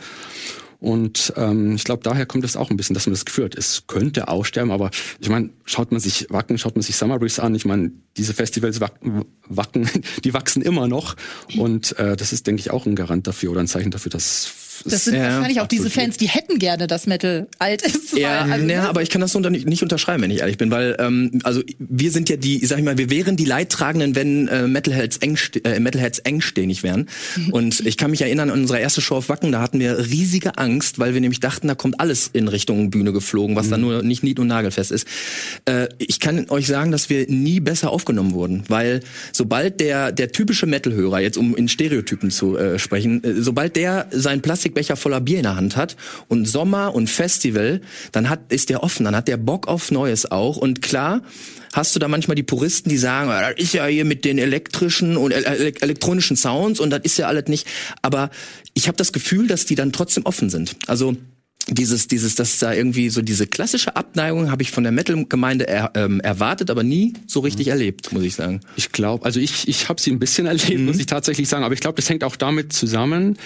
Und 0.84 1.32
ähm, 1.38 1.76
ich 1.76 1.84
glaube, 1.84 2.02
daher 2.02 2.26
kommt 2.26 2.44
es 2.44 2.58
auch 2.58 2.68
ein 2.68 2.76
bisschen, 2.76 2.92
dass 2.92 3.06
man 3.06 3.14
das 3.14 3.24
Gefühl 3.24 3.46
hat, 3.46 3.54
es 3.54 3.84
könnte 3.86 4.28
aussterben, 4.28 4.70
aber 4.70 4.90
ich 5.18 5.30
meine, 5.30 5.48
schaut 5.64 5.92
man 5.92 5.98
sich 5.98 6.26
Wacken, 6.28 6.58
schaut 6.58 6.76
man 6.76 6.82
sich 6.82 6.94
Summer 6.94 7.18
Breeze 7.18 7.42
an, 7.42 7.54
ich 7.54 7.64
meine, 7.64 7.90
diese 8.18 8.34
Festivals 8.34 8.82
wacken, 8.82 9.24
wacken, 9.48 9.88
die 10.24 10.34
wachsen 10.34 10.60
immer 10.60 10.86
noch. 10.86 11.16
Und 11.56 11.98
äh, 11.98 12.18
das 12.18 12.34
ist, 12.34 12.46
denke 12.46 12.60
ich, 12.60 12.70
auch 12.70 12.84
ein 12.84 12.96
Garant 12.96 13.26
dafür 13.26 13.52
oder 13.52 13.60
ein 13.60 13.66
Zeichen 13.66 13.92
dafür, 13.92 14.10
dass 14.10 14.44
Das 14.84 15.04
sind 15.04 15.14
Ja, 15.14 15.34
wahrscheinlich 15.34 15.60
auch 15.60 15.66
diese 15.66 15.86
absolut. 15.86 16.04
Fans, 16.04 16.16
die 16.16 16.28
hätten 16.28 16.58
gerne, 16.58 16.86
dass 16.86 17.06
Metal 17.06 17.46
alt 17.58 17.82
ist. 17.82 18.16
Ja, 18.16 18.42
also, 18.50 18.66
ja, 18.66 18.88
aber 18.88 19.02
ich 19.02 19.10
kann 19.10 19.20
das 19.20 19.32
so 19.32 19.38
unter, 19.38 19.50
nicht 19.50 19.82
unterschreiben, 19.82 20.22
wenn 20.22 20.30
ich 20.30 20.40
ehrlich 20.40 20.58
bin, 20.58 20.70
weil 20.70 20.96
ähm, 20.98 21.40
also 21.44 21.62
wir 21.78 22.10
sind 22.10 22.28
ja 22.28 22.36
die, 22.36 22.64
sag 22.66 22.78
ich 22.78 22.84
mal, 22.84 22.98
wir 22.98 23.10
wären 23.10 23.36
die 23.36 23.44
Leidtragenden, 23.44 24.14
wenn 24.14 24.48
äh, 24.48 24.66
Metalheads 24.66 25.18
eng 25.18 25.38
äh, 25.64 25.80
Metalheads 25.80 26.20
engständig 26.20 26.82
wären. 26.82 27.08
Und 27.50 27.80
ich 27.86 27.96
kann 27.96 28.10
mich 28.10 28.22
erinnern 28.22 28.50
an 28.50 28.60
unsere 28.60 28.80
erste 28.80 29.00
Show 29.00 29.16
auf 29.16 29.28
Wacken, 29.28 29.52
da 29.52 29.60
hatten 29.60 29.80
wir 29.80 29.98
riesige 29.98 30.58
Angst, 30.58 30.98
weil 30.98 31.14
wir 31.14 31.20
nämlich 31.20 31.40
dachten, 31.40 31.68
da 31.68 31.74
kommt 31.74 32.00
alles 32.00 32.30
in 32.32 32.48
Richtung 32.48 32.90
Bühne 32.90 33.12
geflogen, 33.12 33.56
was 33.56 33.68
dann 33.68 33.80
nur 33.80 34.02
nicht 34.02 34.22
nied- 34.22 34.38
und 34.38 34.46
nagelfest 34.46 34.90
ist. 34.90 35.06
Äh, 35.64 35.88
ich 35.98 36.20
kann 36.20 36.48
euch 36.50 36.66
sagen, 36.66 36.90
dass 36.90 37.10
wir 37.10 37.26
nie 37.28 37.60
besser 37.60 37.90
aufgenommen 37.90 38.32
wurden, 38.32 38.64
weil 38.68 39.00
sobald 39.32 39.80
der 39.80 40.12
der 40.12 40.32
typische 40.32 40.66
Metal-Hörer 40.66 41.20
jetzt 41.20 41.36
um 41.36 41.54
in 41.56 41.68
Stereotypen 41.68 42.30
zu 42.30 42.56
äh, 42.56 42.78
sprechen, 42.78 43.22
äh, 43.24 43.34
sobald 43.40 43.76
der 43.76 44.06
seinen 44.10 44.40
Plastikbecher 44.64 44.96
voller 44.96 45.20
Bier 45.20 45.38
in 45.38 45.42
der 45.42 45.56
Hand 45.56 45.76
hat 45.76 45.96
und 46.28 46.46
Sommer 46.46 46.94
und 46.94 47.10
Festival, 47.10 47.82
dann 48.12 48.30
hat 48.30 48.40
ist 48.50 48.70
der 48.70 48.82
offen, 48.82 49.04
dann 49.04 49.14
hat 49.14 49.28
der 49.28 49.36
Bock 49.36 49.68
auf 49.68 49.90
Neues 49.90 50.30
auch 50.30 50.56
und 50.56 50.80
klar 50.80 51.20
hast 51.74 51.94
du 51.94 51.98
da 51.98 52.08
manchmal 52.08 52.34
die 52.36 52.42
Puristen, 52.42 52.88
die 52.88 52.96
sagen, 52.96 53.30
"Ah, 53.30 53.50
das 53.50 53.60
ist 53.60 53.74
ja 53.74 53.84
hier 53.86 54.04
mit 54.04 54.24
den 54.24 54.38
elektrischen 54.38 55.16
und 55.16 55.32
ele 55.32 55.46
ele 55.46 55.72
elektronischen 55.80 56.36
Sounds 56.36 56.80
und 56.80 56.90
das 56.90 57.00
ist 57.02 57.18
ja 57.18 57.26
alles 57.26 57.48
nicht, 57.48 57.66
aber 58.00 58.30
ich 58.72 58.88
habe 58.88 58.96
das 58.96 59.12
Gefühl, 59.12 59.48
dass 59.48 59.66
die 59.66 59.74
dann 59.74 59.92
trotzdem 59.92 60.24
offen 60.24 60.48
sind. 60.48 60.76
Also 60.86 61.14
dieses, 61.68 62.08
dieses, 62.08 62.34
dass 62.34 62.58
da 62.58 62.74
irgendwie 62.74 63.08
so 63.08 63.22
diese 63.22 63.46
klassische 63.46 63.96
Abneigung 63.96 64.50
habe 64.50 64.62
ich 64.62 64.70
von 64.70 64.82
der 64.82 64.92
Metal-Gemeinde 64.92 65.66
er, 65.66 65.92
ähm, 65.94 66.20
erwartet, 66.20 66.70
aber 66.70 66.82
nie 66.82 67.14
so 67.26 67.40
richtig 67.40 67.68
erlebt, 67.68 68.12
muss 68.12 68.22
ich 68.22 68.34
sagen. 68.34 68.60
Ich 68.76 68.92
glaube, 68.92 69.24
also 69.24 69.40
ich, 69.40 69.66
ich 69.66 69.88
habe 69.88 70.00
sie 70.00 70.10
ein 70.10 70.18
bisschen 70.18 70.46
erlebt, 70.46 70.80
muss 70.80 70.98
ich 70.98 71.06
tatsächlich 71.06 71.48
sagen. 71.48 71.64
Aber 71.64 71.74
ich 71.74 71.80
glaube, 71.80 71.96
das 71.96 72.08
hängt 72.08 72.22
auch 72.22 72.36
damit 72.36 72.72
zusammen. 72.72 73.38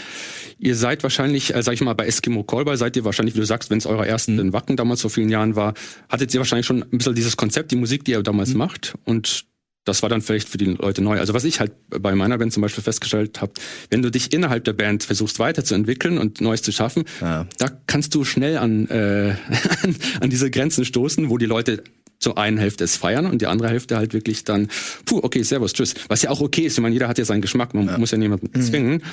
Ihr 0.58 0.74
seid 0.74 1.04
wahrscheinlich, 1.04 1.54
äh, 1.54 1.62
sag 1.62 1.74
ich 1.74 1.80
mal, 1.80 1.94
bei 1.94 2.06
Eskimo 2.06 2.42
Callboy 2.42 2.76
seid 2.76 2.96
ihr 2.96 3.04
wahrscheinlich, 3.04 3.36
wie 3.36 3.40
du 3.40 3.46
sagst, 3.46 3.70
wenn 3.70 3.78
es 3.78 3.86
euer 3.86 4.04
ersten 4.04 4.38
in 4.38 4.52
Wacken 4.52 4.76
damals 4.76 5.02
vor 5.02 5.10
vielen 5.10 5.28
Jahren 5.28 5.54
war, 5.54 5.74
hattet 6.08 6.34
ihr 6.34 6.40
wahrscheinlich 6.40 6.66
schon 6.66 6.82
ein 6.82 6.98
bisschen 6.98 7.14
dieses 7.14 7.36
Konzept, 7.36 7.70
die 7.70 7.76
Musik, 7.76 8.04
die 8.04 8.12
ihr 8.12 8.22
damals 8.22 8.54
macht. 8.54 8.94
Und 9.04 9.44
das 9.88 10.02
war 10.02 10.08
dann 10.08 10.20
vielleicht 10.22 10.48
für 10.48 10.58
die 10.58 10.66
Leute 10.66 11.02
neu. 11.02 11.18
Also 11.18 11.34
was 11.34 11.44
ich 11.44 11.60
halt 11.60 11.72
bei 11.88 12.14
meiner 12.14 12.38
Band 12.38 12.52
zum 12.52 12.60
Beispiel 12.60 12.84
festgestellt 12.84 13.40
habe, 13.40 13.52
wenn 13.90 14.02
du 14.02 14.10
dich 14.10 14.32
innerhalb 14.32 14.64
der 14.64 14.74
Band 14.74 15.02
versuchst 15.04 15.38
weiterzuentwickeln 15.38 16.18
und 16.18 16.40
Neues 16.40 16.62
zu 16.62 16.72
schaffen, 16.72 17.04
Ja. 17.20 17.46
da 17.58 17.68
kannst 17.86 18.14
du 18.14 18.24
schnell 18.24 18.58
an, 18.58 18.86
äh, 18.88 19.34
an, 19.82 19.96
an 20.20 20.30
diese 20.30 20.50
Grenzen 20.50 20.84
stoßen, 20.84 21.30
wo 21.30 21.38
die 21.38 21.46
Leute 21.46 21.82
zur 22.20 22.36
einen 22.36 22.58
Hälfte 22.58 22.82
es 22.82 22.96
feiern 22.96 23.26
und 23.26 23.40
die 23.42 23.46
andere 23.46 23.68
Hälfte 23.68 23.96
halt 23.96 24.12
wirklich 24.12 24.42
dann, 24.42 24.66
puh, 25.04 25.20
okay, 25.22 25.42
servus, 25.44 25.72
tschüss. 25.72 25.94
Was 26.08 26.20
ja 26.22 26.30
auch 26.30 26.40
okay 26.40 26.62
ist, 26.62 26.76
ich 26.76 26.82
meine, 26.82 26.92
jeder 26.92 27.06
hat 27.06 27.16
ja 27.16 27.24
seinen 27.24 27.42
Geschmack, 27.42 27.74
man 27.74 28.00
muss 28.00 28.10
ja 28.10 28.18
niemanden 28.18 28.60
zwingen. 28.60 29.04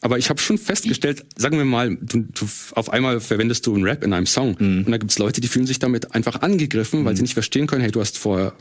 Aber 0.00 0.18
ich 0.18 0.30
habe 0.30 0.40
schon 0.40 0.58
festgestellt, 0.58 1.24
sagen 1.36 1.58
wir 1.58 1.64
mal, 1.64 1.96
du, 2.00 2.22
du, 2.22 2.46
auf 2.72 2.90
einmal 2.92 3.20
verwendest 3.20 3.66
du 3.68 3.74
einen 3.76 3.84
Rap 3.84 4.02
in 4.02 4.12
einem 4.12 4.26
Song 4.26 4.56
und 4.56 4.90
da 4.90 4.96
gibt's 4.98 5.18
Leute, 5.20 5.40
die 5.40 5.46
fühlen 5.46 5.66
sich 5.66 5.78
damit 5.78 6.12
einfach 6.12 6.42
angegriffen, 6.42 7.04
weil 7.04 7.14
sie 7.14 7.22
nicht 7.22 7.34
verstehen 7.34 7.68
können, 7.68 7.82
hey, 7.82 7.92
du 7.92 8.00
hast 8.00 8.18
vorher 8.18 8.52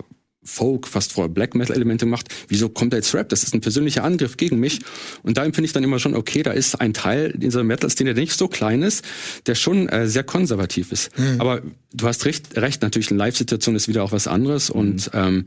Folk, 0.43 0.87
fast 0.87 1.11
vor 1.11 1.29
Black 1.29 1.53
Metal 1.53 1.75
Elemente 1.75 2.05
gemacht. 2.05 2.27
Wieso 2.47 2.69
kommt 2.69 2.93
da 2.93 2.97
jetzt 2.97 3.13
Rap? 3.13 3.29
Das 3.29 3.43
ist 3.43 3.53
ein 3.53 3.61
persönlicher 3.61 4.03
Angriff 4.03 4.37
gegen 4.37 4.59
mich. 4.59 4.79
Und 5.21 5.37
da 5.37 5.43
empfinde 5.43 5.65
ich 5.65 5.73
dann 5.73 5.83
immer 5.83 5.99
schon, 5.99 6.15
okay, 6.15 6.43
da 6.43 6.51
ist 6.51 6.79
ein 6.79 6.93
Teil 6.93 7.33
dieser 7.35 7.63
Metal-Szene, 7.63 8.13
der 8.13 8.23
nicht 8.23 8.37
so 8.37 8.47
klein 8.47 8.81
ist, 8.81 9.03
der 9.47 9.55
schon 9.55 9.89
äh, 9.89 10.07
sehr 10.07 10.23
konservativ 10.23 10.91
ist. 10.91 11.11
Aber 11.39 11.61
du 11.93 12.07
hast 12.07 12.25
recht, 12.25 12.55
recht, 12.55 12.81
natürlich 12.81 13.09
eine 13.11 13.19
Live-Situation 13.19 13.75
ist 13.75 13.87
wieder 13.87 14.03
auch 14.03 14.11
was 14.11 14.27
anderes 14.27 14.69
und 14.69 15.11
ähm, 15.13 15.45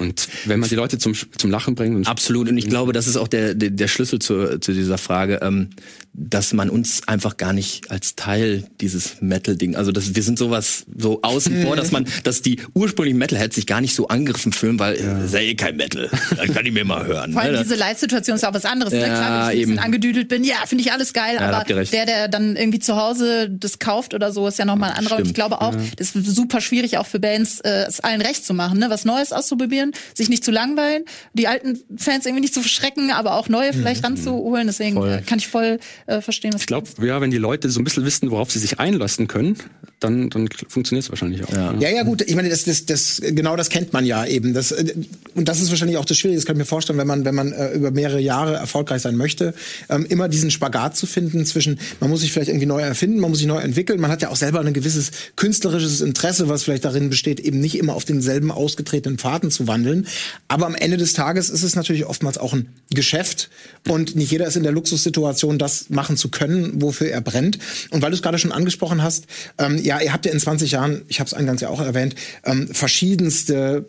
und 0.00 0.28
wenn 0.46 0.60
man 0.60 0.68
die 0.68 0.74
Leute 0.74 0.98
zum, 0.98 1.14
zum 1.14 1.50
Lachen 1.50 1.74
bringt 1.74 1.94
und 1.94 2.08
Absolut. 2.08 2.48
Und 2.48 2.58
ich 2.58 2.68
glaube, 2.68 2.92
das 2.92 3.06
ist 3.06 3.16
auch 3.16 3.28
der, 3.28 3.54
der, 3.54 3.70
der 3.70 3.88
Schlüssel 3.88 4.18
zu, 4.18 4.58
zu 4.58 4.72
dieser 4.72 4.98
Frage, 4.98 5.38
ähm, 5.42 5.70
dass 6.18 6.52
man 6.52 6.70
uns 6.70 7.06
einfach 7.06 7.36
gar 7.36 7.52
nicht 7.52 7.90
als 7.90 8.16
Teil 8.16 8.64
dieses 8.80 9.20
Metal-Ding, 9.20 9.76
also 9.76 9.92
dass 9.92 10.14
wir 10.14 10.22
sind 10.22 10.38
sowas 10.38 10.86
so 10.96 11.20
außen 11.22 11.62
vor, 11.62 11.76
dass 11.76 11.92
man, 11.92 12.06
dass 12.24 12.42
die 12.42 12.60
ursprünglichen 12.74 13.18
Metalheads 13.18 13.54
sich 13.54 13.66
gar 13.66 13.80
nicht 13.80 13.94
so 13.94 14.08
angegriffen 14.08 14.52
fühlen, 14.52 14.78
weil 14.78 14.98
ja. 14.98 15.18
ist 15.18 15.34
ja 15.34 15.40
eh 15.40 15.54
kein 15.54 15.76
Metal. 15.76 16.08
Das 16.36 16.54
kann 16.54 16.64
ich 16.64 16.72
mir 16.72 16.84
mal 16.84 17.06
hören. 17.06 17.32
Vor 17.32 17.42
allem 17.42 17.54
ne? 17.54 17.62
diese 17.62 17.74
Live-Situation 17.74 18.36
ist 18.36 18.44
auch 18.44 18.54
was 18.54 18.64
anderes. 18.64 18.92
ne? 18.92 19.00
Ja, 19.00 19.06
Klar, 19.06 19.20
wenn 19.20 19.28
ich 19.28 19.36
ein 19.36 19.50
bisschen 19.50 19.72
eben. 19.72 19.78
angedüdelt 19.78 20.28
bin, 20.28 20.44
ja, 20.44 20.56
finde 20.66 20.82
ich 20.82 20.92
alles 20.92 21.12
geil, 21.12 21.38
habt 21.38 21.70
aber 21.70 21.84
der, 21.84 22.06
der 22.06 22.28
dann 22.28 22.56
irgendwie 22.56 22.78
zu 22.78 22.96
Hause 22.96 23.50
das 23.50 23.78
kauft 23.78 24.14
oder 24.14 24.32
so, 24.32 24.46
ist 24.48 24.58
ja 24.58 24.64
nochmal 24.64 24.92
ein 24.92 24.98
anderer. 24.98 25.16
Und 25.18 25.26
ich 25.26 25.34
glaube 25.34 25.60
auch, 25.60 25.74
das 25.96 26.14
ist 26.14 26.26
super 26.26 26.60
schwierig 26.60 26.98
auch 26.98 27.06
für 27.06 27.20
Bands, 27.20 27.60
äh, 27.60 27.84
es 27.86 28.00
allen 28.00 28.20
recht 28.20 28.44
zu 28.44 28.54
machen, 28.54 28.78
ne? 28.78 28.90
was 28.90 29.04
Neues 29.04 29.32
auszuprobieren, 29.32 29.92
sich 30.14 30.28
nicht 30.28 30.44
zu 30.44 30.50
langweilen, 30.50 31.04
die 31.34 31.48
alten 31.48 31.78
Fans 31.96 32.26
irgendwie 32.26 32.42
nicht 32.42 32.54
zu 32.54 32.60
verschrecken, 32.60 33.10
aber 33.10 33.34
auch 33.34 33.48
neue 33.48 33.72
vielleicht 33.72 34.04
ranzuholen. 34.04 34.66
Deswegen 34.66 35.02
äh, 35.04 35.22
kann 35.26 35.38
ich 35.38 35.48
voll 35.48 35.78
äh, 36.06 36.20
verstehen, 36.20 36.52
was 36.54 36.62
ich 36.62 36.66
glaube, 36.66 36.88
ja, 37.04 37.20
wenn 37.20 37.30
die 37.30 37.38
Leute 37.38 37.68
so 37.70 37.80
ein 37.80 37.84
bisschen 37.84 38.04
wissen, 38.04 38.30
worauf 38.30 38.50
sie 38.50 38.58
sich 38.58 38.78
einlassen 38.78 39.26
können, 39.26 39.56
dann, 40.00 40.30
dann 40.30 40.48
funktioniert 40.68 41.04
es 41.04 41.10
wahrscheinlich 41.10 41.42
auch. 41.44 41.52
Ja. 41.52 41.74
Ja, 41.78 41.90
ja, 41.90 42.02
gut. 42.02 42.22
Ich 42.22 42.36
meine, 42.36 42.48
das, 42.48 42.64
das, 42.64 42.86
das, 42.86 43.20
genau 43.20 43.56
das 43.56 43.70
kennt 43.70 43.92
man 43.92 44.04
ja 44.04 44.24
eben. 44.26 44.54
Das, 44.54 44.70
äh, 44.72 44.94
und 45.34 45.48
das 45.48 45.60
ist 45.60 45.70
wahrscheinlich 45.70 45.96
auch 45.96 46.04
das 46.04 46.18
Schwierige. 46.18 46.38
Das 46.38 46.46
kann 46.46 46.56
ich 46.56 46.58
mir 46.58 46.66
vorstellen, 46.66 46.98
wenn 46.98 47.06
man, 47.06 47.24
wenn 47.24 47.34
man 47.34 47.52
äh, 47.52 47.72
über 47.72 47.90
mehrere 47.90 48.20
Jahre 48.20 48.56
erfolgreich 48.56 49.02
sein 49.02 49.16
möchte, 49.16 49.54
ähm, 49.88 50.06
immer 50.06 50.28
diesen 50.28 50.50
Spagat 50.50 50.96
zu 50.96 51.06
finden 51.06 51.46
zwischen, 51.46 51.78
man 52.00 52.10
muss 52.10 52.20
sich 52.20 52.32
vielleicht 52.32 52.50
irgendwie 52.50 52.66
neu 52.66 52.82
erfinden, 52.82 53.18
man 53.20 53.30
muss 53.30 53.38
sich 53.38 53.48
neu 53.48 53.58
entwickeln. 53.58 54.00
Man 54.00 54.10
hat 54.10 54.22
ja 54.22 54.28
auch 54.28 54.36
selber 54.36 54.60
ein 54.60 54.74
gewisses 54.74 55.10
künstlerisches 55.34 56.02
Interesse, 56.02 56.48
was 56.48 56.64
vielleicht 56.64 56.84
darin 56.84 57.10
besteht, 57.10 57.40
eben 57.40 57.58
nicht 57.58 57.78
immer 57.78 57.94
auf 57.94 58.04
denselben 58.04 58.50
ausgetretenen 58.52 59.18
Pfaden 59.18 59.50
zu 59.50 59.66
wandeln. 59.66 60.06
Aber 60.46 60.66
am 60.66 60.74
Ende 60.74 60.98
des 60.98 61.14
Tages 61.14 61.50
ist 61.50 61.62
es 61.62 61.74
natürlich 61.74 62.04
oftmals 62.06 62.38
auch 62.38 62.52
ein 62.52 62.68
Geschäft 62.90 63.50
und 63.88 64.14
nicht 64.14 64.30
jeder 64.30 64.46
ist 64.46 64.56
in 64.56 64.62
der 64.62 64.72
Luxussituation, 64.72 65.58
das 65.58 65.86
machen 65.96 66.16
zu 66.16 66.30
können, 66.30 66.80
wofür 66.80 67.08
er 67.08 67.20
brennt. 67.20 67.58
Und 67.90 68.02
weil 68.02 68.10
du 68.10 68.16
es 68.16 68.22
gerade 68.22 68.38
schon 68.38 68.52
angesprochen 68.52 69.02
hast, 69.02 69.26
ähm, 69.58 69.78
ja, 69.82 70.00
ihr 70.00 70.12
habt 70.12 70.26
ja 70.26 70.32
in 70.32 70.38
20 70.38 70.70
Jahren, 70.70 71.02
ich 71.08 71.18
habe 71.18 71.26
es 71.26 71.34
eingangs 71.34 71.60
ja 71.60 71.68
auch 71.68 71.80
erwähnt, 71.80 72.14
ähm, 72.44 72.68
verschiedenste 72.68 73.86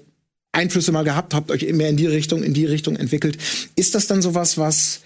Einflüsse 0.51 0.91
mal 0.91 1.03
gehabt, 1.03 1.35
habt 1.35 1.51
euch 1.51 1.71
mehr 1.71 1.89
in 1.89 1.97
die 1.97 2.07
Richtung, 2.07 2.41
in 2.41 2.55
die 2.55 2.65
Richtung 2.65 2.95
entwickelt. 2.95 3.37
Ist 3.75 3.93
das 3.93 4.07
dann 4.07 4.23
sowas, 4.23 4.57
was 4.57 5.01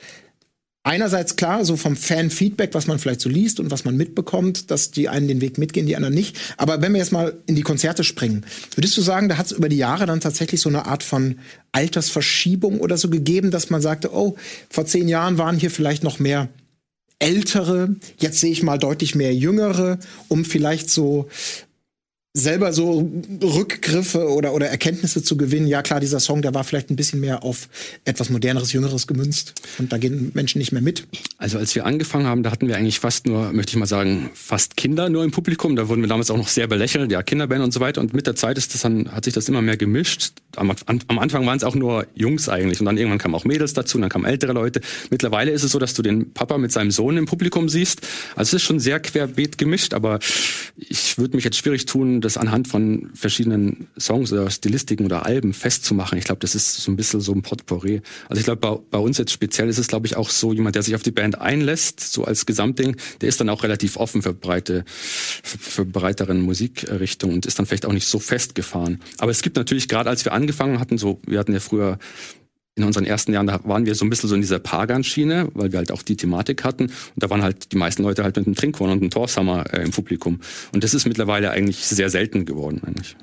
einerseits 0.83 1.35
klar, 1.35 1.63
so 1.63 1.75
vom 1.75 1.95
Fan-Feedback, 1.95 2.73
was 2.73 2.87
man 2.87 2.97
vielleicht 2.97 3.21
so 3.21 3.29
liest 3.29 3.59
und 3.59 3.69
was 3.69 3.85
man 3.85 3.95
mitbekommt, 3.95 4.71
dass 4.71 4.91
die 4.91 5.09
einen 5.09 5.27
den 5.27 5.41
Weg 5.41 5.57
mitgehen, 5.57 5.85
die 5.85 5.95
anderen 5.95 6.15
nicht. 6.15 6.37
Aber 6.57 6.81
wenn 6.81 6.93
wir 6.93 6.99
jetzt 6.99 7.11
mal 7.11 7.37
in 7.45 7.55
die 7.55 7.61
Konzerte 7.61 8.03
springen, 8.03 8.45
würdest 8.75 8.97
du 8.97 9.01
sagen, 9.01 9.29
da 9.29 9.37
hat 9.37 9.47
es 9.47 9.51
über 9.51 9.69
die 9.69 9.77
Jahre 9.77 10.05
dann 10.05 10.21
tatsächlich 10.21 10.61
so 10.61 10.69
eine 10.69 10.85
Art 10.85 11.03
von 11.03 11.39
Altersverschiebung 11.71 12.79
oder 12.79 12.97
so 12.97 13.09
gegeben, 13.09 13.51
dass 13.51 13.69
man 13.69 13.81
sagte, 13.81 14.13
oh, 14.13 14.35
vor 14.69 14.85
zehn 14.85 15.07
Jahren 15.07 15.37
waren 15.37 15.57
hier 15.57 15.71
vielleicht 15.71 16.03
noch 16.03 16.19
mehr 16.19 16.49
Ältere, 17.21 17.95
jetzt 18.17 18.39
sehe 18.39 18.51
ich 18.51 18.63
mal 18.63 18.77
deutlich 18.77 19.15
mehr 19.15 19.33
Jüngere, 19.33 19.99
um 20.27 20.43
vielleicht 20.43 20.89
so 20.89 21.29
selber 22.33 22.71
so 22.71 23.11
Rückgriffe 23.43 24.29
oder, 24.29 24.53
oder 24.53 24.67
Erkenntnisse 24.67 25.21
zu 25.21 25.35
gewinnen. 25.35 25.67
Ja, 25.67 25.81
klar, 25.81 25.99
dieser 25.99 26.21
Song, 26.21 26.41
der 26.41 26.53
war 26.53 26.63
vielleicht 26.63 26.89
ein 26.89 26.95
bisschen 26.95 27.19
mehr 27.19 27.43
auf 27.43 27.67
etwas 28.05 28.29
moderneres, 28.29 28.71
jüngeres 28.71 29.05
gemünzt. 29.05 29.53
Und 29.79 29.91
da 29.91 29.97
gehen 29.97 30.31
Menschen 30.33 30.59
nicht 30.59 30.71
mehr 30.71 30.81
mit. 30.81 31.05
Also 31.37 31.57
als 31.57 31.75
wir 31.75 31.85
angefangen 31.85 32.27
haben, 32.27 32.41
da 32.41 32.51
hatten 32.51 32.69
wir 32.69 32.77
eigentlich 32.77 33.01
fast 33.01 33.25
nur, 33.25 33.51
möchte 33.51 33.71
ich 33.71 33.77
mal 33.77 33.85
sagen, 33.85 34.29
fast 34.33 34.77
Kinder 34.77 35.09
nur 35.09 35.25
im 35.25 35.31
Publikum. 35.31 35.75
Da 35.75 35.89
wurden 35.89 36.01
wir 36.01 36.07
damals 36.07 36.31
auch 36.31 36.37
noch 36.37 36.47
sehr 36.47 36.67
belächelt, 36.67 37.11
ja, 37.11 37.21
Kinderband 37.21 37.65
und 37.65 37.73
so 37.73 37.81
weiter. 37.81 37.99
Und 37.99 38.13
mit 38.13 38.27
der 38.27 38.35
Zeit 38.35 38.57
ist 38.57 38.73
das 38.73 38.81
dann, 38.81 39.11
hat 39.11 39.25
sich 39.25 39.33
das 39.33 39.49
immer 39.49 39.61
mehr 39.61 39.75
gemischt. 39.75 40.31
Am, 40.55 40.71
am 40.85 41.19
Anfang 41.19 41.45
waren 41.45 41.57
es 41.57 41.65
auch 41.65 41.75
nur 41.75 42.07
Jungs 42.15 42.47
eigentlich. 42.47 42.79
Und 42.79 42.85
dann 42.85 42.97
irgendwann 42.97 43.19
kamen 43.19 43.35
auch 43.35 43.43
Mädels 43.43 43.73
dazu, 43.73 43.97
und 43.97 44.03
dann 44.03 44.09
kamen 44.09 44.23
ältere 44.23 44.53
Leute. 44.53 44.79
Mittlerweile 45.09 45.51
ist 45.51 45.63
es 45.63 45.71
so, 45.71 45.79
dass 45.79 45.95
du 45.95 46.01
den 46.01 46.31
Papa 46.31 46.57
mit 46.57 46.71
seinem 46.71 46.91
Sohn 46.91 47.17
im 47.17 47.25
Publikum 47.25 47.67
siehst. 47.67 48.01
Also 48.37 48.55
es 48.55 48.61
ist 48.61 48.63
schon 48.63 48.79
sehr 48.79 49.01
querbeet 49.01 49.57
gemischt, 49.57 49.93
aber 49.93 50.19
ich 50.77 51.17
würde 51.17 51.35
mich 51.35 51.43
jetzt 51.43 51.57
schwierig 51.57 51.85
tun, 51.85 52.20
das 52.21 52.37
anhand 52.37 52.67
von 52.67 53.09
verschiedenen 53.13 53.87
Songs 53.99 54.31
oder 54.31 54.49
Stilistiken 54.49 55.05
oder 55.05 55.25
Alben 55.25 55.53
festzumachen. 55.53 56.17
Ich 56.17 56.25
glaube, 56.25 56.39
das 56.39 56.55
ist 56.55 56.75
so 56.75 56.91
ein 56.91 56.95
bisschen 56.95 57.21
so 57.21 57.33
ein 57.33 57.41
Potpourri. 57.41 58.01
Also 58.29 58.39
ich 58.39 58.45
glaube, 58.45 58.59
bei, 58.59 58.77
bei 58.91 58.97
uns 58.97 59.17
jetzt 59.17 59.31
speziell 59.31 59.69
ist 59.69 59.77
es, 59.77 59.87
glaube 59.87 60.07
ich, 60.07 60.15
auch 60.15 60.29
so 60.29 60.53
jemand, 60.53 60.75
der 60.75 60.83
sich 60.83 60.95
auf 60.95 61.03
die 61.03 61.11
Band 61.11 61.39
einlässt, 61.39 61.99
so 61.99 62.23
als 62.23 62.45
Gesamtding, 62.45 62.95
der 63.21 63.29
ist 63.29 63.39
dann 63.39 63.49
auch 63.49 63.63
relativ 63.63 63.97
offen 63.97 64.21
für 64.21 64.33
breite, 64.33 64.83
für, 64.87 65.57
für 65.57 65.85
breiteren 65.85 66.41
Musikrichtungen 66.41 67.35
und 67.35 67.45
ist 67.45 67.59
dann 67.59 67.65
vielleicht 67.65 67.85
auch 67.85 67.93
nicht 67.93 68.07
so 68.07 68.19
festgefahren. 68.19 68.99
Aber 69.17 69.31
es 69.31 69.41
gibt 69.41 69.57
natürlich, 69.57 69.87
gerade 69.87 70.09
als 70.09 70.25
wir 70.25 70.33
angefangen 70.33 70.79
hatten, 70.79 70.97
so, 70.97 71.19
wir 71.25 71.39
hatten 71.39 71.53
ja 71.53 71.59
früher 71.59 71.99
in 72.75 72.85
unseren 72.85 73.05
ersten 73.05 73.33
Jahren, 73.33 73.47
da 73.47 73.59
waren 73.65 73.85
wir 73.85 73.95
so 73.95 74.05
ein 74.05 74.09
bisschen 74.09 74.29
so 74.29 74.35
in 74.35 74.41
dieser 74.41 74.59
Pagan-Schiene, 74.59 75.49
weil 75.53 75.71
wir 75.71 75.79
halt 75.79 75.91
auch 75.91 76.01
die 76.03 76.15
Thematik 76.15 76.63
hatten. 76.63 76.85
Und 76.85 76.93
da 77.15 77.29
waren 77.29 77.41
halt 77.41 77.73
die 77.73 77.77
meisten 77.77 78.03
Leute 78.03 78.23
halt 78.23 78.37
mit 78.37 78.45
einem 78.45 78.55
Trinkhorn 78.55 78.91
und 78.91 79.01
einem 79.01 79.09
Torshammer 79.09 79.73
äh, 79.73 79.83
im 79.83 79.91
Publikum. 79.91 80.39
Und 80.73 80.83
das 80.83 80.93
ist 80.93 81.05
mittlerweile 81.05 81.51
eigentlich 81.51 81.85
sehr 81.85 82.09
selten 82.09 82.45
geworden, 82.45 82.81
eigentlich. 82.85 83.17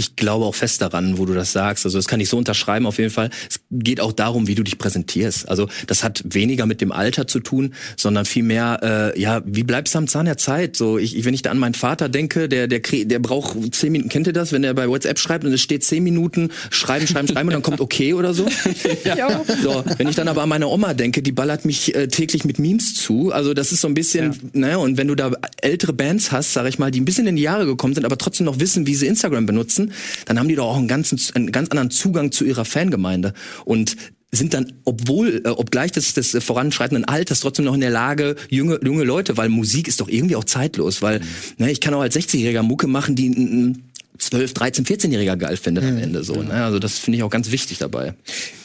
Ich 0.00 0.16
glaube 0.16 0.46
auch 0.46 0.54
fest 0.54 0.80
daran, 0.80 1.18
wo 1.18 1.26
du 1.26 1.34
das 1.34 1.52
sagst. 1.52 1.84
Also 1.84 1.98
das 1.98 2.08
kann 2.08 2.20
ich 2.20 2.30
so 2.30 2.38
unterschreiben 2.38 2.86
auf 2.86 2.96
jeden 2.96 3.10
Fall. 3.10 3.28
Es 3.50 3.60
geht 3.70 4.00
auch 4.00 4.12
darum, 4.12 4.46
wie 4.46 4.54
du 4.54 4.62
dich 4.62 4.78
präsentierst. 4.78 5.46
Also 5.46 5.68
das 5.88 6.02
hat 6.02 6.22
weniger 6.24 6.64
mit 6.64 6.80
dem 6.80 6.90
Alter 6.90 7.26
zu 7.26 7.40
tun, 7.40 7.74
sondern 7.98 8.24
vielmehr, 8.24 9.12
äh, 9.14 9.20
ja, 9.20 9.42
wie 9.44 9.62
bleibst 9.62 9.94
du 9.94 9.98
am 9.98 10.08
Zahn 10.08 10.24
der 10.24 10.38
Zeit? 10.38 10.74
So, 10.74 10.96
ich, 10.96 11.22
wenn 11.26 11.34
ich 11.34 11.42
da 11.42 11.50
an 11.50 11.58
meinen 11.58 11.74
Vater 11.74 12.08
denke, 12.08 12.48
der, 12.48 12.66
der, 12.66 12.80
der 12.80 13.18
braucht 13.18 13.74
zehn 13.74 13.92
Minuten, 13.92 14.08
kennt 14.08 14.26
ihr 14.26 14.32
das, 14.32 14.52
wenn 14.52 14.64
er 14.64 14.72
bei 14.72 14.88
WhatsApp 14.88 15.18
schreibt 15.18 15.44
und 15.44 15.52
es 15.52 15.60
steht 15.60 15.84
zehn 15.84 16.02
Minuten, 16.02 16.50
schreiben, 16.70 17.06
schreiben, 17.06 17.28
schreiben 17.28 17.48
und 17.48 17.52
dann 17.52 17.62
kommt 17.62 17.82
okay 17.82 18.14
oder 18.14 18.32
so? 18.32 18.46
ja. 19.04 19.42
So, 19.62 19.84
wenn 19.98 20.08
ich 20.08 20.16
dann 20.16 20.28
aber 20.28 20.42
an 20.42 20.48
meine 20.48 20.68
Oma 20.68 20.94
denke, 20.94 21.20
die 21.20 21.32
ballert 21.32 21.66
mich 21.66 21.94
äh, 21.94 22.08
täglich 22.08 22.44
mit 22.44 22.58
Memes 22.58 22.94
zu. 22.94 23.30
Also 23.32 23.52
das 23.52 23.72
ist 23.72 23.82
so 23.82 23.88
ein 23.88 23.94
bisschen, 23.94 24.32
ja. 24.32 24.38
ne, 24.52 24.78
und 24.78 24.96
wenn 24.96 25.08
du 25.08 25.14
da 25.14 25.32
ältere 25.60 25.92
Bands 25.92 26.32
hast, 26.32 26.54
sag 26.54 26.66
ich 26.66 26.78
mal, 26.78 26.90
die 26.90 27.00
ein 27.00 27.04
bisschen 27.04 27.26
in 27.26 27.36
die 27.36 27.42
Jahre 27.42 27.66
gekommen 27.66 27.94
sind, 27.94 28.04
aber 28.04 28.16
trotzdem 28.16 28.46
noch 28.46 28.58
wissen, 28.60 28.86
wie 28.86 28.94
sie 28.94 29.06
Instagram 29.06 29.44
benutzen, 29.44 29.89
dann 30.26 30.38
haben 30.38 30.48
die 30.48 30.56
doch 30.56 30.66
auch 30.66 30.76
einen, 30.76 30.88
ganzen, 30.88 31.20
einen 31.34 31.52
ganz 31.52 31.70
anderen 31.70 31.90
Zugang 31.90 32.32
zu 32.32 32.44
ihrer 32.44 32.64
Fangemeinde. 32.64 33.34
Und 33.64 33.96
sind 34.32 34.54
dann, 34.54 34.72
obwohl, 34.84 35.42
äh, 35.44 35.48
obgleich 35.48 35.92
des, 35.92 36.14
des 36.14 36.36
voranschreitenden 36.42 37.04
Alters, 37.04 37.40
trotzdem 37.40 37.64
noch 37.64 37.74
in 37.74 37.80
der 37.80 37.90
Lage, 37.90 38.36
junge, 38.48 38.78
junge 38.84 39.04
Leute, 39.04 39.36
weil 39.36 39.48
Musik 39.48 39.88
ist 39.88 40.00
doch 40.00 40.08
irgendwie 40.08 40.36
auch 40.36 40.44
zeitlos, 40.44 41.02
weil 41.02 41.18
mhm. 41.18 41.24
ne, 41.58 41.72
ich 41.72 41.80
kann 41.80 41.94
auch 41.94 42.00
als 42.00 42.14
60-Jähriger 42.14 42.62
Mucke 42.62 42.86
machen, 42.86 43.16
die 43.16 43.74
12, 44.20 44.52
13, 44.52 44.84
14-Jähriger 44.84 45.36
geil 45.36 45.56
findet 45.56 45.84
mhm. 45.84 45.90
am 45.90 45.98
Ende 45.98 46.24
so. 46.24 46.34
Ne? 46.42 46.52
Also 46.52 46.78
das 46.78 46.98
finde 46.98 47.16
ich 47.16 47.22
auch 47.22 47.30
ganz 47.30 47.50
wichtig 47.50 47.78
dabei. 47.78 48.14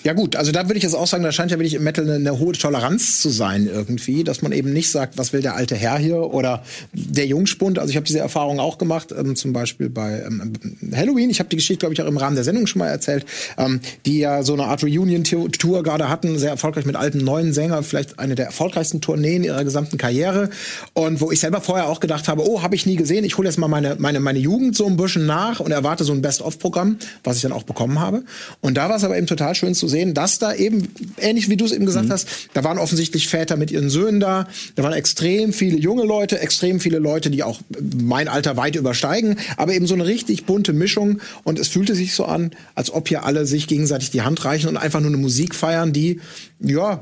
Ja 0.03 0.13
gut, 0.13 0.35
also 0.35 0.51
da 0.51 0.67
würde 0.67 0.77
ich 0.77 0.83
jetzt 0.83 0.95
auch 0.95 1.07
sagen, 1.07 1.23
da 1.23 1.31
scheint 1.31 1.51
ja 1.51 1.57
wirklich 1.57 1.75
im 1.75 1.83
Metal 1.83 2.03
eine, 2.03 2.15
eine, 2.15 2.37
hohe 2.37 2.53
Toleranz 2.53 3.21
zu 3.21 3.29
sein 3.29 3.67
irgendwie, 3.67 4.23
dass 4.25 4.41
man 4.41 4.51
eben 4.51 4.73
nicht 4.73 4.91
sagt, 4.91 5.17
was 5.17 5.31
will 5.31 5.41
der 5.41 5.55
alte 5.55 5.75
Herr 5.75 5.97
hier 5.97 6.17
oder 6.17 6.63
der 6.91 7.25
Jungspund. 7.25 7.79
Also 7.79 7.91
ich 7.91 7.95
habe 7.95 8.05
diese 8.05 8.19
Erfahrung 8.19 8.59
auch 8.59 8.77
gemacht, 8.77 9.13
ähm, 9.17 9.35
zum 9.35 9.53
Beispiel 9.53 9.89
bei 9.89 10.23
ähm, 10.27 10.53
Halloween. 10.93 11.29
Ich 11.29 11.39
habe 11.39 11.47
die 11.49 11.55
Geschichte, 11.55 11.79
glaube 11.79 11.93
ich, 11.93 12.01
auch 12.01 12.07
im 12.07 12.17
Rahmen 12.17 12.35
der 12.35 12.43
Sendung 12.43 12.67
schon 12.67 12.79
mal 12.79 12.89
erzählt, 12.89 13.25
ähm, 13.57 13.79
die 14.05 14.19
ja 14.19 14.43
so 14.43 14.53
eine 14.53 14.65
Art 14.65 14.83
Reunion-Tour 14.83 15.83
gerade 15.83 16.09
hatten, 16.09 16.37
sehr 16.37 16.51
erfolgreich 16.51 16.85
mit 16.85 16.97
alten 16.97 17.19
neuen 17.19 17.53
Sängern, 17.53 17.85
vielleicht 17.85 18.19
eine 18.19 18.35
der 18.35 18.47
erfolgreichsten 18.47 18.99
Tourneen 18.99 19.45
ihrer 19.45 19.63
gesamten 19.63 19.97
Karriere. 19.97 20.49
Und 20.93 21.21
wo 21.21 21.31
ich 21.31 21.39
selber 21.39 21.61
vorher 21.61 21.87
auch 21.87 22.01
gedacht 22.01 22.27
habe, 22.27 22.47
oh, 22.47 22.61
habe 22.61 22.75
ich 22.75 22.85
nie 22.85 22.97
gesehen, 22.97 23.23
ich 23.23 23.37
hole 23.37 23.47
jetzt 23.47 23.57
mal 23.57 23.69
meine, 23.69 23.95
meine, 23.97 24.19
meine 24.19 24.39
Jugend 24.39 24.75
so 24.75 24.85
ein 24.85 24.97
bisschen 24.97 25.25
nach 25.25 25.44
und 25.59 25.71
erwarte 25.71 26.03
so 26.03 26.13
ein 26.13 26.21
Best-of-Programm, 26.21 26.97
was 27.23 27.37
ich 27.37 27.41
dann 27.41 27.51
auch 27.51 27.63
bekommen 27.63 27.99
habe. 27.99 28.23
Und 28.61 28.75
da 28.75 28.89
war 28.89 28.95
es 28.95 29.03
aber 29.03 29.17
eben 29.17 29.27
total 29.27 29.55
schön 29.55 29.75
zu 29.75 29.87
sehen, 29.87 30.13
dass 30.13 30.39
da 30.39 30.53
eben, 30.53 30.87
ähnlich 31.19 31.49
wie 31.49 31.57
du 31.57 31.65
es 31.65 31.71
eben 31.71 31.85
gesagt 31.85 32.07
mhm. 32.07 32.11
hast, 32.11 32.27
da 32.53 32.63
waren 32.63 32.77
offensichtlich 32.77 33.27
Väter 33.27 33.57
mit 33.57 33.71
ihren 33.71 33.89
Söhnen 33.89 34.19
da, 34.19 34.47
da 34.75 34.83
waren 34.83 34.93
extrem 34.93 35.53
viele 35.53 35.77
junge 35.77 36.03
Leute, 36.03 36.39
extrem 36.39 36.79
viele 36.79 36.99
Leute, 36.99 37.29
die 37.29 37.43
auch 37.43 37.59
mein 37.95 38.27
Alter 38.27 38.57
weit 38.57 38.75
übersteigen, 38.75 39.37
aber 39.57 39.73
eben 39.73 39.87
so 39.87 39.93
eine 39.93 40.05
richtig 40.05 40.45
bunte 40.45 40.73
Mischung 40.73 41.21
und 41.43 41.59
es 41.59 41.67
fühlte 41.67 41.95
sich 41.95 42.13
so 42.13 42.25
an, 42.25 42.51
als 42.75 42.91
ob 42.91 43.07
hier 43.07 43.23
alle 43.23 43.45
sich 43.45 43.67
gegenseitig 43.67 44.11
die 44.11 44.21
Hand 44.21 44.43
reichen 44.45 44.69
und 44.69 44.77
einfach 44.77 44.99
nur 44.99 45.09
eine 45.09 45.17
Musik 45.17 45.55
feiern, 45.55 45.93
die 45.93 46.19
ja 46.59 47.01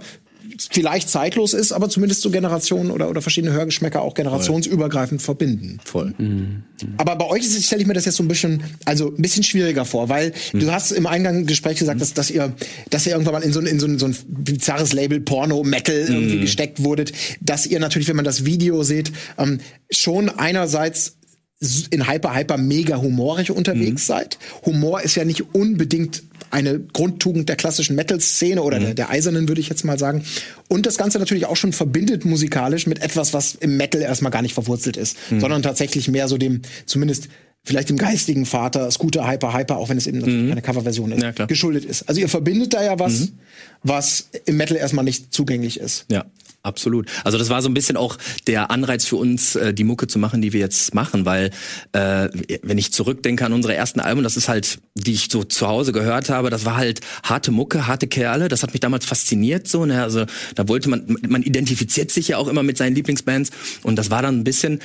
vielleicht 0.71 1.09
zeitlos 1.09 1.53
ist, 1.53 1.71
aber 1.71 1.89
zumindest 1.89 2.21
so 2.21 2.29
Generationen 2.29 2.91
oder, 2.91 3.09
oder 3.09 3.21
verschiedene 3.21 3.53
Hörgeschmäcker 3.53 4.01
auch 4.01 4.13
generationsübergreifend 4.13 5.21
Voll. 5.21 5.25
verbinden. 5.25 5.79
Voll. 5.83 6.13
Mhm. 6.17 6.63
Aber 6.97 7.15
bei 7.15 7.25
euch 7.25 7.43
stelle 7.65 7.81
ich 7.81 7.87
mir 7.87 7.93
das 7.93 8.05
jetzt 8.05 8.17
so 8.17 8.23
ein 8.23 8.27
bisschen, 8.27 8.63
also 8.85 9.07
ein 9.07 9.21
bisschen 9.21 9.43
schwieriger 9.43 9.85
vor, 9.85 10.09
weil 10.09 10.33
mhm. 10.51 10.59
du 10.59 10.71
hast 10.71 10.91
im 10.91 11.05
Eingang 11.05 11.45
Gespräch 11.45 11.79
gesagt, 11.79 12.01
dass, 12.01 12.13
dass 12.13 12.29
ihr, 12.29 12.53
dass 12.89 13.05
ihr 13.05 13.13
irgendwann 13.13 13.33
mal 13.33 13.43
in 13.43 13.53
so, 13.53 13.59
in 13.61 13.79
so, 13.79 13.97
so 13.97 14.07
ein 14.07 14.15
bizarres 14.27 14.93
Label 14.93 15.19
Porno, 15.19 15.63
Metal 15.63 16.05
mhm. 16.07 16.15
irgendwie 16.15 16.39
gesteckt 16.41 16.83
wurdet, 16.83 17.13
dass 17.41 17.65
ihr 17.65 17.79
natürlich, 17.79 18.07
wenn 18.07 18.15
man 18.15 18.25
das 18.25 18.45
Video 18.45 18.83
seht, 18.83 19.11
ähm, 19.37 19.59
schon 19.91 20.29
einerseits 20.29 21.17
in 21.91 22.09
hyper, 22.09 22.35
hyper, 22.35 22.57
mega 22.57 22.97
humorig 22.97 23.51
unterwegs 23.51 24.03
mhm. 24.03 24.13
seid. 24.13 24.37
Humor 24.65 25.01
ist 25.01 25.15
ja 25.15 25.25
nicht 25.25 25.53
unbedingt 25.55 26.23
eine 26.53 26.79
Grundtugend 26.79 27.49
der 27.49 27.55
klassischen 27.55 27.95
Metal-Szene 27.95 28.61
oder 28.61 28.79
mhm. 28.79 28.83
der, 28.83 28.93
der, 28.93 29.09
eisernen, 29.09 29.47
würde 29.47 29.59
ich 29.59 29.69
jetzt 29.69 29.83
mal 29.83 29.97
sagen. 29.97 30.23
Und 30.69 30.85
das 30.85 30.97
Ganze 30.97 31.17
natürlich 31.19 31.47
auch 31.47 31.55
schon 31.55 31.73
verbindet 31.73 32.25
musikalisch 32.25 32.85
mit 32.85 33.01
etwas, 33.01 33.33
was 33.33 33.55
im 33.55 33.75
Metal 33.75 34.01
erstmal 34.01 34.31
gar 34.31 34.43
nicht 34.43 34.53
verwurzelt 34.53 34.95
ist, 34.95 35.17
mhm. 35.31 35.39
sondern 35.39 35.63
tatsächlich 35.63 36.07
mehr 36.07 36.27
so 36.27 36.37
dem, 36.37 36.61
zumindest 36.85 37.27
vielleicht 37.63 37.89
dem 37.89 37.97
geistigen 37.97 38.45
Vater, 38.45 38.91
Scooter 38.91 39.27
Hyper 39.27 39.53
Hyper, 39.53 39.77
auch 39.77 39.89
wenn 39.89 39.97
es 39.97 40.05
eben 40.05 40.19
mhm. 40.19 40.51
eine 40.51 40.61
Coverversion 40.61 41.11
ist, 41.11 41.23
ja, 41.23 41.45
geschuldet 41.45 41.85
ist. 41.85 42.07
Also 42.07 42.21
ihr 42.21 42.29
verbindet 42.29 42.73
da 42.73 42.83
ja 42.83 42.99
was, 42.99 43.19
mhm. 43.21 43.29
was 43.81 44.29
im 44.45 44.57
Metal 44.57 44.77
erstmal 44.77 45.05
nicht 45.05 45.33
zugänglich 45.33 45.79
ist. 45.79 46.05
Ja. 46.11 46.25
Absolut. 46.65 47.09
Also 47.25 47.37
das 47.37 47.49
war 47.49 47.61
so 47.61 47.67
ein 47.67 47.73
bisschen 47.73 47.97
auch 47.97 48.17
der 48.47 48.71
Anreiz 48.71 49.05
für 49.05 49.17
uns, 49.17 49.57
äh, 49.57 49.73
die 49.73 49.83
Mucke 49.83 50.07
zu 50.07 50.17
machen, 50.17 50.41
die 50.41 50.53
wir 50.53 50.61
jetzt 50.61 50.95
machen, 50.95 51.25
weil 51.25 51.51
äh, 51.91 52.29
wenn 52.61 52.77
ich 52.77 52.93
zurückdenke 52.93 53.45
an 53.45 53.51
unsere 53.51 53.75
ersten 53.75 53.99
Alben, 53.99 54.23
das 54.23 54.37
ist 54.37 54.47
halt, 54.47 54.79
die 54.95 55.11
ich 55.11 55.27
so 55.29 55.43
zu 55.43 55.67
Hause 55.67 55.91
gehört 55.91 56.29
habe, 56.29 56.49
das 56.49 56.63
war 56.63 56.77
halt 56.77 57.01
harte 57.23 57.51
Mucke, 57.51 57.85
harte 57.85 58.07
Kerle. 58.07 58.47
Das 58.47 58.63
hat 58.63 58.71
mich 58.71 58.79
damals 58.79 59.05
fasziniert 59.05 59.67
so. 59.67 59.85
Ne? 59.85 60.01
Also 60.01 60.25
da 60.55 60.69
wollte 60.69 60.89
man, 60.89 61.17
man 61.27 61.43
identifiziert 61.43 62.11
sich 62.11 62.29
ja 62.29 62.37
auch 62.37 62.47
immer 62.47 62.63
mit 62.63 62.77
seinen 62.77 62.95
Lieblingsbands 62.95 63.51
und 63.83 63.97
das 63.97 64.09
war 64.09 64.21
dann 64.21 64.39
ein 64.39 64.45
bisschen 64.45 64.79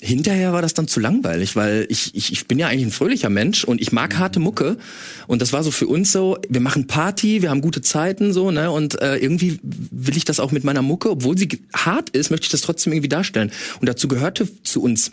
hinterher 0.00 0.52
war 0.52 0.62
das 0.62 0.74
dann 0.74 0.86
zu 0.86 1.00
langweilig, 1.00 1.56
weil 1.56 1.86
ich, 1.88 2.14
ich, 2.14 2.32
ich 2.32 2.46
bin 2.46 2.58
ja 2.58 2.68
eigentlich 2.68 2.86
ein 2.86 2.92
fröhlicher 2.92 3.30
Mensch 3.30 3.64
und 3.64 3.80
ich 3.80 3.90
mag 3.90 4.16
harte 4.16 4.38
Mucke. 4.38 4.76
Und 5.26 5.42
das 5.42 5.52
war 5.52 5.64
so 5.64 5.70
für 5.70 5.88
uns 5.88 6.12
so, 6.12 6.38
wir 6.48 6.60
machen 6.60 6.86
Party, 6.86 7.42
wir 7.42 7.50
haben 7.50 7.60
gute 7.60 7.82
Zeiten 7.82 8.32
so, 8.32 8.50
ne? 8.50 8.70
Und 8.70 9.00
äh, 9.00 9.16
irgendwie 9.16 9.58
will 9.62 10.16
ich 10.16 10.24
das 10.24 10.38
auch 10.38 10.52
mit 10.52 10.62
meiner 10.62 10.82
Mucke, 10.82 11.10
obwohl 11.10 11.36
sie 11.36 11.48
hart 11.74 12.10
ist, 12.10 12.30
möchte 12.30 12.44
ich 12.44 12.50
das 12.50 12.60
trotzdem 12.60 12.92
irgendwie 12.92 13.08
darstellen. 13.08 13.50
Und 13.80 13.88
dazu 13.88 14.06
gehörte 14.06 14.48
zu 14.62 14.82
uns 14.82 15.10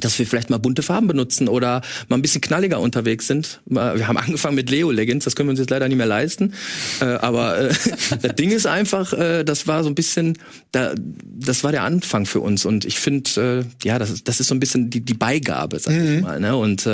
dass 0.00 0.18
wir 0.18 0.26
vielleicht 0.26 0.50
mal 0.50 0.58
bunte 0.58 0.82
Farben 0.82 1.06
benutzen 1.06 1.48
oder 1.48 1.82
mal 2.08 2.16
ein 2.16 2.22
bisschen 2.22 2.40
knalliger 2.40 2.80
unterwegs 2.80 3.26
sind. 3.26 3.60
Wir 3.66 4.08
haben 4.08 4.16
angefangen 4.16 4.54
mit 4.54 4.70
Leo 4.70 4.90
Legends, 4.90 5.24
das 5.24 5.36
können 5.36 5.48
wir 5.48 5.52
uns 5.52 5.60
jetzt 5.60 5.70
leider 5.70 5.88
nicht 5.88 5.98
mehr 5.98 6.06
leisten. 6.06 6.54
Äh, 7.00 7.04
aber 7.04 7.58
äh, 7.58 7.74
das 8.22 8.34
Ding 8.36 8.50
ist 8.50 8.66
einfach, 8.66 9.12
äh, 9.12 9.44
das 9.44 9.66
war 9.66 9.82
so 9.82 9.90
ein 9.90 9.94
bisschen, 9.94 10.38
da, 10.72 10.94
das 10.96 11.64
war 11.64 11.72
der 11.72 11.82
Anfang 11.82 12.26
für 12.26 12.40
uns. 12.40 12.64
Und 12.64 12.84
ich 12.84 12.98
finde, 12.98 13.66
ja, 13.84 13.98
das 13.98 14.10
ist, 14.10 14.28
das 14.28 14.40
ist 14.40 14.48
so 14.48 14.54
ein 14.54 14.60
bisschen 14.60 14.90
die, 14.90 15.00
die 15.00 15.14
Beigabe, 15.14 15.78
sag 15.78 15.94
mhm. 15.94 16.16
ich 16.16 16.22
mal. 16.22 16.40
Ne? 16.40 16.56
Und 16.56 16.86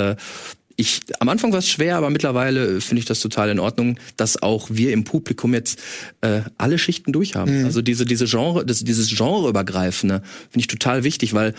ich, 0.79 1.01
am 1.19 1.27
Anfang 1.27 1.51
war 1.51 1.59
es 1.59 1.67
schwer, 1.67 1.97
aber 1.97 2.09
mittlerweile 2.09 2.79
finde 2.79 2.99
ich 2.99 3.05
das 3.05 3.19
total 3.19 3.49
in 3.49 3.59
Ordnung, 3.59 3.99
dass 4.15 4.41
auch 4.41 4.69
wir 4.71 4.93
im 4.93 5.03
Publikum 5.03 5.53
jetzt 5.53 5.77
äh, 6.21 6.41
alle 6.57 6.77
Schichten 6.77 7.11
durchhaben. 7.11 7.59
Mhm. 7.59 7.65
Also 7.65 7.81
diese, 7.81 8.05
diese 8.05 8.25
Genre, 8.25 8.65
das, 8.65 8.83
dieses 8.85 9.09
Genreübergreifende 9.09 10.21
finde 10.49 10.59
ich 10.61 10.67
total 10.67 11.03
wichtig, 11.03 11.33
weil 11.33 11.53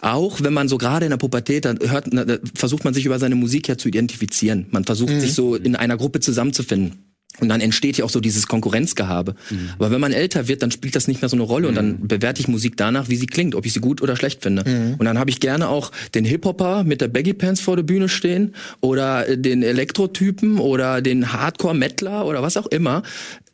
auch 0.00 0.40
wenn 0.42 0.52
man 0.52 0.68
so 0.68 0.78
gerade 0.78 1.06
in 1.06 1.10
der 1.10 1.18
Pubertät, 1.18 1.64
dann 1.64 1.78
hört, 1.80 2.08
versucht 2.54 2.84
man 2.84 2.94
sich 2.94 3.06
über 3.06 3.18
seine 3.18 3.34
Musik 3.34 3.68
ja 3.68 3.76
zu 3.76 3.88
identifizieren. 3.88 4.66
Man 4.70 4.84
versucht 4.84 5.12
mhm. 5.12 5.20
sich 5.20 5.34
so 5.34 5.54
in 5.54 5.76
einer 5.76 5.96
Gruppe 5.96 6.20
zusammenzufinden. 6.20 7.04
Und 7.38 7.48
dann 7.48 7.60
entsteht 7.60 7.96
ja 7.96 8.04
auch 8.04 8.10
so 8.10 8.20
dieses 8.20 8.48
Konkurrenzgehabe. 8.48 9.34
Mhm. 9.50 9.70
Aber 9.78 9.90
wenn 9.90 10.00
man 10.00 10.12
älter 10.12 10.48
wird, 10.48 10.62
dann 10.62 10.70
spielt 10.70 10.94
das 10.96 11.08
nicht 11.08 11.22
mehr 11.22 11.28
so 11.28 11.36
eine 11.36 11.44
Rolle 11.44 11.68
und 11.68 11.74
dann 11.74 12.00
mhm. 12.00 12.08
bewerte 12.08 12.40
ich 12.40 12.48
Musik 12.48 12.76
danach, 12.76 13.08
wie 13.08 13.16
sie 13.16 13.26
klingt, 13.26 13.54
ob 13.54 13.64
ich 13.64 13.72
sie 13.72 13.80
gut 13.80 14.02
oder 14.02 14.16
schlecht 14.16 14.42
finde. 14.42 14.68
Mhm. 14.68 14.96
Und 14.98 15.06
dann 15.06 15.18
habe 15.18 15.30
ich 15.30 15.40
gerne 15.40 15.68
auch 15.68 15.90
den 16.14 16.24
Hip-Hopper 16.24 16.84
mit 16.84 17.00
der 17.00 17.08
Baggy 17.08 17.32
Pants 17.32 17.60
vor 17.60 17.76
der 17.76 17.82
Bühne 17.82 18.08
stehen 18.08 18.54
oder 18.80 19.36
den 19.36 19.62
Elektrotypen 19.62 20.58
oder 20.58 21.00
den 21.00 21.32
Hardcore-Mettler 21.32 22.26
oder 22.26 22.42
was 22.42 22.56
auch 22.56 22.66
immer 22.66 23.02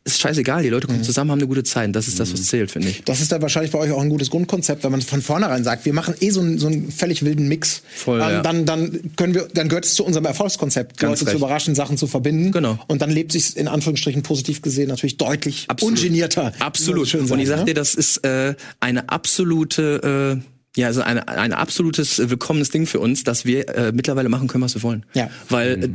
ist 0.07 0.19
scheißegal, 0.19 0.63
die 0.63 0.69
Leute 0.69 0.87
kommen 0.87 0.99
mhm. 0.99 1.03
zusammen, 1.03 1.31
haben 1.31 1.39
eine 1.39 1.47
gute 1.47 1.63
Zeit. 1.63 1.95
Das 1.95 2.07
ist 2.07 2.19
das, 2.19 2.33
was 2.33 2.39
mhm. 2.39 2.45
zählt, 2.45 2.71
finde 2.71 2.89
ich. 2.89 3.03
Das 3.03 3.21
ist 3.21 3.31
dann 3.31 3.41
wahrscheinlich 3.41 3.71
bei 3.71 3.79
euch 3.79 3.91
auch 3.91 4.01
ein 4.01 4.09
gutes 4.09 4.29
Grundkonzept, 4.29 4.83
wenn 4.83 4.91
man 4.91 5.01
von 5.01 5.21
vornherein 5.21 5.63
sagt, 5.63 5.85
wir 5.85 5.93
machen 5.93 6.15
eh 6.19 6.29
so 6.29 6.39
einen, 6.39 6.57
so 6.57 6.67
einen 6.67 6.91
völlig 6.91 7.23
wilden 7.23 7.47
Mix. 7.47 7.83
Voll, 7.95 8.19
ähm, 8.21 8.29
ja. 8.29 8.41
dann, 8.41 8.65
dann 8.65 9.11
können 9.15 9.35
wir, 9.35 9.47
dann 9.53 9.69
gehört 9.69 9.85
es 9.85 9.93
zu 9.93 10.05
unserem 10.05 10.25
Erfolgskonzept, 10.25 10.97
Ganz 10.97 11.19
Leute 11.19 11.25
recht. 11.25 11.31
zu 11.31 11.37
überraschen, 11.37 11.75
Sachen 11.75 11.97
zu 11.97 12.07
verbinden. 12.07 12.51
Genau. 12.51 12.79
Und 12.87 13.01
dann 13.01 13.09
lebt 13.09 13.31
sich 13.31 13.55
in 13.57 13.67
Anführungsstrichen 13.67 14.23
positiv 14.23 14.61
gesehen 14.61 14.89
natürlich 14.89 15.17
deutlich 15.17 15.65
Absolut. 15.67 15.97
ungenierter. 15.97 16.53
Absolut. 16.59 17.13
Und 17.13 17.39
ich 17.39 17.47
sag 17.47 17.59
ne? 17.59 17.65
dir, 17.65 17.73
das 17.73 17.95
ist 17.95 18.17
äh, 18.25 18.55
eine 18.79 19.09
absolute 19.09 20.39
äh, 20.39 20.56
ja, 20.77 20.87
also 20.87 21.01
ein, 21.01 21.19
ein 21.19 21.53
absolutes 21.53 22.29
willkommenes 22.29 22.69
Ding 22.69 22.85
für 22.85 22.99
uns, 22.99 23.23
dass 23.23 23.45
wir 23.45 23.67
äh, 23.69 23.91
mittlerweile 23.91 24.29
machen 24.29 24.47
können, 24.47 24.63
was 24.63 24.75
wir 24.75 24.83
wollen. 24.83 25.05
Ja. 25.13 25.29
Weil 25.49 25.83
äh, 25.83 25.89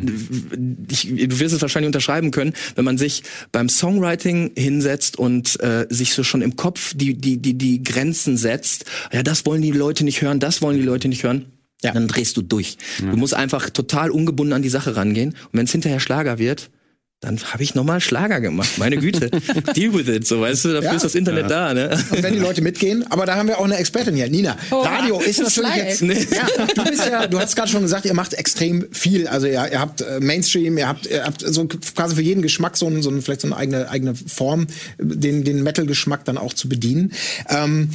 ich, 0.91 1.09
du 1.09 1.39
wirst 1.39 1.55
es 1.55 1.63
wahrscheinlich 1.63 1.87
unterschreiben 1.87 2.33
können, 2.33 2.53
wenn 2.75 2.85
man 2.85 2.99
sich 2.99 3.23
beim 3.53 3.69
Songwriting 3.69 4.53
hinsetzt 4.57 5.17
und 5.19 5.61
äh, 5.61 5.87
sich 5.89 6.15
so 6.15 6.25
schon 6.25 6.43
im 6.43 6.57
Kopf 6.57 6.95
die, 6.97 7.15
die, 7.15 7.39
die, 7.39 7.55
die 7.55 7.83
Grenzen 7.83 8.37
setzt, 8.37 8.85
ja, 9.13 9.23
das 9.23 9.47
wollen 9.47 9.63
die 9.63 9.71
Leute 9.71 10.05
nicht 10.05 10.21
hören, 10.21 10.41
das 10.41 10.63
wollen 10.63 10.77
die 10.77 10.85
Leute 10.85 11.09
nicht 11.09 11.23
hören. 11.23 11.47
Ja. 11.83 11.93
Dann 11.93 12.09
drehst 12.09 12.37
du 12.37 12.43
durch. 12.43 12.77
Ja. 13.01 13.11
Du 13.11 13.17
musst 13.17 13.35
einfach 13.35 13.71
total 13.71 14.11
ungebunden 14.11 14.53
an 14.53 14.63
die 14.63 14.69
Sache 14.69 14.95
rangehen. 14.95 15.31
Und 15.31 15.59
wenn 15.59 15.65
es 15.65 15.73
hinterher 15.73 15.99
Schlager 16.01 16.39
wird, 16.39 16.71
dann 17.23 17.39
habe 17.53 17.63
ich 17.63 17.77
nochmal 17.77 18.01
Schlager 18.01 18.41
gemacht. 18.41 18.79
Meine 18.79 18.97
Güte. 18.97 19.31
Deal 19.77 19.95
with 19.95 20.09
it, 20.09 20.27
so 20.27 20.41
weißt 20.41 20.65
du, 20.65 20.73
dafür 20.73 20.91
ja. 20.91 20.97
ist 20.97 21.05
das 21.05 21.15
Internet 21.15 21.49
ja. 21.49 21.71
da. 21.71 21.75
Ne? 21.75 21.99
Und 22.11 22.21
wenn 22.21 22.33
die 22.33 22.41
Leute 22.41 22.63
mitgehen, 22.63 23.05
aber 23.11 23.27
da 23.27 23.37
haben 23.37 23.47
wir 23.47 23.61
auch 23.61 23.65
eine 23.65 23.77
Expertin 23.77 24.17
hier, 24.17 24.29
Nina. 24.29 24.57
Oh, 24.73 24.81
Radio 24.81 25.21
ist 25.21 25.41
natürlich 25.41 25.77
jetzt. 25.77 26.03
Nee. 26.03 26.27
Ja, 26.33 26.67
du 26.75 26.85
bist 26.85 27.07
ja, 27.07 27.29
du 27.29 27.39
hast 27.39 27.55
gerade 27.55 27.71
schon 27.71 27.83
gesagt, 27.83 28.07
ihr 28.07 28.15
macht 28.15 28.35
extrem 28.35 28.87
viel. 28.91 29.29
Also 29.29 29.47
ihr, 29.47 29.71
ihr 29.71 29.79
habt 29.79 30.01
äh, 30.01 30.19
Mainstream, 30.19 30.77
ihr 30.77 30.89
habt, 30.89 31.07
ihr 31.07 31.25
habt 31.25 31.43
so 31.47 31.65
quasi 31.67 32.17
für 32.17 32.23
jeden 32.23 32.43
Geschmack 32.43 32.77
so, 32.77 32.89
ein, 32.89 33.03
so 33.03 33.11
ein, 33.11 33.23
vielleicht 33.23 33.43
so 33.43 33.47
eine 33.47 33.57
eigene 33.57 33.89
eigene 33.89 34.17
Form, 34.17 34.67
den 34.99 35.45
den 35.45 35.63
Metal-Geschmack 35.63 36.25
dann 36.25 36.39
auch 36.39 36.55
zu 36.55 36.69
bedienen. 36.69 37.13
Ähm, 37.49 37.91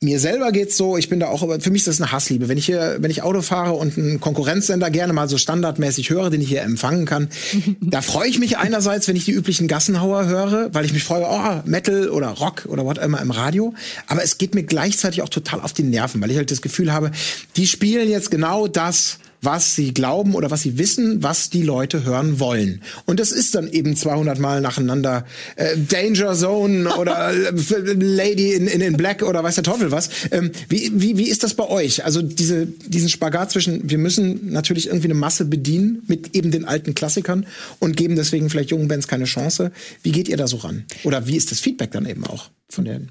mir 0.00 0.20
selber 0.20 0.52
geht's 0.52 0.76
so, 0.76 0.96
ich 0.96 1.08
bin 1.08 1.18
da 1.18 1.26
auch, 1.26 1.42
aber 1.42 1.58
für 1.58 1.70
mich 1.70 1.80
ist 1.80 1.88
das 1.88 2.00
eine 2.00 2.12
Hassliebe. 2.12 2.48
Wenn 2.48 2.56
ich 2.56 2.66
hier, 2.66 2.98
wenn 3.00 3.10
ich 3.10 3.22
Auto 3.22 3.42
fahre 3.42 3.72
und 3.72 3.98
einen 3.98 4.20
Konkurrenzsender 4.20 4.90
gerne 4.90 5.12
mal 5.12 5.28
so 5.28 5.38
standardmäßig 5.38 6.10
höre, 6.10 6.30
den 6.30 6.40
ich 6.40 6.48
hier 6.48 6.62
empfangen 6.62 7.04
kann, 7.04 7.28
da 7.80 8.00
freue 8.00 8.28
ich 8.28 8.38
mich 8.38 8.58
einerseits, 8.58 9.08
wenn 9.08 9.16
ich 9.16 9.24
die 9.24 9.32
üblichen 9.32 9.66
Gassenhauer 9.66 10.26
höre, 10.26 10.72
weil 10.72 10.84
ich 10.84 10.92
mich 10.92 11.02
freue, 11.02 11.26
oh, 11.28 11.68
Metal 11.68 12.10
oder 12.10 12.28
Rock 12.28 12.66
oder 12.68 12.86
was 12.86 12.98
immer 12.98 13.20
im 13.20 13.32
Radio. 13.32 13.74
Aber 14.06 14.22
es 14.22 14.38
geht 14.38 14.54
mir 14.54 14.62
gleichzeitig 14.62 15.22
auch 15.22 15.28
total 15.28 15.60
auf 15.62 15.72
die 15.72 15.82
Nerven, 15.82 16.20
weil 16.20 16.30
ich 16.30 16.36
halt 16.36 16.52
das 16.52 16.62
Gefühl 16.62 16.92
habe, 16.92 17.10
die 17.56 17.66
spielen 17.66 18.08
jetzt 18.08 18.30
genau 18.30 18.68
das, 18.68 19.18
was 19.42 19.74
sie 19.74 19.94
glauben 19.94 20.34
oder 20.34 20.50
was 20.50 20.62
sie 20.62 20.78
wissen, 20.78 21.22
was 21.22 21.50
die 21.50 21.62
Leute 21.62 22.04
hören 22.04 22.40
wollen. 22.40 22.82
Und 23.06 23.20
das 23.20 23.32
ist 23.32 23.54
dann 23.54 23.68
eben 23.70 23.96
200 23.96 24.38
Mal 24.38 24.60
nacheinander 24.60 25.24
äh, 25.56 25.76
Danger 25.76 26.34
Zone 26.34 26.96
oder 26.96 27.32
äh, 27.32 27.52
Lady 27.94 28.52
in, 28.54 28.66
in, 28.66 28.80
in 28.80 28.96
Black 28.96 29.22
oder 29.22 29.42
weiß 29.42 29.56
der 29.56 29.64
Teufel 29.64 29.90
was. 29.90 30.10
Ähm, 30.30 30.50
wie, 30.68 30.90
wie, 30.94 31.18
wie 31.18 31.28
ist 31.28 31.44
das 31.44 31.54
bei 31.54 31.68
euch? 31.68 32.04
Also 32.04 32.22
diese, 32.22 32.66
diesen 32.66 33.08
Spagat 33.08 33.50
zwischen, 33.50 33.88
wir 33.88 33.98
müssen 33.98 34.50
natürlich 34.52 34.86
irgendwie 34.86 35.06
eine 35.06 35.14
Masse 35.14 35.44
bedienen 35.44 36.02
mit 36.06 36.34
eben 36.34 36.50
den 36.50 36.64
alten 36.64 36.94
Klassikern 36.94 37.46
und 37.78 37.96
geben 37.96 38.16
deswegen 38.16 38.50
vielleicht 38.50 38.70
jungen 38.70 38.88
Bands 38.88 39.08
keine 39.08 39.24
Chance. 39.24 39.72
Wie 40.02 40.12
geht 40.12 40.28
ihr 40.28 40.36
da 40.36 40.46
so 40.46 40.58
ran? 40.58 40.84
Oder 41.04 41.26
wie 41.26 41.36
ist 41.36 41.50
das 41.50 41.60
Feedback 41.60 41.92
dann 41.92 42.06
eben 42.06 42.24
auch 42.24 42.50
von 42.68 42.84
den 42.84 43.10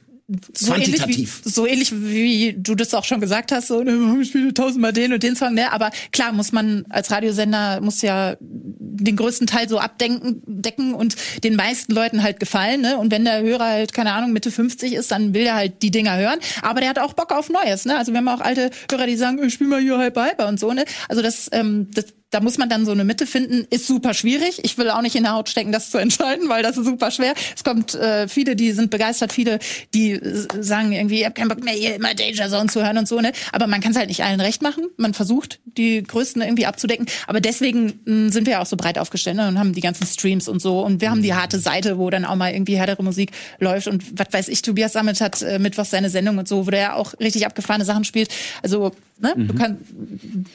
so 0.53 0.73
ähnlich, 0.73 1.07
wie, 1.07 1.25
so 1.25 1.65
ähnlich 1.65 1.91
wie 1.93 2.53
du 2.57 2.75
das 2.75 2.93
auch 2.93 3.05
schon 3.05 3.21
gesagt 3.21 3.53
hast, 3.53 3.67
so, 3.67 3.81
ne, 3.81 4.17
ich 4.21 4.29
spiele 4.29 4.53
tausendmal 4.53 4.91
den 4.91 5.13
und 5.13 5.23
den 5.23 5.35
Song, 5.35 5.53
ne? 5.53 5.71
Aber 5.71 5.89
klar 6.11 6.33
muss 6.33 6.51
man 6.51 6.85
als 6.89 7.11
Radiosender 7.11 7.79
muss 7.79 8.01
ja 8.01 8.35
den 8.39 9.15
größten 9.15 9.47
Teil 9.47 9.69
so 9.69 9.79
abdenken, 9.79 10.41
decken 10.45 10.93
und 10.93 11.15
den 11.43 11.55
meisten 11.55 11.93
Leuten 11.93 12.23
halt 12.23 12.41
gefallen, 12.41 12.81
ne? 12.81 12.97
Und 12.97 13.11
wenn 13.11 13.23
der 13.23 13.41
Hörer 13.41 13.65
halt, 13.65 13.93
keine 13.93 14.11
Ahnung, 14.13 14.33
Mitte 14.33 14.51
50 14.51 14.93
ist, 14.93 15.11
dann 15.11 15.33
will 15.33 15.43
er 15.43 15.55
halt 15.55 15.81
die 15.81 15.91
Dinger 15.91 16.17
hören. 16.17 16.39
Aber 16.61 16.81
der 16.81 16.89
hat 16.89 16.99
auch 16.99 17.13
Bock 17.13 17.31
auf 17.31 17.49
Neues, 17.49 17.85
ne? 17.85 17.97
Also 17.97 18.11
wir 18.11 18.17
haben 18.17 18.27
auch 18.27 18.41
alte 18.41 18.69
Hörer, 18.91 19.07
die 19.07 19.15
sagen, 19.15 19.41
ich 19.43 19.53
spiel 19.53 19.67
mal 19.67 19.81
hier 19.81 19.97
halb 19.97 20.17
halb 20.17 20.45
und 20.45 20.59
so, 20.59 20.73
ne? 20.73 20.83
Also 21.07 21.21
das, 21.21 21.47
ähm, 21.53 21.87
das 21.93 22.05
da 22.29 22.41
muss 22.41 22.57
man 22.57 22.69
dann 22.69 22.85
so 22.85 22.91
eine 22.91 23.05
Mitte 23.05 23.25
finden, 23.25 23.65
ist 23.69 23.87
super 23.87 24.13
schwierig. 24.13 24.59
Ich 24.63 24.77
will 24.77 24.89
auch 24.89 25.01
nicht 25.01 25.15
in 25.15 25.23
der 25.23 25.33
Haut 25.33 25.49
stecken, 25.49 25.71
das 25.71 25.91
zu 25.91 25.97
entscheiden, 25.99 26.49
weil 26.49 26.63
das 26.63 26.77
ist 26.77 26.85
super 26.85 27.11
schwer. 27.11 27.33
Es 27.55 27.63
kommt 27.63 27.95
äh, 27.95 28.27
viele, 28.27 28.55
die 28.55 28.71
sind 28.71 28.89
begeistert, 28.89 29.31
viele, 29.31 29.59
die 29.93 30.19
sagen 30.59 30.91
irgendwie, 30.91 31.19
ich 31.19 31.25
habe 31.25 31.33
keinen 31.33 31.47
Bock 31.47 31.63
mehr, 31.63 31.73
hier 31.73 31.95
immer 31.95 32.13
Danger 32.13 32.49
Zone 32.49 32.67
zu 32.67 32.83
hören 32.83 32.97
und 32.97 33.07
so, 33.07 33.21
ne? 33.21 33.31
Aber 33.51 33.67
man 33.67 33.81
kann 33.81 33.91
es 33.91 33.97
halt 33.97 34.09
nicht 34.09 34.23
allen 34.23 34.41
recht 34.41 34.61
machen. 34.61 34.85
Man 34.97 35.13
versucht, 35.13 35.59
die 35.65 36.03
Größten 36.03 36.41
irgendwie 36.41 36.65
abzudecken. 36.65 37.07
Aber 37.27 37.39
deswegen 37.39 37.85
mh, 37.85 37.93
hm, 38.05 38.29
sind 38.29 38.45
wir 38.45 38.53
ja 38.53 38.61
auch 38.61 38.65
so 38.65 38.75
breit 38.75 38.97
aufgestellt 38.97 39.37
ne? 39.37 39.47
und 39.47 39.57
haben 39.57 39.73
die 39.73 39.81
ganzen 39.81 40.05
Streams 40.05 40.47
und 40.47 40.61
so. 40.61 40.81
Und 40.81 41.01
wir 41.01 41.09
haben 41.09 41.21
die 41.21 41.33
harte 41.33 41.59
Seite, 41.59 41.97
wo 41.97 42.09
dann 42.09 42.25
auch 42.25 42.35
mal 42.35 42.51
irgendwie 42.51 42.77
härtere 42.77 43.03
Musik 43.03 43.31
läuft. 43.59 43.87
Und 43.87 44.17
was 44.17 44.27
weiß 44.31 44.47
ich, 44.49 44.61
Tobias 44.61 44.93
Sammet 44.93 45.21
hat 45.21 45.41
äh, 45.41 45.59
Mittwochs 45.59 45.91
seine 45.91 46.09
Sendung 46.09 46.37
und 46.37 46.47
so, 46.47 46.67
wo 46.67 46.71
der 46.71 46.79
ja 46.79 46.93
auch 46.93 47.13
richtig 47.19 47.45
abgefahrene 47.45 47.85
Sachen 47.85 48.03
spielt. 48.03 48.29
Also 48.61 48.91
Ne? 49.19 49.33
Mhm. 49.35 49.47
Du 49.47 49.53
kann, 49.55 49.77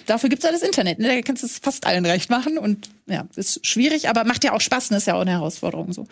dafür 0.07 0.29
gibt's 0.29 0.45
ja 0.45 0.53
das 0.53 0.63
Internet. 0.63 1.01
Ne? 1.01 1.09
Da 1.09 1.21
kannst 1.23 1.43
du 1.43 1.47
es 1.47 1.59
fast 1.63 1.87
allen 1.87 2.05
recht 2.05 2.29
machen. 2.29 2.59
Und 2.59 2.91
ja, 3.07 3.27
ist 3.37 3.65
schwierig, 3.67 4.09
aber 4.09 4.25
macht 4.25 4.45
ja 4.45 4.53
auch 4.53 4.61
Spaß. 4.61 4.91
Ne? 4.91 4.97
Ist 4.97 5.07
ja 5.07 5.15
auch 5.15 5.21
eine 5.21 5.33
Herausforderung. 5.33 5.93
So. 5.93 6.07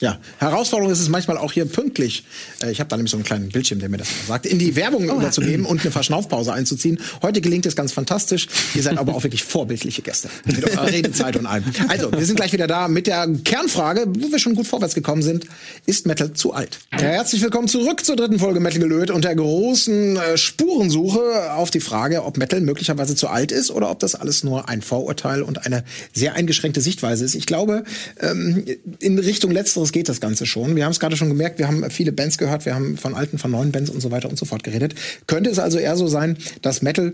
Ja, 0.00 0.18
Herausforderung 0.38 0.92
ist 0.92 1.00
es 1.00 1.08
manchmal 1.08 1.38
auch 1.38 1.52
hier 1.52 1.66
pünktlich. 1.66 2.24
Äh, 2.62 2.72
ich 2.72 2.80
habe 2.80 2.88
da 2.88 2.96
nämlich 2.96 3.10
so 3.10 3.16
einen 3.16 3.24
kleinen 3.24 3.48
Bildschirm, 3.50 3.78
der 3.78 3.88
mir 3.88 3.98
das 3.98 4.08
sagt, 4.26 4.46
in 4.46 4.58
die 4.58 4.74
Werbung 4.76 5.08
oh. 5.10 5.16
überzugeben 5.16 5.66
und 5.66 5.82
eine 5.82 5.90
Verschnaufpause 5.90 6.52
einzuziehen. 6.52 6.98
Heute 7.22 7.40
gelingt 7.40 7.66
es 7.66 7.76
ganz 7.76 7.92
fantastisch. 7.92 8.48
Ihr 8.74 8.82
seid 8.82 8.98
aber 8.98 9.14
auch 9.14 9.22
wirklich 9.22 9.44
vorbildliche 9.44 10.02
Gäste. 10.02 10.28
Mit 10.44 10.62
eurer 10.64 10.86
Redezeit 10.90 11.36
und 11.36 11.46
allem. 11.46 11.64
Also, 11.88 12.12
wir 12.12 12.24
sind 12.24 12.36
gleich 12.36 12.52
wieder 12.52 12.66
da 12.66 12.88
mit 12.88 13.06
der 13.06 13.28
Kernfrage, 13.44 14.06
wo 14.06 14.30
wir 14.30 14.38
schon 14.38 14.54
gut 14.54 14.66
vorwärts 14.66 14.94
gekommen 14.94 15.22
sind. 15.22 15.46
Ist 15.84 16.06
Metal 16.06 16.32
zu 16.32 16.52
alt? 16.52 16.78
Ja, 16.92 16.98
herzlich 16.98 17.42
willkommen 17.42 17.68
zurück 17.68 18.04
zur 18.04 18.16
dritten 18.16 18.38
Folge 18.38 18.60
Metal 18.60 18.80
gelöt 18.80 19.10
und 19.10 19.24
der 19.24 19.34
großen 19.34 20.16
äh, 20.16 20.36
Spurensuche 20.38 21.52
auf 21.54 21.70
die 21.70 21.80
Frage, 21.80 22.24
ob 22.24 22.36
Metal 22.36 22.60
möglicherweise 22.60 23.14
zu 23.14 23.28
alt 23.28 23.52
ist 23.52 23.70
oder 23.70 23.90
ob 23.90 23.98
das 24.00 24.14
alles 24.14 24.44
nur 24.44 24.68
ein 24.68 24.82
Vorurteil 24.86 25.42
und 25.42 25.66
eine 25.66 25.84
sehr 26.12 26.34
eingeschränkte 26.34 26.80
Sichtweise 26.80 27.24
ist. 27.24 27.34
Ich 27.34 27.46
glaube, 27.46 27.84
ähm, 28.20 28.64
in 29.00 29.18
Richtung 29.18 29.50
Letzteres 29.50 29.92
geht 29.92 30.08
das 30.08 30.20
Ganze 30.20 30.46
schon. 30.46 30.76
Wir 30.76 30.84
haben 30.84 30.92
es 30.92 31.00
gerade 31.00 31.16
schon 31.16 31.28
gemerkt, 31.28 31.58
wir 31.58 31.68
haben 31.68 31.88
viele 31.90 32.12
Bands 32.12 32.38
gehört, 32.38 32.64
wir 32.64 32.74
haben 32.74 32.96
von 32.96 33.14
alten, 33.14 33.38
von 33.38 33.50
neuen 33.50 33.72
Bands 33.72 33.90
und 33.90 34.00
so 34.00 34.10
weiter 34.10 34.28
und 34.28 34.38
so 34.38 34.46
fort 34.46 34.64
geredet. 34.64 34.94
Könnte 35.26 35.50
es 35.50 35.58
also 35.58 35.78
eher 35.78 35.96
so 35.96 36.06
sein, 36.06 36.38
dass 36.62 36.82
Metal 36.82 37.12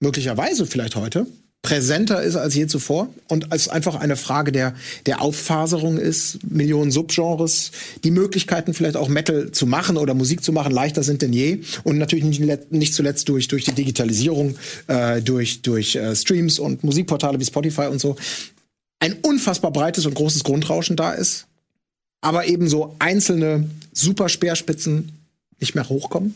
möglicherweise 0.00 0.66
vielleicht 0.66 0.96
heute 0.96 1.26
präsenter 1.62 2.22
ist 2.22 2.36
als 2.36 2.54
je 2.54 2.66
zuvor 2.66 3.08
und 3.28 3.48
es 3.50 3.68
einfach 3.68 3.96
eine 3.96 4.16
Frage 4.16 4.50
der, 4.50 4.74
der 5.04 5.20
Auffaserung 5.20 5.98
ist, 5.98 6.38
Millionen 6.48 6.90
Subgenres, 6.90 7.72
die 8.02 8.10
Möglichkeiten 8.10 8.72
vielleicht 8.72 8.96
auch 8.96 9.08
Metal 9.08 9.50
zu 9.52 9.66
machen 9.66 9.98
oder 9.98 10.14
Musik 10.14 10.42
zu 10.42 10.52
machen 10.52 10.72
leichter 10.72 11.02
sind 11.02 11.20
denn 11.20 11.34
je 11.34 11.60
und 11.84 11.98
natürlich 11.98 12.24
nicht, 12.24 12.72
nicht 12.72 12.94
zuletzt 12.94 13.28
durch, 13.28 13.48
durch 13.48 13.64
die 13.64 13.72
Digitalisierung, 13.72 14.56
äh, 14.86 15.20
durch, 15.20 15.60
durch 15.60 15.96
äh, 15.96 16.16
Streams 16.16 16.58
und 16.58 16.82
Musikportale 16.82 17.38
wie 17.38 17.44
Spotify 17.44 17.86
und 17.86 18.00
so 18.00 18.16
ein 18.98 19.16
unfassbar 19.20 19.70
breites 19.70 20.06
und 20.06 20.14
großes 20.14 20.44
Grundrauschen 20.44 20.96
da 20.96 21.12
ist, 21.12 21.46
aber 22.22 22.46
eben 22.46 22.68
so 22.68 22.96
einzelne 22.98 23.68
super 23.92 24.30
Speerspitzen 24.30 25.12
nicht 25.58 25.74
mehr 25.74 25.88
hochkommen. 25.88 26.34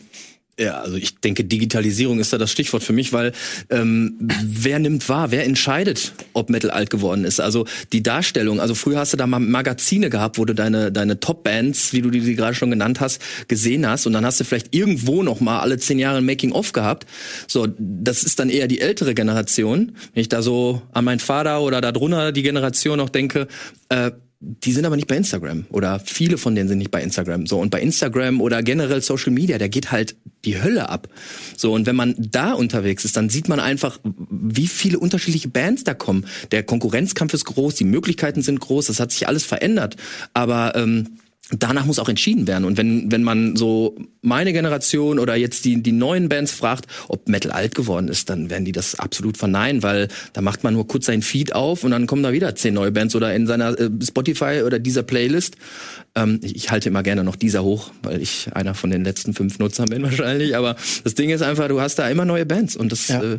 Ja, 0.57 0.79
also 0.79 0.95
ich 0.95 1.17
denke, 1.17 1.43
Digitalisierung 1.43 2.19
ist 2.19 2.31
da 2.31 2.37
das 2.37 2.49
Stichwort 2.49 2.81
für 2.81 2.93
mich, 2.93 3.11
weil 3.11 3.33
ähm, 3.69 4.15
wer 4.19 4.79
nimmt 4.79 5.09
wahr, 5.09 5.31
wer 5.31 5.43
entscheidet, 5.43 6.13
ob 6.31 6.49
Metal 6.49 6.71
alt 6.71 6.89
geworden 6.89 7.25
ist? 7.25 7.41
Also 7.41 7.65
die 7.91 8.01
Darstellung, 8.01 8.61
also 8.61 8.73
früher 8.73 8.99
hast 8.99 9.11
du 9.11 9.17
da 9.17 9.27
mal 9.27 9.39
Magazine 9.39 10.09
gehabt, 10.09 10.37
wo 10.37 10.45
du 10.45 10.55
deine, 10.55 10.93
deine 10.93 11.19
Top-Bands, 11.19 11.91
wie 11.91 12.01
du 12.01 12.09
die, 12.09 12.21
die 12.21 12.35
gerade 12.35 12.55
schon 12.55 12.69
genannt 12.69 13.01
hast, 13.01 13.21
gesehen 13.49 13.85
hast 13.85 14.05
und 14.07 14.13
dann 14.13 14.25
hast 14.25 14.39
du 14.39 14.45
vielleicht 14.45 14.73
irgendwo 14.73 15.23
noch 15.23 15.41
mal 15.41 15.59
alle 15.59 15.77
zehn 15.77 15.99
Jahre 15.99 16.19
ein 16.19 16.25
Making-of 16.25 16.71
gehabt. 16.71 17.05
So, 17.47 17.67
das 17.77 18.23
ist 18.23 18.39
dann 18.39 18.49
eher 18.49 18.69
die 18.69 18.79
ältere 18.79 19.13
Generation. 19.13 19.91
Wenn 20.13 20.21
ich 20.21 20.29
da 20.29 20.41
so 20.41 20.81
an 20.93 21.03
meinen 21.03 21.19
Vater 21.19 21.59
oder 21.63 21.81
da 21.81 21.91
drunter 21.91 22.31
die 22.31 22.43
Generation 22.43 22.97
noch 22.97 23.09
denke, 23.09 23.49
äh, 23.89 24.11
die 24.39 24.73
sind 24.73 24.85
aber 24.85 24.95
nicht 24.95 25.07
bei 25.07 25.15
Instagram 25.15 25.65
oder 25.69 25.99
viele 25.99 26.37
von 26.37 26.55
denen 26.55 26.67
sind 26.67 26.77
nicht 26.77 26.91
bei 26.91 27.01
Instagram. 27.01 27.47
So 27.47 27.59
und 27.59 27.69
bei 27.69 27.81
Instagram 27.81 28.41
oder 28.41 28.61
generell 28.63 29.01
Social 29.01 29.31
Media, 29.31 29.57
da 29.57 29.67
geht 29.67 29.91
halt 29.91 30.15
die 30.43 30.61
Hölle 30.61 30.89
ab. 30.89 31.07
So 31.57 31.73
und 31.73 31.85
wenn 31.85 31.95
man 31.95 32.15
da 32.17 32.53
unterwegs 32.53 33.05
ist, 33.05 33.17
dann 33.17 33.29
sieht 33.29 33.47
man 33.47 33.59
einfach, 33.59 33.99
wie 34.03 34.67
viele 34.67 34.99
unterschiedliche 34.99 35.47
Bands 35.47 35.83
da 35.83 35.93
kommen. 35.93 36.25
Der 36.51 36.63
Konkurrenzkampf 36.63 37.33
ist 37.33 37.45
groß, 37.45 37.75
die 37.75 37.85
Möglichkeiten 37.85 38.41
sind 38.41 38.59
groß, 38.59 38.87
das 38.87 38.99
hat 38.99 39.11
sich 39.11 39.27
alles 39.27 39.45
verändert. 39.45 39.95
Aber 40.33 40.75
ähm, 40.75 41.17
danach 41.51 41.85
muss 41.85 41.99
auch 41.99 42.09
entschieden 42.09 42.47
werden. 42.47 42.65
Und 42.65 42.77
wenn, 42.77 43.11
wenn 43.11 43.23
man 43.23 43.55
so 43.55 43.95
meine 44.21 44.51
Generation 44.51 45.19
oder 45.19 45.35
jetzt 45.35 45.65
die, 45.65 45.81
die 45.81 45.91
neuen 45.91 46.27
Bands 46.27 46.51
fragt, 46.51 46.87
ob 47.07 47.27
Metal 47.29 47.51
alt 47.51 47.75
geworden 47.75 48.07
ist, 48.07 48.29
dann 48.29 48.49
werden 48.49 48.65
die 48.65 48.71
das 48.71 48.97
absolut 48.99 49.37
verneinen, 49.37 49.83
weil 49.83 50.07
da 50.33 50.41
macht 50.41 50.63
man 50.63 50.73
nur 50.73 50.87
kurz 50.87 51.05
seinen 51.05 51.21
Feed 51.21 51.53
auf 51.53 51.83
und 51.83 51.91
dann 51.91 52.07
kommen 52.07 52.23
da 52.23 52.33
wieder 52.33 52.55
zehn 52.55 52.73
neue 52.73 52.91
Bands 52.91 53.15
oder 53.15 53.33
in 53.35 53.45
seiner 53.45 53.79
äh, 53.79 53.89
Spotify 54.01 54.63
oder 54.65 54.79
dieser 54.79 55.03
Playlist. 55.03 55.55
Ähm, 56.15 56.39
ich, 56.41 56.55
ich 56.55 56.71
halte 56.71 56.89
immer 56.89 57.03
gerne 57.03 57.23
noch 57.23 57.35
dieser 57.35 57.63
hoch, 57.63 57.91
weil 58.01 58.21
ich 58.21 58.49
einer 58.53 58.73
von 58.73 58.89
den 58.89 59.03
letzten 59.03 59.33
fünf 59.33 59.59
Nutzern 59.59 59.85
bin 59.87 60.01
wahrscheinlich. 60.03 60.55
Aber 60.55 60.75
das 61.03 61.13
Ding 61.13 61.29
ist 61.29 61.43
einfach, 61.43 61.67
du 61.67 61.79
hast 61.79 61.99
da 61.99 62.09
immer 62.09 62.25
neue 62.25 62.45
Bands 62.47 62.75
und 62.75 62.91
das 62.91 63.07
ja. 63.09 63.21
äh, 63.21 63.37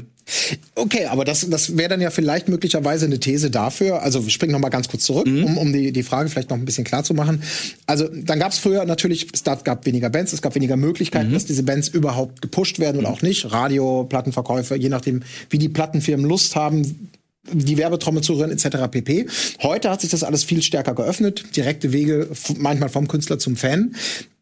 Okay, 0.75 1.07
aber 1.07 1.25
das, 1.25 1.49
das 1.49 1.77
wäre 1.77 1.89
dann 1.89 2.01
ja 2.01 2.11
vielleicht 2.11 2.49
möglicherweise 2.49 3.07
eine 3.07 3.21
These 3.21 3.51
dafür. 3.51 4.03
Also 4.03 4.25
wir 4.25 4.31
springen 4.31 4.53
noch 4.53 4.59
mal 4.59 4.71
ganz 4.71 4.89
kurz 4.89 5.05
zurück, 5.05 5.27
mhm. 5.27 5.45
um, 5.45 5.59
um 5.59 5.73
die, 5.73 5.93
die 5.93 6.03
Frage 6.03 6.29
vielleicht 6.29 6.51
noch 6.51 6.57
ein 6.57 6.65
bisschen 6.65 6.85
klar 6.85 7.05
zu 7.05 7.15
machen. 7.15 7.43
Also 7.87 8.09
dann 8.09 8.41
gab 8.41 8.53
es 8.53 8.59
früher 8.59 8.85
natürlich, 8.85 9.29
es 9.33 9.45
gab 9.45 9.87
weniger 9.87 10.11
Bands, 10.11 10.33
es 10.33 10.43
gab 10.43 10.55
weniger 10.57 10.77
Möglichkeiten, 10.77 11.29
mhm. 11.31 11.35
dass 11.35 11.47
diese 11.47 11.62
Bands 11.62 11.89
überhaupt 11.89 12.43
gepusht 12.43 12.81
werden 12.81 12.99
oder 12.99 13.09
mhm. 13.09 13.15
auch 13.15 13.23
nicht. 13.23 13.53
Radio, 13.53 14.05
Plattenverkäufe, 14.05 14.77
je 14.77 14.89
nachdem, 14.89 15.23
wie 15.51 15.59
die 15.59 15.69
Plattenfirmen 15.69 16.27
Lust 16.27 16.57
haben, 16.57 17.11
die 17.52 17.76
Werbetrommel 17.76 18.22
zu 18.22 18.35
rühren 18.35 18.50
etc. 18.50 18.88
pp. 18.90 19.26
Heute 19.62 19.90
hat 19.90 20.00
sich 20.00 20.11
das 20.11 20.22
alles 20.22 20.44
viel 20.44 20.62
stärker 20.62 20.94
geöffnet, 20.94 21.56
direkte 21.56 21.92
Wege 21.92 22.28
manchmal 22.56 22.88
vom 22.88 23.09
Künstler 23.09 23.38
zum 23.38 23.56
Fan. 23.56 23.94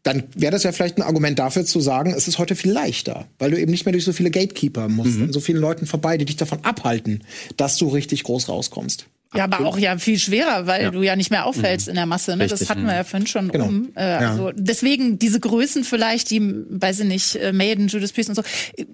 Dann 0.03 0.23
wäre 0.35 0.51
das 0.51 0.63
ja 0.63 0.71
vielleicht 0.71 0.97
ein 0.97 1.01
Argument 1.01 1.39
dafür 1.39 1.65
zu 1.65 1.79
sagen, 1.79 2.13
es 2.15 2.27
ist 2.27 2.37
heute 2.37 2.55
viel 2.55 2.71
leichter, 2.71 3.25
weil 3.39 3.51
du 3.51 3.59
eben 3.59 3.71
nicht 3.71 3.85
mehr 3.85 3.91
durch 3.91 4.05
so 4.05 4.13
viele 4.13 4.29
Gatekeeper 4.29 4.87
musst, 4.87 5.17
mhm. 5.17 5.23
an 5.23 5.33
so 5.33 5.39
vielen 5.39 5.59
Leuten 5.59 5.87
vorbei, 5.87 6.17
die 6.17 6.25
dich 6.25 6.35
davon 6.35 6.59
abhalten, 6.63 7.23
dass 7.57 7.77
du 7.77 7.87
richtig 7.87 8.23
groß 8.23 8.47
rauskommst. 8.49 9.07
Ja, 9.33 9.45
aber 9.45 9.65
auch 9.65 9.77
ja 9.77 9.97
viel 9.97 10.17
schwerer, 10.17 10.67
weil 10.67 10.83
ja. 10.83 10.91
du 10.91 11.01
ja 11.01 11.15
nicht 11.15 11.31
mehr 11.31 11.45
auffällst 11.45 11.87
mhm. 11.87 11.91
in 11.91 11.95
der 11.95 12.05
Masse. 12.05 12.35
Ne? 12.35 12.43
Richtig, 12.43 12.59
das 12.59 12.69
hatten 12.69 12.85
wir 12.85 12.93
ja 12.93 13.03
vorhin 13.03 13.27
schon 13.27 13.49
genau. 13.49 13.65
um. 13.65 13.91
Äh, 13.95 14.21
ja. 14.21 14.29
also 14.29 14.51
deswegen 14.55 15.19
diese 15.19 15.39
Größen 15.39 15.83
vielleicht, 15.83 16.29
die, 16.29 16.41
weiß 16.41 17.01
ich 17.01 17.05
nicht, 17.05 17.35
äh, 17.35 17.51
Maiden, 17.51 17.87
Judas 17.87 18.13
Priest 18.13 18.29
und 18.29 18.35
so, 18.35 18.43
äh, 18.77 18.85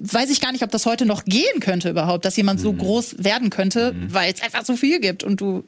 weiß 0.00 0.30
ich 0.30 0.40
gar 0.40 0.52
nicht, 0.52 0.64
ob 0.64 0.70
das 0.70 0.86
heute 0.86 1.06
noch 1.06 1.24
gehen 1.24 1.60
könnte 1.60 1.90
überhaupt, 1.90 2.24
dass 2.24 2.36
jemand 2.36 2.60
mhm. 2.60 2.64
so 2.64 2.72
groß 2.72 3.16
werden 3.18 3.50
könnte, 3.50 3.92
mhm. 3.92 4.12
weil 4.12 4.32
es 4.32 4.42
einfach 4.42 4.64
so 4.64 4.76
viel 4.76 4.98
gibt 5.00 5.22
und 5.22 5.40
du 5.40 5.64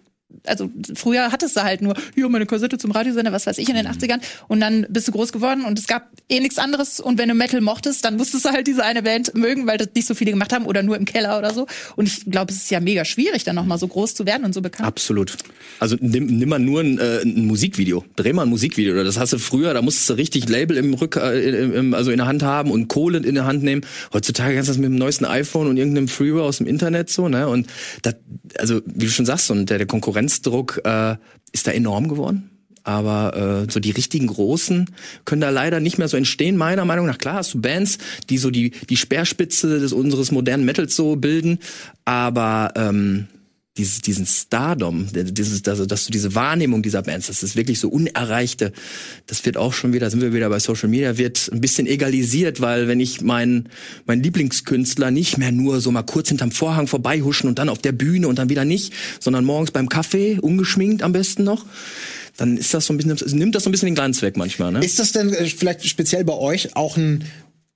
also 0.49 0.71
früher 0.95 1.31
hattest 1.33 1.57
du 1.57 1.63
halt 1.63 1.83
nur, 1.83 1.95
hier 2.15 2.29
meine 2.29 2.47
Kassette 2.47 2.79
zum 2.79 2.91
Radiosender, 2.91 3.33
was 3.33 3.47
weiß 3.47 3.59
ich, 3.59 3.69
in 3.69 3.77
den 3.77 3.87
80ern. 3.87 4.21
Und 4.49 4.61
dann 4.61 4.87
bist 4.89 5.09
du 5.09 5.13
groß 5.13 5.33
geworden 5.33 5.65
und 5.65 5.79
es 5.79 5.87
gab 5.87 6.11
eh 6.29 6.41
nichts 6.41 6.59
anderes. 6.59 7.01
Und 7.01 7.19
wenn 7.19 7.29
du 7.29 7.35
Metal 7.35 7.61
mochtest, 7.61 8.05
dann 8.05 8.17
musstest 8.17 8.45
du 8.45 8.51
halt 8.51 8.67
diese 8.67 8.85
eine 8.85 9.03
Band 9.03 9.35
mögen, 9.35 9.67
weil 9.67 9.79
das 9.79 9.89
nicht 9.95 10.07
so 10.07 10.15
viele 10.15 10.33
gemacht 10.33 10.53
haben 10.53 10.67
oder 10.67 10.83
nur 10.83 10.97
im 10.97 11.05
Keller 11.05 11.39
oder 11.39 11.53
so. 11.53 11.67
Und 11.97 12.09
ich 12.09 12.25
glaube, 12.27 12.53
es 12.53 12.59
ist 12.59 12.71
ja 12.71 12.81
mega 12.81 13.05
schwierig, 13.05 13.45
dann 13.45 13.57
nochmal 13.57 13.79
so 13.79 13.89
groß 13.89 14.15
zu 14.15 14.27
werden 14.27 14.45
und 14.45 14.55
so 14.55 14.61
bekannt. 14.61 14.87
Absolut. 14.87 15.37
Also 15.79 15.97
nimm, 16.01 16.27
nimm 16.27 16.49
mal 16.49 16.59
nur 16.59 16.81
ein, 16.81 16.99
äh, 16.99 17.23
ein 17.23 17.47
Musikvideo. 17.47 18.05
Dreh 18.17 18.33
mal 18.33 18.43
ein 18.43 18.49
Musikvideo. 18.49 19.03
Das 19.05 19.19
hast 19.19 19.33
du 19.33 19.39
früher, 19.39 19.75
da 19.75 19.83
musstest 19.83 20.11
du 20.11 20.15
richtig 20.15 20.49
Label 20.49 20.77
im 20.77 20.95
Rück, 20.95 21.17
äh, 21.17 21.63
im, 21.79 21.95
also 21.95 22.11
in 22.11 22.19
der 22.19 22.27
Hand 22.27 22.43
haben 22.43 22.71
und 22.71 22.89
Kohle 22.89 23.19
in 23.19 23.35
der 23.35 23.47
Hand 23.47 23.63
nehmen. 23.63 23.83
Heutzutage 24.13 24.55
kannst 24.55 24.69
du 24.69 24.73
das 24.73 24.79
mit 24.79 24.91
dem 24.91 24.97
neuesten 24.97 25.25
iPhone 25.25 25.69
und 25.69 25.77
irgendeinem 25.77 26.09
Freeware 26.09 26.45
aus 26.45 26.59
dem 26.59 26.67
Internet 26.67 27.11
so, 27.11 27.29
ne? 27.29 27.49
Und 27.49 27.69
das, 28.03 28.17
also 28.59 28.81
wie 28.87 29.07
du 29.07 29.11
schon 29.11 29.27
sagst, 29.27 29.51
und 29.51 29.71
der, 29.71 29.79
der 29.79 29.87
Konkurrenzdruck 30.43 30.81
äh, 30.85 31.17
ist 31.53 31.67
da 31.67 31.73
enorm 31.73 32.09
geworden. 32.09 32.51
Aber 32.85 33.67
äh, 33.67 33.71
so 33.71 33.81
die 33.81 33.91
richtigen 33.91 34.29
Großen 34.29 34.91
können 35.27 35.43
da 35.43 35.51
leider 35.51 35.79
nicht 35.79 35.99
mehr 35.99 36.09
so 36.09 36.17
entstehen, 36.17 36.57
meiner 36.57 36.87
Meinung 36.87 37.07
nach. 37.07 37.19
Klar 37.19 37.35
hast 37.35 37.53
du 37.53 37.61
Bands, 37.61 37.99
die 38.31 38.39
so 38.39 38.51
die, 38.51 38.71
die 38.71 38.97
Speerspitze 38.97 39.79
des 39.79 39.93
unseres 39.93 40.33
modernen 40.33 40.65
Metals 40.65 40.97
so 40.97 41.17
bilden, 41.17 41.59
aber 42.07 42.73
ähm, 42.77 43.27
dieses, 43.79 44.01
diesen 44.01 44.27
Stardom, 44.27 45.09
dieses, 45.13 45.67
also, 45.67 45.87
dass 45.87 46.05
du 46.07 46.13
diese 46.13 46.35
Wahrnehmung 46.35 46.83
dieser 46.83 47.03
Bands, 47.03 47.29
das 47.29 47.43
ist 47.43 47.57
wirklich 47.57 47.81
so 47.81 47.89
unerreichte, 47.89 48.73
das 49.27 49.45
wird 49.47 49.57
auch 49.57 49.73
schon 49.73 49.93
wieder, 49.93 50.11
sind 50.11 50.21
wir 50.21 50.35
wieder 50.35 50.51
bei 50.51 50.59
Social 50.59 50.89
Media, 50.89 51.17
wird 51.17 51.49
ein 51.53 51.61
bisschen 51.61 51.87
egalisiert, 51.87 52.61
weil 52.61 52.89
wenn 52.89 53.01
ich 53.01 53.21
meinen 53.21 53.69
mein 54.07 54.23
Lieblingskünstler 54.23 55.11
nicht 55.11 55.39
mehr 55.39 55.53
nur 55.53 55.81
so 55.81 55.91
mal 55.91 56.03
kurz 56.03 56.29
hinterm 56.29 56.51
Vorhang 56.51 56.87
vorbeihuschen 56.89 57.49
und 57.49 57.59
dann 57.59 57.69
auf 57.69 57.79
der 57.79 57.93
Bühne 57.93 58.29
und 58.29 58.39
dann 58.39 58.49
wieder 58.49 58.65
nicht, 58.65 58.93
sondern 59.21 59.45
morgens 59.45 59.71
beim 59.71 59.89
Kaffee, 59.89 60.39
ungeschminkt 60.41 61.03
am 61.03 61.13
besten 61.13 61.45
noch, 61.45 61.65
dann 62.37 62.57
ist 62.57 62.75
das 62.75 62.87
so 62.87 62.93
ein 62.93 62.97
bisschen, 62.97 63.39
nimmt 63.39 63.55
das 63.55 63.65
so 63.65 63.69
ein 63.69 63.73
bisschen 63.73 63.87
den 63.87 63.95
Glanz 63.95 64.23
weg 64.23 64.37
manchmal. 64.37 64.73
Ne? 64.73 64.85
Ist 64.85 64.99
das 64.99 65.13
denn 65.13 65.33
äh, 65.33 65.47
vielleicht 65.47 65.87
speziell 65.87 66.25
bei 66.25 66.35
euch 66.35 66.77
auch 66.77 66.97
ein 66.97 67.25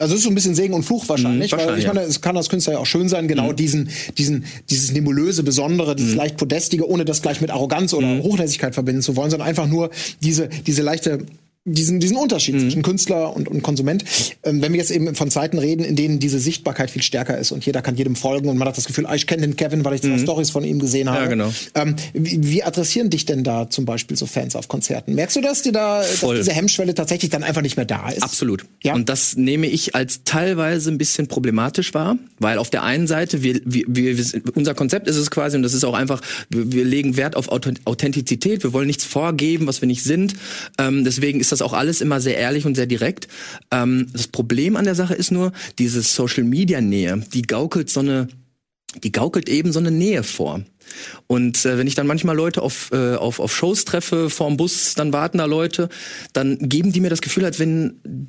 also 0.02 0.14
es 0.14 0.20
ist 0.20 0.24
so 0.24 0.30
ein 0.30 0.34
bisschen 0.34 0.54
Segen 0.54 0.74
und 0.74 0.82
Fluch 0.82 1.08
wahrscheinlich, 1.08 1.52
Mhm, 1.52 1.56
weil 1.56 1.60
ich 1.60 1.66
wahrscheinlich, 1.66 1.86
meine, 1.86 2.00
es 2.02 2.20
kann 2.20 2.36
als 2.36 2.48
Künstler 2.48 2.74
ja 2.74 2.78
auch 2.80 2.86
schön 2.86 3.08
sein, 3.08 3.28
genau 3.28 3.52
diesen, 3.52 3.88
diesen, 4.18 4.44
dieses 4.68 4.92
nebulöse, 4.92 5.42
besondere, 5.42 5.94
dieses 5.96 6.14
leicht 6.14 6.36
podestige, 6.36 6.88
ohne 6.88 7.04
das 7.04 7.22
gleich 7.22 7.40
mit 7.40 7.50
Arroganz 7.50 7.94
oder 7.94 8.18
Hochnäsigkeit 8.22 8.74
verbinden 8.74 9.02
zu 9.02 9.16
wollen, 9.16 9.30
sondern 9.30 9.48
einfach 9.48 9.66
nur 9.66 9.90
diese, 10.20 10.48
diese 10.66 10.82
leichte 10.82 11.24
diesen, 11.64 12.00
diesen 12.00 12.16
Unterschied 12.16 12.60
zwischen 12.60 12.82
Künstler 12.82 13.36
und, 13.36 13.48
und 13.48 13.62
Konsument. 13.62 14.04
Ähm, 14.42 14.60
wenn 14.62 14.72
wir 14.72 14.80
jetzt 14.80 14.90
eben 14.90 15.14
von 15.14 15.30
Zeiten 15.30 15.58
reden, 15.58 15.84
in 15.84 15.94
denen 15.94 16.18
diese 16.18 16.40
Sichtbarkeit 16.40 16.90
viel 16.90 17.02
stärker 17.02 17.38
ist 17.38 17.52
und 17.52 17.64
jeder 17.64 17.82
kann 17.82 17.94
jedem 17.96 18.16
folgen 18.16 18.48
und 18.48 18.58
man 18.58 18.66
hat 18.66 18.76
das 18.76 18.86
Gefühl, 18.86 19.06
ah, 19.06 19.14
ich 19.14 19.28
kenne 19.28 19.42
den 19.42 19.54
Kevin, 19.54 19.84
weil 19.84 19.94
ich 19.94 20.02
zwei 20.02 20.18
Stories 20.18 20.50
von 20.50 20.64
ihm 20.64 20.80
gesehen 20.80 21.08
habe. 21.08 21.28
genau. 21.28 21.52
Ähm, 21.74 21.94
wie, 22.14 22.38
wie 22.42 22.62
adressieren 22.64 23.10
dich 23.10 23.26
denn 23.26 23.44
da 23.44 23.70
zum 23.70 23.84
Beispiel 23.84 24.16
so 24.16 24.26
Fans 24.26 24.56
auf 24.56 24.66
Konzerten? 24.66 25.14
Merkst 25.14 25.36
du, 25.36 25.40
dass 25.40 25.62
dir 25.62 25.70
da, 25.70 26.00
dass 26.00 26.20
diese 26.20 26.52
Hemmschwelle 26.52 26.94
tatsächlich 26.94 27.30
dann 27.30 27.44
einfach 27.44 27.62
nicht 27.62 27.76
mehr 27.76 27.86
da 27.86 28.08
ist? 28.08 28.24
Absolut. 28.24 28.64
Ja. 28.82 28.94
Und 28.94 29.08
das 29.08 29.36
nehme 29.36 29.68
ich 29.68 29.94
als 29.94 30.24
teilweise 30.24 30.90
ein 30.90 30.98
bisschen 30.98 31.28
problematisch 31.28 31.94
wahr, 31.94 32.16
weil 32.40 32.58
auf 32.58 32.70
der 32.70 32.82
einen 32.82 33.06
Seite, 33.06 33.44
wir, 33.44 33.60
wir, 33.64 33.84
wir, 33.86 34.24
unser 34.54 34.74
Konzept 34.74 35.06
ist 35.06 35.16
es 35.16 35.30
quasi, 35.30 35.56
und 35.56 35.62
das 35.62 35.74
ist 35.74 35.84
auch 35.84 35.94
einfach, 35.94 36.22
wir, 36.50 36.72
wir 36.72 36.84
legen 36.84 37.16
Wert 37.16 37.36
auf 37.36 37.50
Authent- 37.50 37.80
Authentizität, 37.84 38.64
wir 38.64 38.72
wollen 38.72 38.88
nichts 38.88 39.04
vorgeben, 39.04 39.68
was 39.68 39.80
wir 39.80 39.86
nicht 39.86 40.02
sind. 40.02 40.34
Ähm, 40.78 41.04
deswegen 41.04 41.38
ist 41.38 41.51
das 41.52 41.62
auch 41.62 41.72
alles 41.72 42.00
immer 42.00 42.20
sehr 42.20 42.36
ehrlich 42.36 42.66
und 42.66 42.74
sehr 42.74 42.86
direkt. 42.86 43.28
Ähm, 43.70 44.08
das 44.12 44.28
Problem 44.28 44.76
an 44.76 44.84
der 44.84 44.94
Sache 44.94 45.14
ist 45.14 45.30
nur, 45.30 45.52
diese 45.78 46.02
Social-Media-Nähe, 46.02 47.24
die 47.32 47.42
gaukelt 47.42 47.90
so 47.90 48.00
eine 48.00 48.28
die 49.02 49.12
gaukelt 49.12 49.48
eben 49.48 49.72
so 49.72 49.78
eine 49.78 49.90
Nähe 49.90 50.22
vor. 50.22 50.60
Und 51.26 51.64
äh, 51.64 51.78
wenn 51.78 51.86
ich 51.86 51.94
dann 51.94 52.06
manchmal 52.06 52.36
Leute 52.36 52.62
auf, 52.62 52.90
äh, 52.92 53.14
auf, 53.14 53.40
auf 53.40 53.54
Shows 53.54 53.84
treffe, 53.84 54.28
vorm 54.28 54.56
Bus, 54.56 54.94
dann 54.94 55.12
warten 55.12 55.38
da 55.38 55.46
Leute, 55.46 55.88
dann 56.32 56.58
geben 56.58 56.92
die 56.92 57.00
mir 57.00 57.10
das 57.10 57.22
Gefühl, 57.22 57.44
als 57.44 57.58
wenn 57.58 58.28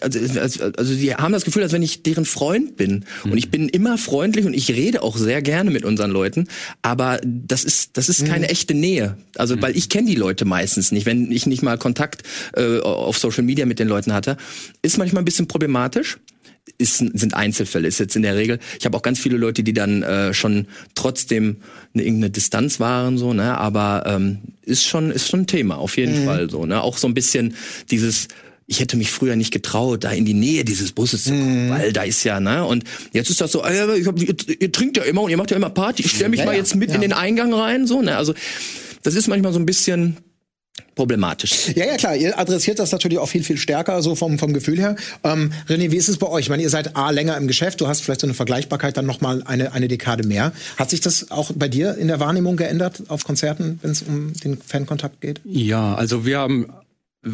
also, 0.00 0.40
also, 0.40 0.64
also 0.76 0.94
die 0.94 1.14
haben 1.14 1.32
das 1.32 1.44
Gefühl, 1.44 1.62
als 1.62 1.72
wenn 1.72 1.82
ich 1.82 2.02
deren 2.02 2.24
Freund 2.24 2.76
bin. 2.76 3.04
Und 3.24 3.38
ich 3.38 3.50
bin 3.50 3.68
immer 3.68 3.98
freundlich 3.98 4.46
und 4.46 4.54
ich 4.54 4.70
rede 4.70 5.02
auch 5.02 5.16
sehr 5.16 5.42
gerne 5.42 5.70
mit 5.70 5.84
unseren 5.84 6.10
Leuten. 6.10 6.48
Aber 6.82 7.20
das 7.24 7.64
ist, 7.64 7.96
das 7.96 8.08
ist 8.08 8.26
keine 8.26 8.48
echte 8.48 8.74
Nähe. 8.74 9.16
Also, 9.36 9.60
weil 9.60 9.76
ich 9.76 9.88
kenne 9.88 10.08
die 10.08 10.16
Leute 10.16 10.44
meistens 10.44 10.92
nicht, 10.92 11.06
wenn 11.06 11.30
ich 11.30 11.46
nicht 11.46 11.62
mal 11.62 11.78
Kontakt 11.78 12.22
äh, 12.54 12.80
auf 12.80 13.18
Social 13.18 13.44
Media 13.44 13.66
mit 13.66 13.78
den 13.78 13.88
Leuten 13.88 14.12
hatte. 14.12 14.36
Ist 14.82 14.98
manchmal 14.98 15.22
ein 15.22 15.26
bisschen 15.26 15.48
problematisch 15.48 16.18
ist, 16.76 16.98
sind 16.98 17.34
Einzelfälle, 17.34 17.88
ist 17.88 17.98
jetzt 17.98 18.14
in 18.14 18.22
der 18.22 18.36
Regel. 18.36 18.58
Ich 18.78 18.84
habe 18.84 18.96
auch 18.96 19.02
ganz 19.02 19.18
viele 19.18 19.36
Leute, 19.36 19.62
die 19.62 19.72
dann 19.72 20.02
äh, 20.02 20.34
schon 20.34 20.66
trotzdem 20.94 21.56
eine 21.94 22.04
irgendeine 22.04 22.30
Distanz 22.30 22.78
waren, 22.78 23.18
so, 23.18 23.32
ne, 23.32 23.58
aber 23.58 24.04
ähm, 24.06 24.38
ist 24.62 24.84
schon, 24.84 25.10
ist 25.10 25.28
schon 25.28 25.40
ein 25.40 25.46
Thema, 25.46 25.78
auf 25.78 25.96
jeden 25.96 26.24
Fall 26.24 26.50
so, 26.50 26.66
ne. 26.66 26.80
Auch 26.82 26.96
so 26.98 27.08
ein 27.08 27.14
bisschen 27.14 27.54
dieses, 27.90 28.28
ich 28.70 28.80
hätte 28.80 28.98
mich 28.98 29.10
früher 29.10 29.34
nicht 29.34 29.50
getraut, 29.50 30.04
da 30.04 30.10
in 30.10 30.26
die 30.26 30.34
Nähe 30.34 30.62
dieses 30.62 30.92
Busses 30.92 31.24
zu 31.24 31.30
kommen, 31.30 31.70
weil 31.70 31.92
da 31.92 32.02
ist 32.02 32.22
ja, 32.22 32.38
ne? 32.38 32.66
Und 32.66 32.84
jetzt 33.12 33.30
ist 33.30 33.40
das 33.40 33.50
so, 33.50 33.64
äh, 33.64 33.98
ich 33.98 34.06
hab, 34.06 34.20
ihr, 34.20 34.34
ihr 34.60 34.70
trinkt 34.70 34.98
ja 34.98 35.04
immer 35.04 35.22
und 35.22 35.30
ihr 35.30 35.38
macht 35.38 35.50
ja 35.50 35.56
immer 35.56 35.70
Party, 35.70 36.04
ich 36.04 36.12
stelle 36.12 36.28
mich 36.28 36.40
Ja, 36.40 36.46
mal 36.46 36.52
ja, 36.52 36.58
jetzt 36.58 36.76
mit 36.76 36.90
ja. 36.90 36.94
in 36.94 37.00
den 37.00 37.14
Eingang 37.14 37.52
rein, 37.52 37.86
so, 37.86 38.02
ne? 38.02 38.16
Also 38.16 38.34
das 39.02 39.14
ist 39.14 39.26
manchmal 39.26 39.54
so 39.54 39.58
ein 39.58 39.64
bisschen 39.64 40.18
problematisch. 40.94 41.68
Ja, 41.74 41.86
ja, 41.86 41.96
klar. 41.96 42.16
Ihr 42.16 42.38
adressiert 42.38 42.78
das 42.78 42.92
natürlich 42.92 43.18
auch 43.18 43.28
viel, 43.28 43.42
viel 43.42 43.56
stärker, 43.56 44.02
so 44.02 44.14
vom, 44.14 44.38
vom 44.38 44.52
Gefühl 44.52 44.78
her. 44.78 44.96
Ähm, 45.24 45.52
René, 45.68 45.90
wie 45.90 45.96
ist 45.96 46.08
es 46.08 46.18
bei 46.18 46.26
euch? 46.26 46.46
Ich 46.46 46.48
meine, 46.50 46.62
ihr 46.62 46.70
seid 46.70 46.96
A, 46.96 47.10
länger 47.10 47.36
im 47.36 47.46
Geschäft. 47.46 47.80
Du 47.80 47.86
hast 47.86 48.02
vielleicht 48.02 48.20
so 48.20 48.26
eine 48.26 48.34
Vergleichbarkeit 48.34 48.96
dann 48.96 49.06
noch 49.06 49.20
mal 49.20 49.42
eine, 49.44 49.72
eine 49.72 49.88
Dekade 49.88 50.26
mehr. 50.26 50.52
Hat 50.76 50.90
sich 50.90 51.00
das 51.00 51.30
auch 51.30 51.52
bei 51.54 51.68
dir 51.68 51.96
in 51.96 52.08
der 52.08 52.20
Wahrnehmung 52.20 52.56
geändert 52.56 53.04
auf 53.08 53.24
Konzerten, 53.24 53.78
wenn 53.80 53.92
es 53.92 54.02
um 54.02 54.32
den 54.34 54.58
Fankontakt 54.58 55.20
geht? 55.20 55.40
Ja, 55.44 55.94
also 55.94 56.26
wir 56.26 56.38
haben, 56.38 56.66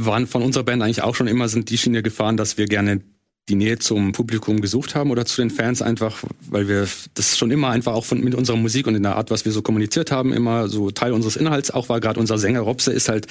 waren 0.04 0.26
von 0.26 0.42
unserer 0.42 0.64
Band 0.64 0.82
eigentlich 0.82 1.02
auch 1.02 1.14
schon 1.14 1.26
immer 1.26 1.48
sind 1.48 1.70
die 1.70 1.78
Schiene 1.78 2.02
gefahren, 2.02 2.36
dass 2.36 2.58
wir 2.58 2.66
gerne 2.66 3.00
die 3.48 3.56
Nähe 3.56 3.78
zum 3.78 4.12
Publikum 4.12 4.62
gesucht 4.62 4.94
haben 4.94 5.10
oder 5.10 5.26
zu 5.26 5.42
den 5.42 5.50
Fans 5.50 5.82
einfach, 5.82 6.22
weil 6.48 6.66
wir 6.66 6.88
das 7.12 7.36
schon 7.36 7.50
immer 7.50 7.68
einfach 7.68 7.92
auch 7.92 8.04
von, 8.04 8.22
mit 8.22 8.34
unserer 8.34 8.56
Musik 8.56 8.86
und 8.86 8.94
in 8.94 9.02
der 9.02 9.16
Art, 9.16 9.30
was 9.30 9.44
wir 9.44 9.52
so 9.52 9.60
kommuniziert 9.60 10.10
haben, 10.10 10.32
immer 10.32 10.68
so 10.68 10.90
Teil 10.90 11.12
unseres 11.12 11.36
Inhalts 11.36 11.70
auch 11.70 11.90
war. 11.90 12.00
Gerade 12.00 12.20
unser 12.20 12.38
Sänger 12.38 12.60
Robse 12.60 12.90
ist 12.92 13.10
halt 13.10 13.26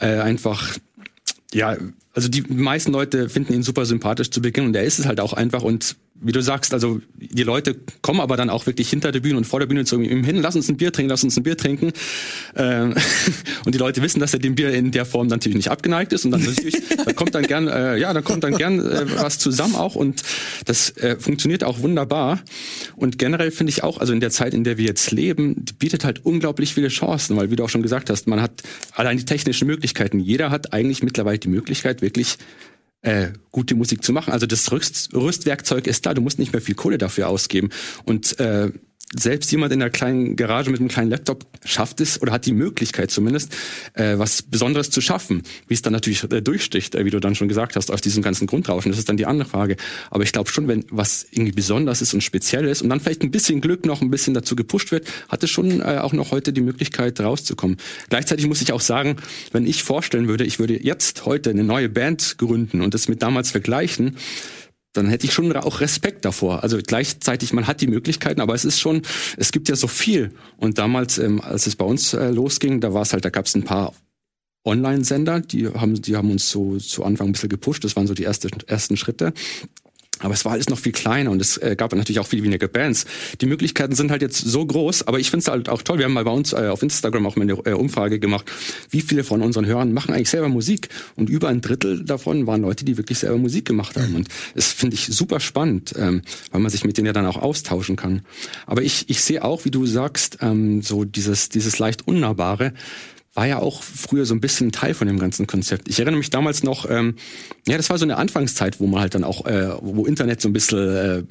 äh, 0.00 0.20
einfach 0.20 0.72
ja, 1.54 1.76
also 2.14 2.28
die 2.28 2.42
meisten 2.42 2.92
Leute 2.92 3.28
finden 3.28 3.54
ihn 3.54 3.62
super 3.62 3.86
sympathisch 3.86 4.30
zu 4.30 4.42
Beginn 4.42 4.66
und 4.66 4.76
er 4.76 4.84
ist 4.84 4.98
es 4.98 5.06
halt 5.06 5.20
auch 5.20 5.32
einfach 5.32 5.62
und 5.62 5.96
wie 6.22 6.32
du 6.32 6.40
sagst, 6.40 6.72
also 6.72 7.00
die 7.16 7.42
Leute 7.42 7.76
kommen 8.00 8.20
aber 8.20 8.36
dann 8.36 8.48
auch 8.48 8.66
wirklich 8.66 8.88
hinter 8.88 9.12
der 9.12 9.20
Bühne 9.20 9.36
und 9.36 9.44
vor 9.44 9.60
der 9.60 9.66
Bühne 9.66 9.84
zu 9.84 10.00
ihm 10.00 10.24
hin, 10.24 10.36
lass 10.40 10.54
uns 10.54 10.68
ein 10.68 10.76
Bier 10.76 10.92
trinken, 10.92 11.10
lass 11.10 11.24
uns 11.24 11.36
ein 11.36 11.42
Bier 11.42 11.56
trinken. 11.56 11.92
Ähm, 12.56 12.94
und 13.64 13.74
die 13.74 13.78
Leute 13.78 14.02
wissen, 14.02 14.20
dass 14.20 14.32
er 14.32 14.38
dem 14.38 14.54
Bier 14.54 14.72
in 14.72 14.92
der 14.92 15.04
Form 15.04 15.26
natürlich 15.26 15.56
nicht 15.56 15.70
abgeneigt 15.70 16.12
ist 16.12 16.24
und 16.24 16.30
dann 16.30 16.42
natürlich, 16.42 16.76
da 17.04 17.12
kommt 17.12 17.34
dann 17.34 17.44
gern, 17.44 17.68
äh, 17.68 17.96
ja, 17.96 18.12
da 18.12 18.22
kommt 18.22 18.44
dann 18.44 18.56
gern 18.56 18.78
äh, 18.78 19.06
was 19.20 19.38
zusammen 19.38 19.74
auch 19.74 19.94
und 19.94 20.22
das 20.64 20.96
äh, 20.98 21.16
funktioniert 21.18 21.64
auch 21.64 21.80
wunderbar. 21.80 22.40
Und 22.96 23.18
generell 23.18 23.50
finde 23.50 23.70
ich 23.70 23.82
auch, 23.82 23.98
also 23.98 24.12
in 24.12 24.20
der 24.20 24.30
Zeit, 24.30 24.54
in 24.54 24.64
der 24.64 24.78
wir 24.78 24.86
jetzt 24.86 25.10
leben, 25.10 25.64
bietet 25.78 26.04
halt 26.04 26.24
unglaublich 26.24 26.74
viele 26.74 26.88
Chancen, 26.88 27.36
weil 27.36 27.50
wie 27.50 27.56
du 27.56 27.64
auch 27.64 27.68
schon 27.68 27.82
gesagt 27.82 28.10
hast, 28.10 28.26
man 28.28 28.40
hat 28.40 28.62
allein 28.92 29.16
die 29.16 29.24
technischen 29.24 29.66
Möglichkeiten. 29.66 30.20
Jeder 30.20 30.50
hat 30.50 30.72
eigentlich 30.72 31.02
mittlerweile 31.02 31.38
die 31.38 31.48
Möglichkeit, 31.48 32.02
wirklich 32.02 32.38
äh, 33.02 33.30
gute 33.50 33.74
Musik 33.74 34.02
zu 34.02 34.12
machen. 34.12 34.32
Also 34.32 34.46
das 34.46 34.70
Rüst, 34.72 35.14
Rüstwerkzeug 35.14 35.86
ist 35.86 36.06
da, 36.06 36.14
du 36.14 36.22
musst 36.22 36.38
nicht 36.38 36.52
mehr 36.52 36.62
viel 36.62 36.74
Kohle 36.74 36.98
dafür 36.98 37.28
ausgeben. 37.28 37.70
Und 38.04 38.38
äh, 38.40 38.70
selbst 39.14 39.50
jemand 39.52 39.72
in 39.72 39.82
einer 39.82 39.90
kleinen 39.90 40.36
Garage 40.36 40.70
mit 40.70 40.80
einem 40.80 40.88
kleinen 40.88 41.10
Laptop 41.10 41.46
schafft 41.64 42.00
es 42.00 42.20
oder 42.20 42.32
hat 42.32 42.46
die 42.46 42.52
Möglichkeit 42.52 43.10
zumindest, 43.10 43.54
äh, 43.94 44.18
was 44.18 44.42
Besonderes 44.42 44.90
zu 44.90 45.00
schaffen. 45.00 45.42
Wie 45.68 45.74
es 45.74 45.82
dann 45.82 45.92
natürlich 45.92 46.24
äh, 46.24 46.40
durchsticht, 46.40 46.94
äh, 46.94 47.04
wie 47.04 47.10
du 47.10 47.20
dann 47.20 47.34
schon 47.34 47.48
gesagt 47.48 47.76
hast, 47.76 47.90
aus 47.90 48.00
diesem 48.00 48.22
ganzen 48.22 48.46
Grundrauschen, 48.46 48.90
das 48.90 48.98
ist 48.98 49.08
dann 49.08 49.16
die 49.16 49.26
andere 49.26 49.48
Frage. 49.48 49.76
Aber 50.10 50.24
ich 50.24 50.32
glaube 50.32 50.50
schon, 50.50 50.68
wenn 50.68 50.84
was 50.90 51.26
irgendwie 51.30 51.52
besonders 51.52 52.02
ist 52.02 52.14
und 52.14 52.22
speziell 52.22 52.66
ist 52.66 52.82
und 52.82 52.88
dann 52.88 53.00
vielleicht 53.00 53.22
ein 53.22 53.30
bisschen 53.30 53.60
Glück 53.60 53.86
noch 53.86 54.00
ein 54.00 54.10
bisschen 54.10 54.34
dazu 54.34 54.56
gepusht 54.56 54.92
wird, 54.92 55.06
hat 55.28 55.42
es 55.42 55.50
schon 55.50 55.80
äh, 55.80 55.98
auch 56.00 56.12
noch 56.12 56.30
heute 56.30 56.52
die 56.52 56.62
Möglichkeit 56.62 57.20
rauszukommen. 57.20 57.76
Gleichzeitig 58.08 58.46
muss 58.46 58.62
ich 58.62 58.72
auch 58.72 58.80
sagen, 58.80 59.16
wenn 59.52 59.66
ich 59.66 59.82
vorstellen 59.82 60.28
würde, 60.28 60.44
ich 60.44 60.58
würde 60.58 60.82
jetzt 60.82 61.26
heute 61.26 61.50
eine 61.50 61.64
neue 61.64 61.88
Band 61.88 62.36
gründen 62.38 62.80
und 62.80 62.94
das 62.94 63.08
mit 63.08 63.22
damals 63.22 63.50
vergleichen, 63.50 64.16
dann 64.92 65.08
hätte 65.08 65.26
ich 65.26 65.32
schon 65.32 65.54
auch 65.56 65.80
Respekt 65.80 66.24
davor. 66.24 66.62
Also 66.62 66.78
gleichzeitig, 66.84 67.52
man 67.52 67.66
hat 67.66 67.80
die 67.80 67.86
Möglichkeiten, 67.86 68.40
aber 68.40 68.54
es 68.54 68.64
ist 68.64 68.80
schon, 68.80 69.02
es 69.36 69.52
gibt 69.52 69.68
ja 69.68 69.76
so 69.76 69.86
viel. 69.86 70.32
Und 70.56 70.78
damals, 70.78 71.18
ähm, 71.18 71.40
als 71.40 71.66
es 71.66 71.76
bei 71.76 71.84
uns 71.84 72.12
äh, 72.12 72.30
losging, 72.30 72.80
da 72.80 72.92
war 72.92 73.02
es 73.02 73.12
halt, 73.12 73.24
da 73.24 73.30
gab 73.30 73.46
es 73.46 73.54
ein 73.54 73.64
paar 73.64 73.94
Online-Sender, 74.64 75.40
die 75.40 75.68
haben, 75.68 76.00
die 76.00 76.16
haben 76.16 76.30
uns 76.30 76.50
so 76.50 76.76
zu 76.76 77.04
Anfang 77.04 77.28
ein 77.28 77.32
bisschen 77.32 77.48
gepusht. 77.48 77.84
Das 77.84 77.96
waren 77.96 78.06
so 78.06 78.14
die 78.14 78.22
erste, 78.22 78.48
ersten 78.66 78.96
Schritte. 78.96 79.32
Aber 80.22 80.34
es 80.34 80.44
war 80.44 80.52
alles 80.52 80.68
noch 80.68 80.78
viel 80.78 80.92
kleiner 80.92 81.30
und 81.30 81.40
es 81.40 81.56
äh, 81.58 81.76
gab 81.76 81.94
natürlich 81.94 82.20
auch 82.20 82.26
viel 82.26 82.42
weniger 82.42 82.68
Bands. 82.68 83.06
Die 83.40 83.46
Möglichkeiten 83.46 83.94
sind 83.94 84.10
halt 84.10 84.22
jetzt 84.22 84.38
so 84.38 84.64
groß, 84.64 85.06
aber 85.06 85.18
ich 85.18 85.30
finde 85.30 85.42
es 85.42 85.48
halt 85.48 85.68
auch 85.68 85.82
toll. 85.82 85.98
Wir 85.98 86.06
haben 86.06 86.12
mal 86.12 86.24
bei 86.24 86.30
uns 86.30 86.52
äh, 86.52 86.68
auf 86.68 86.82
Instagram 86.82 87.26
auch 87.26 87.36
mal 87.36 87.42
eine 87.42 87.52
äh, 87.64 87.72
Umfrage 87.72 88.18
gemacht, 88.18 88.50
wie 88.90 89.00
viele 89.00 89.24
von 89.24 89.42
unseren 89.42 89.66
Hörern 89.66 89.92
machen 89.92 90.14
eigentlich 90.14 90.30
selber 90.30 90.48
Musik. 90.48 90.88
Und 91.16 91.28
über 91.28 91.48
ein 91.48 91.60
Drittel 91.60 92.04
davon 92.04 92.46
waren 92.46 92.62
Leute, 92.62 92.84
die 92.84 92.96
wirklich 92.96 93.18
selber 93.18 93.38
Musik 93.38 93.64
gemacht 93.64 93.96
haben. 93.96 94.14
Und 94.14 94.28
das 94.54 94.68
finde 94.68 94.94
ich 94.94 95.06
super 95.06 95.40
spannend, 95.40 95.94
ähm, 95.96 96.22
weil 96.50 96.60
man 96.60 96.70
sich 96.70 96.84
mit 96.84 96.96
denen 96.96 97.06
ja 97.06 97.12
dann 97.12 97.26
auch 97.26 97.36
austauschen 97.36 97.96
kann. 97.96 98.22
Aber 98.66 98.82
ich, 98.82 99.08
ich 99.08 99.22
sehe 99.22 99.44
auch, 99.44 99.64
wie 99.64 99.70
du 99.70 99.86
sagst, 99.86 100.38
ähm, 100.40 100.82
so 100.82 101.04
dieses, 101.04 101.48
dieses 101.48 101.78
leicht 101.78 102.06
Unnahbare 102.06 102.72
war 103.34 103.46
ja 103.46 103.58
auch 103.58 103.82
früher 103.82 104.26
so 104.26 104.34
ein 104.34 104.40
bisschen 104.40 104.72
Teil 104.72 104.94
von 104.94 105.06
dem 105.06 105.18
ganzen 105.18 105.46
Konzept. 105.46 105.88
Ich 105.88 105.98
erinnere 105.98 106.18
mich 106.18 106.30
damals 106.30 106.62
noch, 106.62 106.88
ähm, 106.90 107.16
ja, 107.66 107.76
das 107.76 107.88
war 107.88 107.96
so 107.98 108.04
eine 108.04 108.16
Anfangszeit, 108.16 108.78
wo 108.78 108.86
man 108.86 109.00
halt 109.00 109.14
dann 109.14 109.24
auch, 109.24 109.46
äh, 109.46 109.70
wo 109.80 110.04
Internet 110.04 110.40
so 110.40 110.48
ein 110.48 110.52
bisschen 110.52 110.96
äh, 110.96 111.22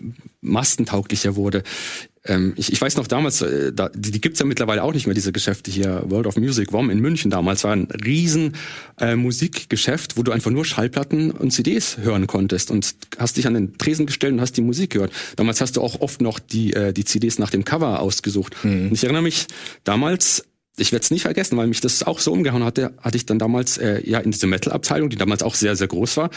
mastentauglicher 0.42 1.36
wurde. 1.36 1.64
Ähm, 2.24 2.54
ich, 2.56 2.72
ich 2.72 2.80
weiß 2.80 2.98
noch 2.98 3.08
damals, 3.08 3.42
äh, 3.42 3.74
da, 3.74 3.90
die, 3.90 4.12
die 4.12 4.22
gibt's 4.22 4.40
ja 4.40 4.46
mittlerweile 4.46 4.84
auch 4.84 4.94
nicht 4.94 5.08
mehr, 5.08 5.14
diese 5.14 5.32
Geschäfte 5.32 5.72
hier, 5.72 6.04
World 6.08 6.28
of 6.28 6.38
Music, 6.38 6.72
WOM 6.72 6.90
in 6.90 7.00
München 7.00 7.32
damals, 7.32 7.64
war 7.64 7.72
ein 7.72 7.88
riesen 8.06 8.54
äh, 9.00 9.16
Musikgeschäft, 9.16 10.18
wo 10.18 10.24
du 10.24 10.32
einfach 10.32 10.52
nur 10.52 10.66
Schallplatten 10.66 11.32
und 11.32 11.52
CDs 11.52 11.98
hören 11.98 12.28
konntest 12.28 12.70
und 12.70 12.96
hast 13.18 13.38
dich 13.38 13.48
an 13.48 13.56
den 13.56 13.78
Tresen 13.78 14.06
gestellt 14.06 14.34
und 14.34 14.42
hast 14.42 14.58
die 14.58 14.62
Musik 14.62 14.92
gehört. 14.92 15.12
Damals 15.36 15.62
hast 15.62 15.78
du 15.78 15.82
auch 15.82 16.02
oft 16.02 16.22
noch 16.22 16.40
die, 16.40 16.74
äh, 16.74 16.94
die 16.94 17.06
CDs 17.06 17.40
nach 17.40 17.50
dem 17.50 17.66
Cover 17.66 18.00
ausgesucht. 18.00 18.56
Mhm. 18.64 18.88
Und 18.88 18.94
ich 18.94 19.04
erinnere 19.04 19.24
mich 19.24 19.48
damals, 19.84 20.46
ich 20.78 20.92
werde 20.94 21.04
es 21.04 21.12
nicht 21.12 21.24
vergessen, 21.24 21.58
weil 21.58 21.68
mich 21.68 21.82
das 21.82 22.04
auch 22.04 22.20
so 22.20 22.32
umgehauen 22.32 22.64
hatte, 22.64 22.94
hatte 23.02 23.18
ich 23.18 23.26
dann 23.26 23.40
damals 23.40 23.78
äh, 23.78 24.02
ja 24.10 24.20
in 24.20 24.32
diese 24.32 24.48
Metal-Abteilung, 24.48 25.10
die 25.10 25.18
damals 25.18 25.44
auch 25.44 25.54
sehr, 25.54 25.76
sehr 25.76 25.88
groß 25.88 26.16
war. 26.18 26.30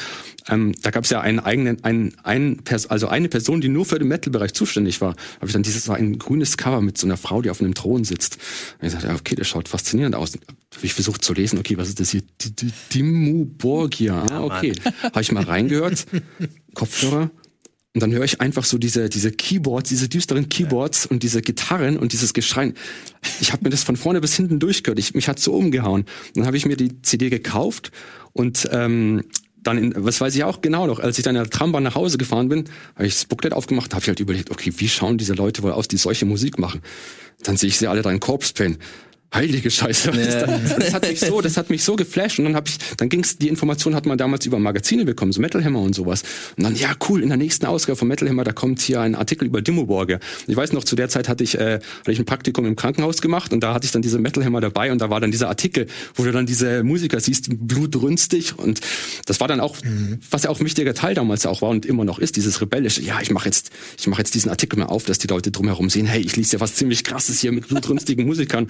Ähm, 0.48 0.74
da 0.82 0.90
gab 0.90 1.04
es 1.04 1.10
ja 1.10 1.20
einen 1.20 1.38
eigenen, 1.38 1.84
einen, 1.84 2.16
einen 2.24 2.62
also 2.88 3.06
eine 3.06 3.28
Person, 3.28 3.60
die 3.60 3.68
nur 3.68 3.84
für 3.84 3.98
den 3.98 4.08
Metal-Bereich 4.08 4.52
zuständig 4.52 5.00
war. 5.00 5.14
Habe 5.36 5.46
ich 5.46 5.52
dann 5.52 5.62
dieses 5.62 5.86
war 5.86 5.96
ein 5.96 6.18
grünes 6.18 6.56
Cover 6.56 6.80
mit 6.80 6.98
so 6.98 7.06
einer 7.06 7.16
Frau, 7.16 7.42
die 7.42 7.50
auf 7.50 7.60
einem 7.60 7.74
Thron 7.74 8.04
sitzt. 8.04 8.38
Und 8.80 8.88
ich 8.88 8.92
dachte, 8.92 9.06
ja, 9.06 9.14
okay, 9.14 9.36
das 9.36 9.46
schaut 9.46 9.68
faszinierend 9.68 10.16
aus. 10.16 10.32
Habe 10.34 10.86
ich 10.86 10.94
versucht 10.94 11.24
zu 11.24 11.32
lesen, 11.32 11.58
okay, 11.60 11.78
was 11.78 11.88
ist 11.88 12.00
das 12.00 12.10
hier? 12.10 12.22
Dimmu 12.92 13.44
Borgia. 13.44 14.26
Ah, 14.32 14.42
okay. 14.42 14.72
Habe 15.02 15.22
ich 15.22 15.30
mal 15.30 15.44
reingehört. 15.44 16.06
Kopfhörer 16.74 17.30
und 17.94 18.02
dann 18.02 18.12
höre 18.12 18.24
ich 18.24 18.40
einfach 18.40 18.64
so 18.64 18.76
diese, 18.76 19.08
diese 19.08 19.30
Keyboards, 19.30 19.88
diese 19.88 20.08
düsteren 20.08 20.48
Keyboards 20.48 21.04
ja. 21.04 21.10
und 21.12 21.22
diese 21.22 21.42
Gitarren 21.42 21.96
und 21.96 22.12
dieses 22.12 22.34
Geschreien. 22.34 22.74
Ich 23.40 23.52
habe 23.52 23.62
mir 23.62 23.70
das 23.70 23.84
von 23.84 23.96
vorne 23.96 24.20
bis 24.20 24.34
hinten 24.34 24.58
durchgehört. 24.58 24.98
Ich, 24.98 25.14
mich 25.14 25.28
hat 25.28 25.38
so 25.38 25.54
umgehauen. 25.54 26.04
Dann 26.34 26.44
habe 26.44 26.56
ich 26.56 26.66
mir 26.66 26.76
die 26.76 27.00
CD 27.02 27.30
gekauft 27.30 27.92
und 28.32 28.68
ähm, 28.72 29.22
dann, 29.62 29.78
in, 29.78 29.94
was 29.96 30.20
weiß 30.20 30.34
ich 30.34 30.42
auch 30.42 30.60
genau 30.60 30.88
noch, 30.88 30.98
als 30.98 31.18
ich 31.18 31.24
dann 31.24 31.36
in 31.36 31.42
der 31.42 31.50
Trambahn 31.50 31.84
nach 31.84 31.94
Hause 31.94 32.18
gefahren 32.18 32.48
bin, 32.48 32.64
habe 32.96 33.06
ich 33.06 33.14
das 33.14 33.24
Booklet 33.26 33.52
aufgemacht, 33.52 33.94
habe 33.94 34.02
ich 34.02 34.08
halt 34.08 34.20
überlegt, 34.20 34.50
okay, 34.50 34.72
wie 34.76 34.88
schauen 34.88 35.16
diese 35.16 35.34
Leute 35.34 35.62
wohl 35.62 35.72
aus, 35.72 35.86
die 35.86 35.96
solche 35.96 36.26
Musik 36.26 36.58
machen? 36.58 36.82
Dann 37.44 37.56
sehe 37.56 37.68
ich 37.68 37.78
sie 37.78 37.86
alle 37.86 38.02
da 38.02 38.10
in 38.10 38.20
Corpse 38.20 38.52
Pain 38.54 38.76
heilige 39.34 39.70
Scheiße. 39.70 40.10
Ja. 40.10 40.46
Das, 40.78 40.94
hat 40.94 41.08
mich 41.08 41.20
so, 41.20 41.40
das 41.40 41.56
hat 41.56 41.70
mich 41.70 41.84
so 41.84 41.96
geflasht 41.96 42.38
und 42.38 42.46
dann 42.46 42.56
habe 42.56 42.68
ich, 42.68 42.78
dann 42.96 43.08
ging's, 43.08 43.36
die 43.38 43.48
Information 43.48 43.94
hat 43.94 44.06
man 44.06 44.18
damals 44.18 44.46
über 44.46 44.58
Magazine 44.58 45.04
bekommen, 45.04 45.32
so 45.32 45.40
Metal 45.40 45.64
Hammer 45.64 45.80
und 45.80 45.94
sowas. 45.94 46.22
Und 46.56 46.64
dann, 46.64 46.76
ja 46.76 46.94
cool, 47.08 47.22
in 47.22 47.28
der 47.28 47.38
nächsten 47.38 47.66
Ausgabe 47.66 47.96
von 47.96 48.08
Metal 48.08 48.28
Hammer, 48.28 48.44
da 48.44 48.52
kommt 48.52 48.80
hier 48.80 49.00
ein 49.00 49.14
Artikel 49.14 49.46
über 49.46 49.62
Dimmoborger. 49.62 50.20
Ich 50.46 50.56
weiß 50.56 50.72
noch, 50.72 50.84
zu 50.84 50.96
der 50.96 51.08
Zeit 51.08 51.28
hatte 51.28 51.44
ich, 51.44 51.58
äh, 51.58 51.80
hatte 52.00 52.12
ich 52.12 52.18
ein 52.18 52.24
Praktikum 52.24 52.64
im 52.66 52.76
Krankenhaus 52.76 53.20
gemacht 53.20 53.52
und 53.52 53.60
da 53.60 53.74
hatte 53.74 53.86
ich 53.86 53.92
dann 53.92 54.02
diese 54.02 54.18
Metal 54.18 54.44
Hammer 54.44 54.60
dabei 54.60 54.92
und 54.92 55.00
da 55.00 55.10
war 55.10 55.20
dann 55.20 55.30
dieser 55.30 55.48
Artikel, 55.48 55.86
wo 56.14 56.24
du 56.24 56.32
dann 56.32 56.46
diese 56.46 56.82
Musiker 56.84 57.20
siehst, 57.20 57.48
blutrünstig 57.50 58.58
und 58.58 58.80
das 59.26 59.40
war 59.40 59.48
dann 59.48 59.60
auch, 59.60 59.76
mhm. 59.82 60.18
was 60.30 60.44
ja 60.44 60.50
auch 60.50 60.60
ein 60.60 60.64
wichtiger 60.66 60.94
Teil 60.94 61.14
damals 61.14 61.46
auch 61.46 61.62
war 61.62 61.70
und 61.70 61.86
immer 61.86 62.04
noch 62.04 62.18
ist, 62.18 62.36
dieses 62.36 62.60
rebellische, 62.60 63.02
ja, 63.02 63.20
ich 63.20 63.30
mache 63.30 63.46
jetzt, 63.46 63.70
ich 63.98 64.06
mache 64.06 64.20
jetzt 64.20 64.34
diesen 64.34 64.50
Artikel 64.50 64.78
mal 64.78 64.86
auf, 64.86 65.04
dass 65.04 65.18
die 65.18 65.26
Leute 65.26 65.50
drumherum 65.50 65.90
sehen, 65.90 66.06
hey, 66.06 66.20
ich 66.20 66.36
lese 66.36 66.54
ja 66.54 66.60
was 66.60 66.74
ziemlich 66.74 67.04
krasses 67.04 67.40
hier 67.40 67.52
mit 67.52 67.68
blutrünstigen 67.68 68.26
Musikern 68.26 68.68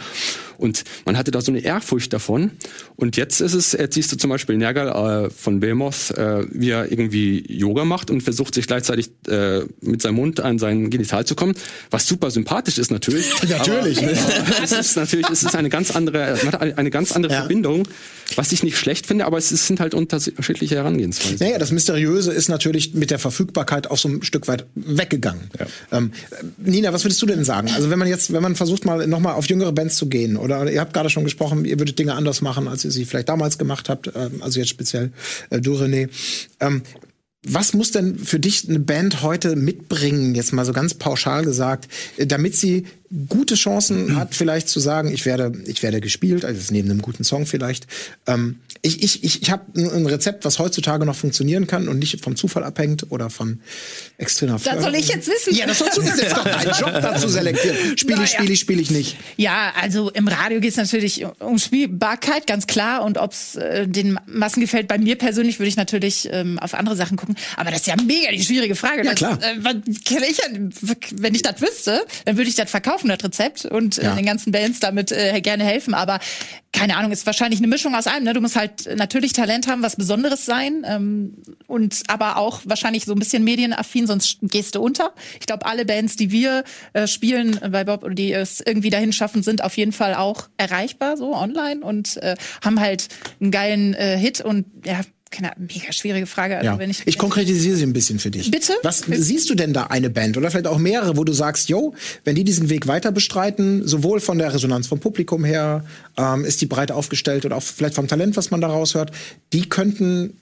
und 0.59 0.85
man 1.05 1.17
hatte 1.17 1.31
da 1.31 1.41
so 1.41 1.53
eine 1.53 1.61
Ehrfurcht 1.61 2.13
davon. 2.13 2.53
Und 2.97 3.17
jetzt 3.17 3.41
ist 3.41 3.55
es, 3.55 3.73
jetzt 3.73 3.95
siehst 3.95 4.13
du 4.13 4.17
zum 4.17 4.31
Beispiel 4.31 4.57
Nergal 4.57 5.27
äh, 5.27 5.31
von 5.31 5.61
Behemoth, 5.61 6.11
äh, 6.13 6.45
wie 6.51 6.71
er 6.71 6.91
irgendwie 6.91 7.45
Yoga 7.49 7.85
macht 7.85 8.11
und 8.11 8.23
versucht 8.23 8.55
sich 8.55 8.67
gleichzeitig 8.67 9.11
äh, 9.29 9.61
mit 9.81 10.03
seinem 10.03 10.17
Mund 10.17 10.41
an 10.41 10.59
sein 10.59 10.91
Genital 10.91 11.25
zu 11.27 11.35
kommen, 11.35 11.55
was 11.91 12.07
super 12.07 12.31
sympathisch 12.31 12.79
ist 12.79 12.91
natürlich. 12.91 13.27
natürlich. 13.49 13.99
Aber, 13.99 14.07
ne? 14.07 14.19
es 14.63 14.73
ist 14.73 14.97
natürlich, 14.97 15.29
es 15.31 15.43
ist 15.43 15.55
eine 15.55 15.69
ganz 15.69 15.91
andere, 15.91 16.37
eine 16.77 16.91
ganz 16.91 17.13
andere 17.13 17.33
ja. 17.33 17.41
Verbindung, 17.41 17.87
was 18.37 18.53
ich 18.53 18.63
nicht 18.63 18.79
schlecht 18.79 19.07
finde, 19.07 19.27
aber 19.27 19.39
es 19.39 19.49
sind 19.49 19.81
halt 19.81 19.95
unterschiedliche 19.95 20.77
Herangehensweisen. 20.77 21.39
Naja, 21.41 21.59
das 21.59 21.71
Mysteriöse 21.71 22.33
ist 22.33 22.49
natürlich 22.49 22.95
mit 22.95 23.11
der 23.11 23.19
Verfügbarkeit 23.19 23.91
auch 23.91 23.99
so 23.99 24.09
ein 24.09 24.23
Stück 24.23 24.49
weit 24.49 24.67
weggegangen. 24.75 25.51
Ja. 25.59 25.67
Ähm, 25.99 26.13
Nina, 26.59 26.93
was 26.93 27.05
würdest 27.05 27.21
du 27.23 27.27
denn 27.27 27.45
sagen? 27.45 27.71
Also 27.75 27.91
wenn 27.91 27.99
man 27.99 28.09
jetzt, 28.09 28.33
wenn 28.33 28.43
man 28.43 28.57
versucht 28.57 28.85
mal 28.85 29.07
nochmal 29.07 29.35
auf 29.35 29.47
jüngere 29.47 29.73
Bands 29.73 29.97
zu 29.97 30.09
gehen, 30.09 30.37
oder 30.45 30.71
ihr 30.71 30.81
habt 30.81 30.93
gerade 30.93 31.11
schon 31.11 31.25
gesprochen, 31.25 31.65
ihr 31.65 31.79
würdet 31.79 31.99
Dinge 31.99 32.15
anders 32.15 32.41
machen, 32.43 32.69
als 32.69 32.85
ihr 32.85 32.91
sie 32.91 33.05
vielleicht 33.05 33.29
damals 33.29 33.59
gemacht 33.59 33.89
habt, 33.89 34.11
ähm, 34.15 34.43
also 34.43 34.61
jetzt 34.61 34.69
speziell 34.69 35.13
äh, 35.51 35.61
du, 35.61 35.75
René. 35.75 36.09
Ähm, 36.61 36.83
was 37.45 37.75
muss 37.75 37.91
denn 37.91 38.19
für 38.19 38.41
dich 38.41 38.69
eine 38.69 38.81
Band 38.81 39.23
heute 39.23 39.55
mitbringen, 39.57 40.35
jetzt 40.35 40.53
mal 40.53 40.65
so 40.65 40.73
ganz 40.73 40.95
pauschal 40.95 41.45
gesagt, 41.45 41.89
damit 42.19 42.57
sie 42.57 42.87
gute 43.29 43.55
Chancen 43.55 44.17
hat, 44.17 44.35
vielleicht 44.35 44.69
zu 44.69 44.81
sagen, 44.81 45.13
ich 45.13 45.27
werde, 45.27 45.53
ich 45.67 45.83
werde 45.83 46.01
gespielt, 46.01 46.45
also 46.45 46.73
neben 46.73 46.91
einem 46.91 47.03
guten 47.03 47.25
Song 47.25 47.47
vielleicht. 47.47 47.87
Ähm, 48.27 48.61
ich 48.83 49.03
ich, 49.03 49.25
ich, 49.25 49.43
ich 49.43 49.51
habe 49.51 49.65
ein 49.77 50.07
Rezept, 50.07 50.45
was 50.45 50.59
heutzutage 50.59 51.07
noch 51.07 51.17
funktionieren 51.17 51.67
kann 51.67 51.89
und 51.89 51.99
nicht 51.99 52.21
vom 52.23 52.37
Zufall 52.37 52.65
abhängt 52.65 53.11
oder 53.11 53.31
von 53.31 53.61
extremer 54.19 54.61
Das 54.63 54.83
soll 54.83 54.95
ich 54.95 55.09
jetzt 55.09 55.27
wissen. 55.27 55.55
Ja, 55.55 55.67
das 55.67 55.79
sollst 55.79 55.97
du 55.97 56.03
wissen. 56.03 56.19
Das 56.19 56.29
ist 56.29 56.37
doch 56.37 56.45
dein 56.45 56.69
Job 56.69 57.03
dazu 57.03 57.29
selektieren. 57.29 57.77
Spiele 57.97 58.25
ich, 58.25 58.31
spiele 58.31 58.53
ich, 58.53 58.61
spiele 58.61 58.83
ich 58.83 58.91
nicht. 58.91 59.17
Ja, 59.37 59.73
also 59.81 60.11
im 60.11 60.29
Radio 60.29 60.61
geht 60.61 60.73
es 60.73 60.77
natürlich 60.77 61.25
um 61.39 61.59
Spielbarkeit, 61.59 62.47
ganz 62.47 62.67
klar. 62.67 63.05
Und 63.05 63.17
ob 63.17 63.33
es 63.33 63.57
äh, 63.57 63.89
den 63.89 64.19
Massen 64.27 64.61
gefällt, 64.61 64.89
bei 64.89 64.99
mir 64.99 65.17
persönlich 65.17 65.59
würde 65.59 65.69
ich 65.69 65.77
natürlich 65.77 66.29
ähm, 66.31 66.59
auf 66.59 66.75
andere 66.75 66.97
Sachen 66.97 67.17
gucken. 67.17 67.34
Aber 67.57 67.71
das 67.71 67.81
ist 67.81 67.87
ja 67.87 67.97
mega 67.97 68.31
die 68.31 68.43
schwierige 68.43 68.75
Frage. 68.75 69.05
Ja, 69.05 69.15
klar. 69.15 69.39
Das, 69.39 69.75
äh, 69.75 70.21
ich, 70.29 70.41
wenn 71.13 71.35
ich 71.35 71.43
das 71.43 71.61
wüsste, 71.61 72.05
dann 72.25 72.37
würde 72.37 72.49
ich 72.49 72.57
das 72.57 72.71
verkaufen, 72.71 73.09
das 73.09 73.23
Rezept, 73.23 73.65
und 73.65 73.99
äh, 73.99 74.05
ja. 74.05 74.15
den 74.15 74.27
ganzen 74.27 74.53
Bands 74.53 74.81
damit 74.81 75.13
äh, 75.13 75.41
gerne 75.41 75.65
helfen. 75.65 75.95
Aber 75.95 76.21
keine 76.75 76.97
Ahnung, 76.97 77.13
ist 77.13 77.25
wahrscheinlich 77.25 77.61
eine 77.61 77.69
Mischung 77.69 77.95
aus 77.95 78.07
allem. 78.07 78.25
Ne? 78.25 78.33
Du 78.33 78.41
musst 78.41 78.57
halt 78.57 78.97
natürlich 78.97 79.33
Talent 79.33 79.69
haben, 79.69 79.83
was 79.83 79.97
Besonderes 79.97 80.45
sein 80.45 80.85
ähm, 80.87 81.37
und 81.67 82.03
aber 82.09 82.37
auch 82.37 82.63
wahrscheinlich 82.65 83.05
so 83.05 83.13
ein 83.13 83.19
bisschen 83.19 83.45
medienaffin, 83.45 84.07
sonst 84.07 84.39
gehst 84.43 84.75
du 84.75 84.83
unter. 84.83 85.15
Ich 85.39 85.47
glaube, 85.47 85.67
alle 85.67 85.85
Bands, 85.85 86.17
die 86.17 86.33
wir 86.33 86.65
äh, 86.93 87.07
spielen 87.07 87.61
bei 87.71 87.85
Bob 87.85 88.03
oder 88.03 88.15
die 88.15 88.33
es 88.33 88.61
irgendwie 88.61 88.91
dahin 88.91 89.13
schaffen, 89.13 89.43
sind 89.43 89.63
auf 89.63 89.77
jeden 89.77 89.93
Fall 89.93 90.15
auch 90.15 90.49
erreichbar 90.57 91.17
so 91.17 91.35
online 91.35 91.81
und 91.81 92.17
äh, 92.19 92.35
haben 92.65 92.81
halt 92.81 93.09
einen 93.41 93.53
geilen 93.53 93.95
äh, 93.95 94.19
Hit 94.19 94.41
und 94.41 94.67
ja, 94.85 95.01
keine 95.35 95.53
mega 95.59 95.93
schwierige 95.93 96.27
Frage. 96.27 96.57
Also, 96.57 96.71
ja. 96.71 96.79
wenn 96.79 96.91
ich, 96.91 97.07
ich 97.07 97.19
konkretisiere 97.19 97.77
sie 97.77 97.85
ein 97.85 97.93
bisschen 97.93 98.19
für 98.19 98.31
dich. 98.31 98.51
Bitte? 98.51 98.75
Was 98.83 99.05
siehst 99.07 99.51
du 99.51 99.55
denn 99.55 99.73
da 99.73 99.85
eine 99.85 100.11
Band 100.11 100.37
oder 100.37 100.51
vielleicht 100.51 100.67
auch 100.67 100.79
mehrere, 100.79 101.17
wo 101.17 101.25
du 101.25 101.33
sagst, 101.33 101.69
yo, 101.69 101.95
wenn 102.25 102.35
die 102.35 102.45
diesen 102.45 102.71
Weg 102.71 102.87
weiter 102.87 103.13
bestreiten, 103.13 103.87
sowohl 103.87 104.21
von 104.21 104.39
der 104.39 104.55
Resonanz 104.55 104.87
vom 104.87 105.01
Publikum 105.01 105.45
her, 105.45 105.85
ähm, 106.17 106.45
ist 106.45 106.61
die 106.61 106.67
breit 106.67 106.93
aufgestellt 106.93 107.45
oder 107.45 107.57
auch 107.57 107.63
vielleicht 107.63 107.95
vom 107.95 108.09
Talent, 108.09 108.37
was 108.37 108.51
man 108.51 108.61
daraus 108.61 108.95
hört, 108.95 109.11
die 109.53 109.69
könnten 109.69 110.41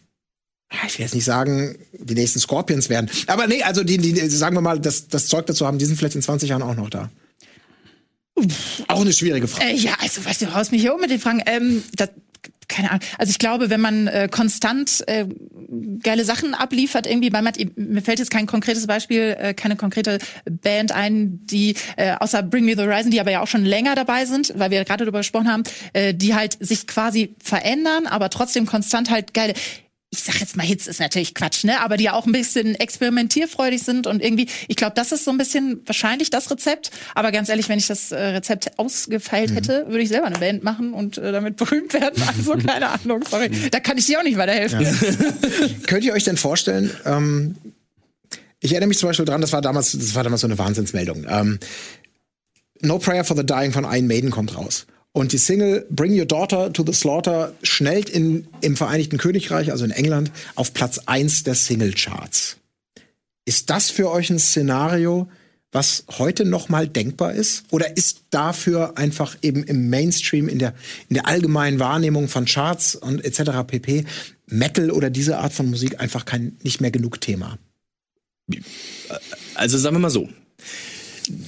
ich 0.86 0.98
will 0.98 1.04
jetzt 1.04 1.14
nicht 1.14 1.26
sagen, 1.26 1.76
die 1.92 2.14
nächsten 2.14 2.40
Scorpions 2.40 2.88
werden. 2.88 3.10
Aber 3.26 3.46
nee, 3.46 3.62
also 3.62 3.84
die, 3.84 3.98
die 3.98 4.28
sagen 4.28 4.56
wir 4.56 4.62
mal, 4.62 4.80
das, 4.80 5.06
das 5.08 5.26
Zeug 5.26 5.44
dazu 5.44 5.66
haben, 5.66 5.76
die 5.76 5.84
sind 5.84 5.96
vielleicht 5.96 6.14
in 6.14 6.22
20 6.22 6.48
Jahren 6.48 6.62
auch 6.62 6.74
noch 6.74 6.88
da. 6.88 7.10
Auch 8.88 9.02
eine 9.02 9.12
schwierige 9.12 9.46
Frage. 9.48 9.70
Äh, 9.70 9.76
ja, 9.76 9.92
also 9.98 10.24
weißt 10.24 10.42
du, 10.42 10.54
haust 10.54 10.72
mich 10.72 10.80
hier 10.80 10.94
um 10.94 11.00
mit 11.00 11.10
den 11.10 11.20
Fragen. 11.20 11.42
Ähm, 11.44 11.82
das, 11.94 12.08
keine 12.72 12.90
Ahnung. 12.90 13.02
Also 13.18 13.30
ich 13.30 13.38
glaube, 13.38 13.70
wenn 13.70 13.80
man 13.80 14.06
äh, 14.06 14.28
konstant 14.30 15.04
äh, 15.06 15.26
geile 16.02 16.24
Sachen 16.24 16.54
abliefert, 16.54 17.06
irgendwie 17.06 17.30
bei 17.30 17.42
Matt, 17.42 17.58
mir 17.76 18.02
fällt 18.02 18.18
jetzt 18.18 18.30
kein 18.30 18.46
konkretes 18.46 18.86
Beispiel, 18.86 19.36
äh, 19.38 19.54
keine 19.54 19.76
konkrete 19.76 20.18
Band 20.44 20.92
ein, 20.92 21.46
die 21.46 21.76
äh, 21.96 22.14
außer 22.18 22.42
Bring 22.42 22.64
Me 22.64 22.74
the 22.74 22.82
Horizon, 22.82 23.10
die 23.10 23.20
aber 23.20 23.30
ja 23.30 23.42
auch 23.42 23.46
schon 23.46 23.64
länger 23.64 23.94
dabei 23.94 24.24
sind, 24.24 24.52
weil 24.56 24.70
wir 24.70 24.84
gerade 24.84 25.04
darüber 25.04 25.18
gesprochen 25.18 25.48
haben, 25.48 25.62
äh, 25.92 26.14
die 26.14 26.34
halt 26.34 26.56
sich 26.60 26.86
quasi 26.86 27.34
verändern, 27.42 28.06
aber 28.06 28.30
trotzdem 28.30 28.66
konstant 28.66 29.10
halt 29.10 29.34
geile 29.34 29.54
ich 30.12 30.24
sag 30.24 30.38
jetzt 30.40 30.56
mal 30.56 30.62
Hits 30.62 30.86
ist 30.86 31.00
natürlich 31.00 31.34
Quatsch, 31.34 31.64
ne? 31.64 31.80
Aber 31.80 31.96
die 31.96 32.04
ja 32.04 32.12
auch 32.12 32.26
ein 32.26 32.32
bisschen 32.32 32.74
experimentierfreudig 32.74 33.82
sind 33.82 34.06
und 34.06 34.22
irgendwie, 34.22 34.46
ich 34.68 34.76
glaube, 34.76 34.92
das 34.94 35.10
ist 35.10 35.24
so 35.24 35.30
ein 35.30 35.38
bisschen 35.38 35.80
wahrscheinlich 35.86 36.28
das 36.28 36.50
Rezept. 36.50 36.90
Aber 37.14 37.32
ganz 37.32 37.48
ehrlich, 37.48 37.70
wenn 37.70 37.78
ich 37.78 37.86
das 37.86 38.12
äh, 38.12 38.20
Rezept 38.20 38.78
ausgefeilt 38.78 39.50
mhm. 39.50 39.54
hätte, 39.54 39.86
würde 39.88 40.02
ich 40.02 40.10
selber 40.10 40.26
eine 40.26 40.38
Band 40.38 40.62
machen 40.62 40.92
und 40.92 41.16
äh, 41.16 41.32
damit 41.32 41.56
berühmt 41.56 41.94
werden. 41.94 42.22
Also 42.32 42.56
keine 42.56 42.88
Ahnung, 42.88 43.22
sorry. 43.28 43.50
Da 43.70 43.80
kann 43.80 43.98
ich 43.98 44.06
dir 44.06 44.18
auch 44.18 44.22
nicht 44.22 44.36
weiterhelfen. 44.36 44.80
Ja. 44.80 44.92
Könnt 45.86 46.04
ihr 46.04 46.12
euch 46.12 46.24
denn 46.24 46.36
vorstellen, 46.36 46.90
ähm, 47.04 47.56
ich 48.60 48.72
erinnere 48.72 48.88
mich 48.88 48.98
zum 48.98 49.08
Beispiel 49.08 49.24
dran, 49.24 49.40
das 49.40 49.52
war 49.52 49.60
damals, 49.60 49.92
das 49.92 50.14
war 50.14 50.24
damals 50.24 50.40
so 50.40 50.46
eine 50.46 50.58
Wahnsinnsmeldung. 50.58 51.26
Ähm, 51.28 51.58
no 52.80 52.98
Prayer 52.98 53.24
for 53.24 53.36
the 53.36 53.44
Dying 53.44 53.72
von 53.72 53.84
Iron 53.84 54.06
Maiden 54.06 54.30
kommt 54.30 54.56
raus. 54.56 54.86
Und 55.12 55.32
die 55.32 55.38
Single 55.38 55.86
Bring 55.90 56.18
Your 56.18 56.24
Daughter 56.24 56.72
to 56.72 56.84
the 56.86 56.92
Slaughter 56.92 57.54
schnellt 57.62 58.08
in, 58.08 58.48
im 58.62 58.76
Vereinigten 58.76 59.18
Königreich, 59.18 59.70
also 59.70 59.84
in 59.84 59.90
England, 59.90 60.32
auf 60.54 60.72
Platz 60.72 61.00
1 61.04 61.42
der 61.44 61.54
Singlecharts. 61.54 62.56
Ist 63.44 63.68
das 63.70 63.90
für 63.90 64.10
euch 64.10 64.30
ein 64.30 64.38
Szenario, 64.38 65.28
was 65.70 66.04
heute 66.18 66.44
noch 66.44 66.68
mal 66.68 66.88
denkbar 66.88 67.32
ist? 67.34 67.64
Oder 67.70 67.96
ist 67.96 68.22
dafür 68.30 68.96
einfach 68.96 69.36
eben 69.42 69.64
im 69.64 69.90
Mainstream, 69.90 70.48
in 70.48 70.58
der, 70.58 70.74
in 71.08 71.14
der 71.14 71.26
allgemeinen 71.26 71.78
Wahrnehmung 71.78 72.28
von 72.28 72.46
Charts 72.46 72.94
und 72.94 73.24
etc. 73.24 73.66
pp. 73.66 74.04
Metal 74.46 74.90
oder 74.90 75.10
diese 75.10 75.38
Art 75.38 75.52
von 75.52 75.68
Musik 75.68 76.00
einfach 76.00 76.24
kein, 76.24 76.56
nicht 76.62 76.80
mehr 76.80 76.90
genug 76.90 77.20
Thema? 77.20 77.58
Also 79.54 79.78
sagen 79.78 79.96
wir 79.96 80.00
mal 80.00 80.10
so. 80.10 80.28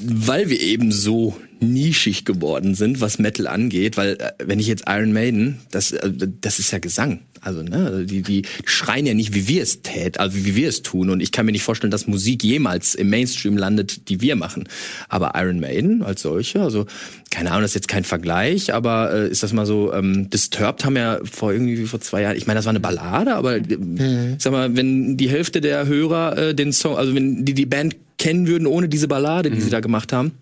Weil 0.02 0.48
wir 0.48 0.60
eben 0.60 0.92
so 0.92 1.36
nischig 1.60 2.24
geworden 2.24 2.74
sind, 2.74 3.00
was 3.00 3.18
Metal 3.18 3.46
angeht, 3.46 3.96
weil 3.96 4.14
äh, 4.14 4.32
wenn 4.44 4.58
ich 4.58 4.66
jetzt 4.66 4.84
Iron 4.86 5.12
Maiden, 5.12 5.60
das, 5.70 5.92
äh, 5.92 6.10
das 6.40 6.58
ist 6.58 6.70
ja 6.70 6.78
Gesang. 6.78 7.20
Also 7.44 7.62
ne, 7.62 8.04
die, 8.06 8.22
die 8.22 8.42
schreien 8.64 9.06
ja 9.06 9.14
nicht, 9.14 9.34
wie 9.34 9.48
wir 9.48 9.62
es 9.62 9.82
tät, 9.82 10.18
also 10.18 10.36
wie 10.44 10.56
wir 10.56 10.68
es 10.68 10.82
tun. 10.82 11.10
Und 11.10 11.20
ich 11.20 11.32
kann 11.32 11.46
mir 11.46 11.52
nicht 11.52 11.62
vorstellen, 11.62 11.90
dass 11.90 12.06
Musik 12.06 12.42
jemals 12.42 12.94
im 12.94 13.10
Mainstream 13.10 13.56
landet, 13.56 14.08
die 14.08 14.20
wir 14.20 14.36
machen. 14.36 14.68
Aber 15.08 15.32
Iron 15.36 15.60
Maiden 15.60 16.02
als 16.02 16.22
solche, 16.22 16.60
also 16.60 16.86
keine 17.30 17.50
Ahnung, 17.50 17.62
das 17.62 17.72
ist 17.72 17.74
jetzt 17.74 17.88
kein 17.88 18.04
Vergleich, 18.04 18.72
aber 18.72 19.12
äh, 19.12 19.28
ist 19.28 19.42
das 19.42 19.52
mal 19.52 19.66
so, 19.66 19.92
ähm, 19.92 20.30
Disturbed 20.30 20.84
haben 20.84 20.96
ja 20.96 21.18
vor 21.24 21.52
irgendwie 21.52 21.84
vor 21.86 22.00
zwei 22.00 22.22
Jahren, 22.22 22.36
ich 22.36 22.46
meine, 22.46 22.58
das 22.58 22.64
war 22.64 22.70
eine 22.70 22.80
Ballade, 22.80 23.34
aber 23.34 23.56
äh, 23.56 23.76
mhm. 23.76 24.36
sag 24.38 24.52
mal, 24.52 24.76
wenn 24.76 25.16
die 25.16 25.28
Hälfte 25.28 25.60
der 25.60 25.86
Hörer 25.86 26.38
äh, 26.38 26.54
den 26.54 26.72
Song, 26.72 26.96
also 26.96 27.14
wenn 27.14 27.44
die 27.44 27.54
die 27.54 27.66
Band 27.66 27.96
kennen 28.18 28.46
würden 28.46 28.66
ohne 28.66 28.88
diese 28.88 29.08
Ballade, 29.08 29.50
die 29.50 29.56
mhm. 29.56 29.62
sie 29.62 29.70
da 29.70 29.80
gemacht 29.80 30.12
haben, 30.12 30.32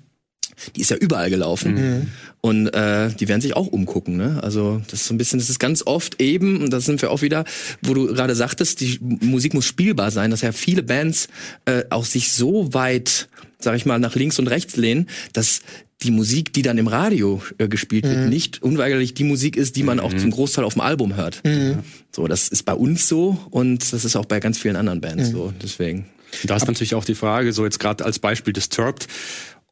die 0.76 0.80
ist 0.80 0.90
ja 0.90 0.96
überall 0.96 1.30
gelaufen. 1.30 1.74
Mhm. 1.74 2.06
Und 2.40 2.68
äh, 2.68 3.10
die 3.10 3.28
werden 3.28 3.40
sich 3.40 3.54
auch 3.54 3.68
umgucken. 3.68 4.16
Ne? 4.16 4.40
Also 4.42 4.82
das 4.90 5.00
ist 5.00 5.06
so 5.06 5.14
ein 5.14 5.18
bisschen, 5.18 5.38
das 5.38 5.48
ist 5.48 5.58
ganz 5.58 5.82
oft 5.86 6.20
eben, 6.20 6.60
und 6.60 6.72
da 6.72 6.80
sind 6.80 7.00
wir 7.00 7.10
auch 7.10 7.22
wieder, 7.22 7.44
wo 7.82 7.94
du 7.94 8.06
gerade 8.06 8.34
sagtest, 8.34 8.80
die 8.80 8.98
Musik 9.00 9.54
muss 9.54 9.64
spielbar 9.64 10.10
sein, 10.10 10.30
dass 10.30 10.40
ja 10.40 10.52
viele 10.52 10.82
Bands 10.82 11.28
äh, 11.66 11.84
auch 11.90 12.04
sich 12.04 12.32
so 12.32 12.74
weit, 12.74 13.28
sag 13.58 13.76
ich 13.76 13.86
mal, 13.86 13.98
nach 13.98 14.16
links 14.16 14.38
und 14.38 14.48
rechts 14.48 14.76
lehnen, 14.76 15.08
dass 15.32 15.60
die 16.02 16.10
Musik, 16.10 16.52
die 16.52 16.62
dann 16.62 16.78
im 16.78 16.88
Radio 16.88 17.40
äh, 17.58 17.68
gespielt 17.68 18.04
wird, 18.04 18.18
mhm. 18.18 18.28
nicht 18.28 18.60
unweigerlich 18.60 19.14
die 19.14 19.24
Musik 19.24 19.56
ist, 19.56 19.76
die 19.76 19.84
man 19.84 19.98
mhm. 19.98 20.04
auch 20.04 20.14
zum 20.14 20.32
Großteil 20.32 20.64
auf 20.64 20.74
dem 20.74 20.82
Album 20.82 21.14
hört. 21.14 21.44
Mhm. 21.44 21.78
So, 22.10 22.26
das 22.26 22.48
ist 22.48 22.64
bei 22.64 22.74
uns 22.74 23.08
so 23.08 23.38
und 23.50 23.92
das 23.92 24.04
ist 24.04 24.16
auch 24.16 24.26
bei 24.26 24.40
ganz 24.40 24.58
vielen 24.58 24.74
anderen 24.74 25.00
Bands 25.00 25.28
mhm. 25.28 25.32
so. 25.32 25.54
Deswegen. 25.62 26.06
Da 26.44 26.56
ist 26.56 26.66
natürlich 26.66 26.94
auch 26.94 27.04
die 27.04 27.14
Frage, 27.14 27.52
so 27.52 27.64
jetzt 27.64 27.78
gerade 27.78 28.04
als 28.04 28.18
Beispiel 28.18 28.52
Disturbed, 28.54 29.06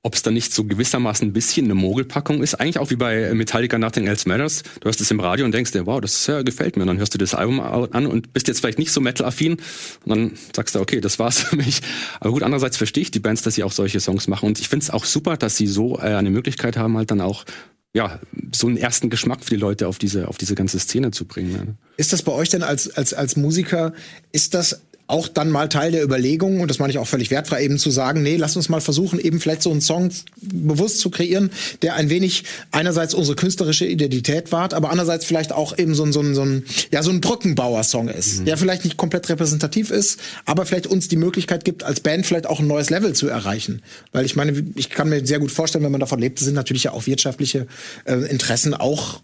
ob 0.03 0.15
es 0.15 0.23
dann 0.23 0.33
nicht 0.33 0.53
so 0.53 0.65
gewissermaßen 0.65 1.29
ein 1.29 1.33
bisschen 1.33 1.67
eine 1.67 1.75
Mogelpackung 1.75 2.43
ist. 2.43 2.55
Eigentlich 2.55 2.79
auch 2.79 2.91
wie 2.91 2.97
bei 2.97 3.35
Metallica 3.35 3.79
Nothing 3.79 4.07
Else 4.07 4.27
Matters. 4.27 4.63
Du 4.81 4.87
hörst 4.87 5.01
es 5.01 5.11
im 5.11 5.21
Radio 5.21 5.45
und 5.45 5.53
denkst 5.53 5.73
dir, 5.73 5.85
wow, 5.85 6.01
das 6.01 6.27
ja, 6.27 6.41
gefällt 6.43 6.77
mir. 6.77 6.83
Und 6.83 6.89
dann 6.89 6.99
hörst 6.99 7.13
du 7.13 7.19
das 7.19 7.35
Album 7.35 7.61
an 7.61 8.07
und 8.07 8.33
bist 8.33 8.49
jetzt 8.49 8.61
vielleicht 8.61 8.79
nicht 8.79 8.93
so 8.93 9.03
metal-affin. 9.03 9.59
Und 10.05 10.09
dann 10.09 10.33
sagst 10.57 10.75
du, 10.75 10.81
okay, 10.81 11.01
das 11.01 11.19
war's 11.19 11.39
für 11.41 11.57
mich. 11.57 11.83
Aber 12.19 12.33
gut, 12.33 12.43
andererseits 12.43 12.79
verstehe 12.79 13.03
ich 13.03 13.11
die 13.11 13.21
Bands, 13.21 13.43
dass 13.43 13.57
sie 13.57 13.63
auch 13.63 13.73
solche 13.73 14.01
Songs 14.01 14.27
machen. 14.27 14.47
Und 14.47 14.59
ich 14.59 14.69
finde 14.71 14.85
es 14.85 14.91
auch 14.91 15.05
super, 15.05 15.37
dass 15.37 15.59
sie 15.59 15.67
so 15.67 15.99
äh, 15.99 16.15
eine 16.15 16.31
Möglichkeit 16.31 16.79
haben, 16.79 16.97
halt 16.97 17.11
dann 17.11 17.21
auch 17.21 17.45
ja, 17.93 18.21
so 18.55 18.69
einen 18.69 18.77
ersten 18.77 19.11
Geschmack 19.11 19.45
für 19.45 19.51
die 19.51 19.57
Leute 19.57 19.89
auf 19.89 19.99
diese, 19.99 20.29
auf 20.29 20.39
diese 20.39 20.55
ganze 20.55 20.79
Szene 20.79 21.11
zu 21.11 21.25
bringen. 21.25 21.77
Ist 21.97 22.13
das 22.13 22.23
bei 22.23 22.33
euch 22.33 22.49
denn 22.49 22.63
als, 22.63 22.89
als, 22.89 23.13
als 23.13 23.37
Musiker, 23.37 23.93
ist 24.33 24.55
das 24.55 24.83
auch 25.11 25.29
dann 25.29 25.51
mal 25.51 25.69
Teil 25.69 25.93
der 25.93 26.03
Überlegung, 26.03 26.61
und 26.61 26.69
das 26.69 26.79
meine 26.79 26.91
ich 26.93 26.99
auch 26.99 27.07
völlig 27.07 27.31
wertfrei, 27.31 27.63
eben 27.63 27.79
zu 27.79 27.91
sagen, 27.91 28.23
nee, 28.23 28.37
lass 28.37 28.57
uns 28.57 28.69
mal 28.69 28.81
versuchen, 28.81 29.19
eben 29.19 29.41
vielleicht 29.41 29.63
so 29.63 29.71
einen 29.71 29.81
Song 29.81 30.11
bewusst 30.41 31.01
zu 31.01 31.11
kreieren, 31.11 31.51
der 31.83 31.95
ein 31.95 32.11
wenig 32.11 32.45
einerseits 32.71 33.15
unsere 33.15 33.37
künstlerische 33.37 33.87
Identität 33.87 34.53
wahrt, 34.53 34.75
aber 34.75 34.91
andererseits 34.91 35.25
vielleicht 35.25 35.53
auch 35.53 35.77
eben 35.79 35.95
so 35.95 36.05
ein, 36.05 36.13
so 36.13 36.21
ein, 36.21 36.35
so 36.35 36.43
ein, 36.43 36.65
ja, 36.91 37.03
so 37.03 37.11
ein 37.11 37.21
Brückenbauer-Song 37.21 38.09
ist, 38.09 38.41
mhm. 38.41 38.45
der 38.47 38.57
vielleicht 38.57 38.85
nicht 38.85 38.97
komplett 38.97 39.29
repräsentativ 39.29 39.91
ist, 39.91 40.21
aber 40.45 40.67
vielleicht 40.67 40.87
uns 40.87 41.09
die 41.09 41.17
Möglichkeit 41.17 41.65
gibt, 41.65 41.83
als 41.83 42.01
Band 42.01 42.27
vielleicht 42.27 42.47
auch 42.47 42.61
ein 42.61 42.67
neues 42.67 42.91
Level 42.91 43.15
zu 43.15 43.29
erreichen. 43.29 43.83
Weil 44.13 44.25
ich 44.25 44.37
meine, 44.37 44.65
ich 44.77 44.91
kann 44.91 45.09
mir 45.09 45.27
sehr 45.27 45.39
gut 45.39 45.51
vorstellen, 45.51 45.85
wenn 45.85 45.93
man 45.93 46.01
davon 46.01 46.19
lebt, 46.19 46.39
sind 46.39 46.55
natürlich 46.55 46.85
ja 46.85 46.93
auch 46.93 47.07
wirtschaftliche 47.07 47.67
äh, 48.05 48.15
Interessen 48.15 48.75
auch 48.75 49.21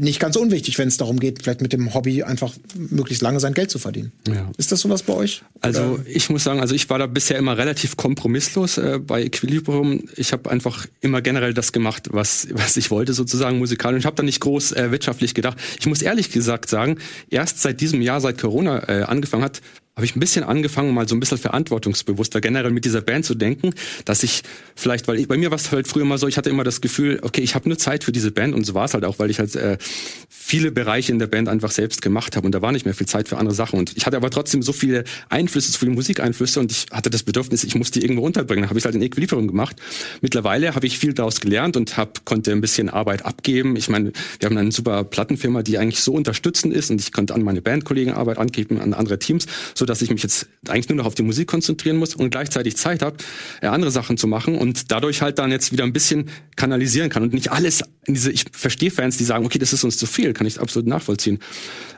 nicht 0.00 0.18
ganz 0.18 0.36
unwichtig, 0.36 0.78
wenn 0.78 0.88
es 0.88 0.96
darum 0.96 1.20
geht, 1.20 1.42
vielleicht 1.42 1.60
mit 1.60 1.72
dem 1.72 1.92
Hobby 1.94 2.22
einfach 2.22 2.52
möglichst 2.74 3.22
lange 3.22 3.38
sein 3.38 3.54
Geld 3.54 3.70
zu 3.70 3.78
verdienen. 3.78 4.12
Ja. 4.26 4.50
Ist 4.56 4.72
das 4.72 4.80
sowas 4.80 5.02
bei 5.02 5.12
euch? 5.12 5.42
Also 5.60 5.82
Oder? 5.82 6.02
ich 6.06 6.30
muss 6.30 6.44
sagen, 6.44 6.60
also 6.60 6.74
ich 6.74 6.88
war 6.88 6.98
da 6.98 7.06
bisher 7.06 7.38
immer 7.38 7.58
relativ 7.58 7.96
kompromisslos 7.96 8.78
äh, 8.78 8.98
bei 8.98 9.22
Equilibrium. 9.22 10.04
Ich 10.16 10.32
habe 10.32 10.50
einfach 10.50 10.86
immer 11.00 11.20
generell 11.20 11.54
das 11.54 11.72
gemacht, 11.72 12.08
was 12.12 12.48
was 12.52 12.76
ich 12.76 12.90
wollte 12.90 13.12
sozusagen 13.12 13.58
musikalisch. 13.58 14.00
Ich 14.00 14.06
habe 14.06 14.16
da 14.16 14.22
nicht 14.22 14.40
groß 14.40 14.72
äh, 14.72 14.90
wirtschaftlich 14.90 15.34
gedacht. 15.34 15.58
Ich 15.78 15.86
muss 15.86 16.02
ehrlich 16.02 16.30
gesagt 16.30 16.68
sagen, 16.68 16.98
erst 17.28 17.60
seit 17.60 17.80
diesem 17.80 18.00
Jahr, 18.00 18.20
seit 18.20 18.38
Corona 18.38 18.88
äh, 18.88 19.02
angefangen 19.02 19.44
hat, 19.44 19.60
habe 20.00 20.06
ich 20.06 20.16
ein 20.16 20.20
bisschen 20.20 20.44
angefangen, 20.44 20.94
mal 20.94 21.06
so 21.06 21.14
ein 21.14 21.20
bisschen 21.20 21.36
verantwortungsbewusster 21.36 22.40
generell 22.40 22.70
mit 22.70 22.86
dieser 22.86 23.02
Band 23.02 23.26
zu 23.26 23.34
denken, 23.34 23.74
dass 24.06 24.22
ich 24.22 24.40
vielleicht, 24.74 25.06
weil 25.08 25.18
ich, 25.18 25.28
bei 25.28 25.36
mir 25.36 25.50
war 25.50 25.56
es 25.56 25.70
halt 25.72 25.88
früher 25.88 26.04
immer 26.04 26.16
so, 26.16 26.26
ich 26.26 26.38
hatte 26.38 26.48
immer 26.48 26.64
das 26.64 26.80
Gefühl, 26.80 27.18
okay, 27.20 27.42
ich 27.42 27.54
habe 27.54 27.68
nur 27.68 27.76
Zeit 27.76 28.02
für 28.02 28.10
diese 28.10 28.30
Band 28.30 28.54
und 28.54 28.64
so 28.64 28.72
war 28.72 28.86
es 28.86 28.94
halt 28.94 29.04
auch, 29.04 29.18
weil 29.18 29.28
ich 29.28 29.38
halt 29.38 29.54
äh, 29.56 29.76
viele 30.30 30.72
Bereiche 30.72 31.12
in 31.12 31.18
der 31.18 31.26
Band 31.26 31.50
einfach 31.50 31.70
selbst 31.70 32.00
gemacht 32.00 32.34
habe 32.34 32.46
und 32.46 32.54
da 32.54 32.62
war 32.62 32.72
nicht 32.72 32.86
mehr 32.86 32.94
viel 32.94 33.06
Zeit 33.06 33.28
für 33.28 33.36
andere 33.36 33.54
Sachen 33.54 33.78
und 33.78 33.94
ich 33.94 34.06
hatte 34.06 34.16
aber 34.16 34.30
trotzdem 34.30 34.62
so 34.62 34.72
viele 34.72 35.04
Einflüsse, 35.28 35.70
so 35.70 35.78
viele 35.78 35.90
Musikeinflüsse 35.90 36.60
und 36.60 36.72
ich 36.72 36.86
hatte 36.90 37.10
das 37.10 37.22
Bedürfnis, 37.22 37.62
ich 37.62 37.74
musste 37.74 38.00
die 38.00 38.06
irgendwo 38.06 38.24
unterbringen. 38.24 38.70
Habe 38.70 38.78
ich 38.78 38.86
halt 38.86 38.94
in 38.94 39.02
Equilibrium 39.02 39.48
gemacht. 39.48 39.76
Mittlerweile 40.22 40.74
habe 40.74 40.86
ich 40.86 40.98
viel 40.98 41.12
daraus 41.12 41.42
gelernt 41.42 41.76
und 41.76 41.98
hab, 41.98 42.24
konnte 42.24 42.52
ein 42.52 42.62
bisschen 42.62 42.88
Arbeit 42.88 43.26
abgeben. 43.26 43.76
Ich 43.76 43.90
meine, 43.90 44.12
wir 44.38 44.48
haben 44.48 44.56
eine 44.56 44.72
super 44.72 45.04
Plattenfirma, 45.04 45.62
die 45.62 45.76
eigentlich 45.76 46.00
so 46.00 46.14
unterstützend 46.14 46.72
ist 46.72 46.90
und 46.90 47.02
ich 47.02 47.12
konnte 47.12 47.34
an 47.34 47.42
meine 47.42 47.60
Bandkollegen 47.60 48.14
Arbeit 48.14 48.38
angeben, 48.38 48.80
an 48.80 48.94
andere 48.94 49.18
Teams, 49.18 49.46
so 49.74 49.84
dass 49.90 50.02
ich 50.02 50.10
mich 50.10 50.22
jetzt 50.22 50.46
eigentlich 50.68 50.88
nur 50.88 50.96
noch 50.96 51.04
auf 51.04 51.16
die 51.16 51.22
Musik 51.22 51.48
konzentrieren 51.48 51.96
muss 51.96 52.14
und 52.14 52.30
gleichzeitig 52.30 52.76
Zeit 52.76 53.02
habe, 53.02 53.16
äh, 53.60 53.66
andere 53.66 53.90
Sachen 53.90 54.16
zu 54.16 54.28
machen 54.28 54.56
und 54.56 54.92
dadurch 54.92 55.20
halt 55.20 55.38
dann 55.38 55.50
jetzt 55.50 55.72
wieder 55.72 55.84
ein 55.84 55.92
bisschen 55.92 56.30
kanalisieren 56.56 57.10
kann 57.10 57.24
und 57.24 57.32
nicht 57.32 57.50
alles 57.50 57.82
in 58.06 58.14
diese, 58.14 58.30
ich 58.30 58.44
verstehe 58.52 58.90
Fans, 58.90 59.18
die 59.18 59.24
sagen, 59.24 59.44
okay, 59.44 59.58
das 59.58 59.72
ist 59.72 59.82
uns 59.82 59.98
zu 59.98 60.06
viel, 60.06 60.32
kann 60.32 60.46
ich 60.46 60.60
absolut 60.60 60.88
nachvollziehen. 60.88 61.40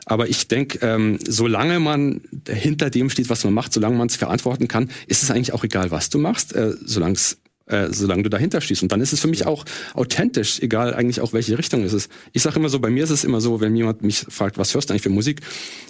Aber 0.05 0.27
ich 0.27 0.47
denke, 0.47 0.79
ähm, 0.81 1.19
solange 1.25 1.79
man 1.79 2.21
hinter 2.49 2.89
dem 2.89 3.09
steht, 3.09 3.29
was 3.29 3.43
man 3.43 3.53
macht, 3.53 3.71
solange 3.73 3.95
man 3.95 4.07
es 4.07 4.15
verantworten 4.15 4.67
kann, 4.67 4.89
ist 5.07 5.23
es 5.23 5.31
eigentlich 5.31 5.53
auch 5.53 5.63
egal, 5.63 5.91
was 5.91 6.09
du 6.09 6.17
machst, 6.17 6.53
äh, 6.53 6.73
solange 6.83 7.13
es 7.13 7.37
äh, 7.65 7.87
solange 7.91 8.23
du 8.23 8.29
dahinter 8.29 8.61
stehst. 8.61 8.83
Und 8.83 8.91
dann 8.91 9.01
ist 9.01 9.13
es 9.13 9.19
für 9.19 9.27
mich 9.27 9.45
auch 9.45 9.65
authentisch, 9.93 10.59
egal 10.59 10.93
eigentlich 10.93 11.21
auch 11.21 11.33
welche 11.33 11.57
Richtung 11.57 11.83
es 11.83 11.93
ist. 11.93 12.11
Ich 12.31 12.41
sage 12.41 12.59
immer 12.59 12.69
so, 12.69 12.79
bei 12.79 12.89
mir 12.89 13.03
ist 13.03 13.09
es 13.09 13.23
immer 13.23 13.41
so, 13.41 13.61
wenn 13.61 13.75
jemand 13.75 14.01
mich 14.01 14.25
fragt, 14.29 14.57
was 14.57 14.73
hörst 14.73 14.89
du 14.89 14.93
eigentlich 14.93 15.03
für 15.03 15.09
Musik? 15.09 15.41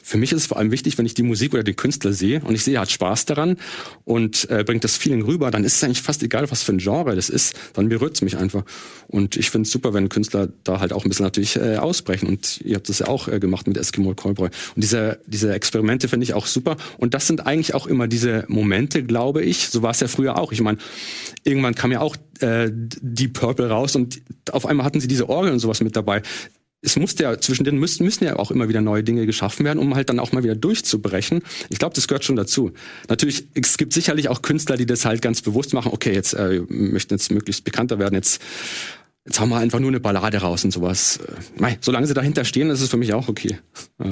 Für 0.03 0.17
mich 0.17 0.31
ist 0.31 0.41
es 0.41 0.47
vor 0.47 0.57
allem 0.57 0.71
wichtig, 0.71 0.97
wenn 0.97 1.05
ich 1.05 1.13
die 1.13 1.23
Musik 1.23 1.53
oder 1.53 1.63
den 1.63 1.75
Künstler 1.75 2.13
sehe 2.13 2.41
und 2.41 2.55
ich 2.55 2.63
sehe, 2.63 2.75
er 2.75 2.81
hat 2.81 2.91
Spaß 2.91 3.25
daran 3.25 3.57
und 4.05 4.49
äh, 4.49 4.63
bringt 4.63 4.83
das 4.83 4.97
Feeling 4.97 5.23
rüber, 5.23 5.49
dann 5.51 5.63
ist 5.63 5.77
es 5.77 5.83
eigentlich 5.83 6.01
fast 6.01 6.21
egal, 6.23 6.49
was 6.51 6.63
für 6.63 6.73
ein 6.73 6.77
Genre 6.77 7.15
das 7.15 7.29
ist, 7.29 7.55
dann 7.73 7.89
berührt 7.89 8.15
es 8.15 8.21
mich 8.21 8.37
einfach. 8.37 8.63
Und 9.07 9.35
ich 9.35 9.49
finde 9.49 9.67
es 9.67 9.71
super, 9.71 9.93
wenn 9.93 10.09
Künstler 10.09 10.49
da 10.63 10.79
halt 10.79 10.93
auch 10.93 11.05
ein 11.05 11.09
bisschen 11.09 11.25
natürlich 11.25 11.55
äh, 11.55 11.77
ausbrechen. 11.77 12.27
Und 12.27 12.61
ihr 12.61 12.75
habt 12.75 12.89
das 12.89 12.99
ja 12.99 13.07
auch 13.07 13.27
äh, 13.27 13.39
gemacht 13.39 13.67
mit 13.67 13.77
Eskimo 13.77 14.13
Callboy. 14.13 14.49
Und 14.75 14.83
diese, 14.83 15.19
diese 15.27 15.53
Experimente 15.53 16.07
finde 16.07 16.23
ich 16.23 16.33
auch 16.33 16.45
super. 16.45 16.77
Und 16.97 17.13
das 17.13 17.27
sind 17.27 17.45
eigentlich 17.45 17.73
auch 17.73 17.87
immer 17.87 18.07
diese 18.07 18.45
Momente, 18.47 19.03
glaube 19.03 19.43
ich. 19.43 19.69
So 19.69 19.81
war 19.81 19.91
es 19.91 19.99
ja 19.99 20.07
früher 20.07 20.37
auch. 20.37 20.51
Ich 20.51 20.61
meine, 20.61 20.77
irgendwann 21.43 21.62
kam 21.71 21.91
ja 21.91 22.01
auch 22.01 22.15
äh, 22.39 22.69
Deep 22.71 23.33
Purple 23.33 23.69
raus 23.69 23.95
und 23.95 24.21
auf 24.51 24.65
einmal 24.65 24.85
hatten 24.85 24.99
sie 24.99 25.07
diese 25.07 25.29
Orgel 25.29 25.51
und 25.51 25.59
sowas 25.59 25.81
mit 25.81 25.95
dabei. 25.95 26.21
Es 26.85 26.97
musste 26.97 27.23
ja, 27.23 27.39
zwischen 27.39 27.63
denen 27.63 27.79
müssen, 27.79 28.03
müssen 28.03 28.25
ja 28.25 28.35
auch 28.35 28.51
immer 28.51 28.67
wieder 28.67 28.81
neue 28.81 29.03
Dinge 29.05 29.25
geschaffen 29.25 29.65
werden, 29.65 29.79
um 29.79 29.95
halt 29.95 30.09
dann 30.09 30.19
auch 30.19 30.33
mal 30.33 30.43
wieder 30.43 30.55
durchzubrechen. 30.55 31.41
Ich 31.69 31.79
glaube, 31.79 31.95
das 31.95 32.09
gehört 32.09 32.25
schon 32.25 32.35
dazu. 32.35 32.73
Natürlich, 33.07 33.47
es 33.53 33.77
gibt 33.77 33.93
sicherlich 33.93 34.27
auch 34.27 34.41
Künstler, 34.41 34.75
die 34.75 34.85
das 34.85 35.05
halt 35.05 35.21
ganz 35.21 35.41
bewusst 35.41 35.73
machen, 35.73 35.93
okay, 35.93 36.13
jetzt 36.13 36.33
äh, 36.33 36.61
möchten 36.67 37.13
jetzt 37.13 37.31
möglichst 37.31 37.63
bekannter 37.63 37.99
werden, 37.99 38.15
jetzt 38.15 38.41
Jetzt 39.25 39.39
haben 39.39 39.47
wir 39.49 39.57
einfach 39.57 39.79
nur 39.79 39.89
eine 39.89 40.01
Ballade 40.01 40.37
raus 40.39 40.65
und 40.65 40.71
sowas. 40.71 41.17
Mei, 41.55 41.77
solange 41.79 42.05
sie 42.07 42.13
dahinter 42.13 42.43
stehen, 42.43 42.69
ist 42.69 42.81
es 42.81 42.89
für 42.89 42.97
mich 42.97 43.13
auch 43.13 43.29
okay. 43.29 43.57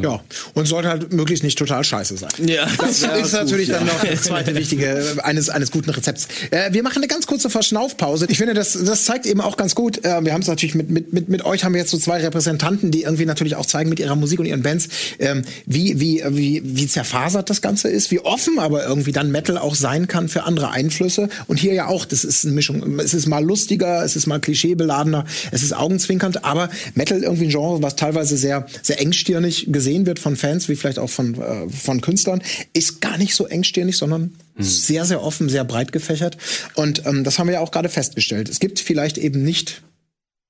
Ja, 0.01 0.21
und 0.53 0.67
sollte 0.67 0.87
halt 0.87 1.11
möglichst 1.11 1.43
nicht 1.43 1.57
total 1.57 1.83
scheiße 1.83 2.15
sein. 2.15 2.29
Ja, 2.45 2.65
das 2.77 3.01
ja, 3.01 3.09
ist 3.15 3.33
natürlich 3.33 3.67
gut, 3.67 3.75
dann 3.75 3.87
ja. 3.87 3.93
noch 3.93 4.05
das 4.05 4.21
zweite 4.21 4.55
Wichtige 4.55 5.17
eines, 5.23 5.49
eines 5.49 5.69
guten 5.69 5.89
Rezepts. 5.89 6.29
Äh, 6.51 6.71
wir 6.71 6.81
machen 6.81 6.99
eine 6.99 7.07
ganz 7.07 7.27
kurze 7.27 7.49
Verschnaufpause. 7.49 8.25
Ich 8.29 8.37
finde, 8.37 8.53
das, 8.53 8.71
das 8.71 9.03
zeigt 9.03 9.25
eben 9.25 9.41
auch 9.41 9.57
ganz 9.57 9.75
gut, 9.75 9.97
äh, 10.05 10.23
wir 10.23 10.31
haben 10.31 10.43
es 10.43 10.47
natürlich 10.47 10.75
mit, 10.75 10.89
mit, 10.89 11.11
mit, 11.11 11.27
mit 11.27 11.43
euch 11.43 11.65
haben 11.65 11.73
wir 11.73 11.81
jetzt 11.81 11.91
so 11.91 11.97
zwei 11.97 12.21
Repräsentanten, 12.21 12.91
die 12.91 13.03
irgendwie 13.03 13.25
natürlich 13.25 13.57
auch 13.57 13.65
zeigen 13.65 13.89
mit 13.89 13.99
ihrer 13.99 14.15
Musik 14.15 14.39
und 14.39 14.45
ihren 14.45 14.63
Bands, 14.63 14.87
ähm, 15.19 15.41
wie, 15.65 15.99
wie, 15.99 16.23
wie, 16.29 16.61
wie 16.63 16.87
zerfasert 16.87 17.49
das 17.49 17.61
Ganze 17.61 17.89
ist, 17.89 18.11
wie 18.11 18.21
offen 18.21 18.59
aber 18.59 18.85
irgendwie 18.85 19.11
dann 19.11 19.29
Metal 19.29 19.57
auch 19.57 19.75
sein 19.75 20.07
kann 20.07 20.29
für 20.29 20.43
andere 20.43 20.69
Einflüsse. 20.69 21.27
Und 21.47 21.57
hier 21.57 21.73
ja 21.73 21.87
auch, 21.87 22.05
das 22.05 22.23
ist 22.23 22.45
eine 22.45 22.53
Mischung. 22.53 22.97
Es 22.99 23.13
ist 23.13 23.27
mal 23.27 23.43
lustiger, 23.43 24.05
es 24.05 24.15
ist 24.15 24.25
mal 24.25 24.39
klischeebeladen 24.39 25.00
geladener, 25.01 25.25
es 25.51 25.63
ist 25.63 25.73
augenzwinkernd, 25.73 26.43
aber 26.43 26.69
Metal 26.95 27.21
irgendwie 27.23 27.45
ein 27.45 27.49
Genre, 27.49 27.81
was 27.81 27.95
teilweise 27.95 28.37
sehr, 28.37 28.65
sehr 28.81 28.99
engstirnig 29.01 29.67
gesehen 29.71 30.05
wird 30.05 30.19
von 30.19 30.35
Fans, 30.35 30.69
wie 30.69 30.75
vielleicht 30.75 30.99
auch 30.99 31.09
von, 31.09 31.35
äh, 31.41 31.69
von 31.69 32.01
Künstlern, 32.01 32.41
ist 32.73 33.01
gar 33.01 33.17
nicht 33.17 33.35
so 33.35 33.47
engstirnig, 33.47 33.97
sondern 33.97 34.33
hm. 34.55 34.63
sehr, 34.63 35.05
sehr 35.05 35.23
offen, 35.23 35.49
sehr 35.49 35.63
breit 35.63 35.91
gefächert. 35.91 36.37
Und 36.75 37.05
ähm, 37.05 37.23
das 37.23 37.39
haben 37.39 37.47
wir 37.47 37.55
ja 37.55 37.59
auch 37.61 37.71
gerade 37.71 37.89
festgestellt. 37.89 38.49
Es 38.49 38.59
gibt 38.59 38.79
vielleicht 38.79 39.17
eben 39.17 39.43
nicht 39.43 39.81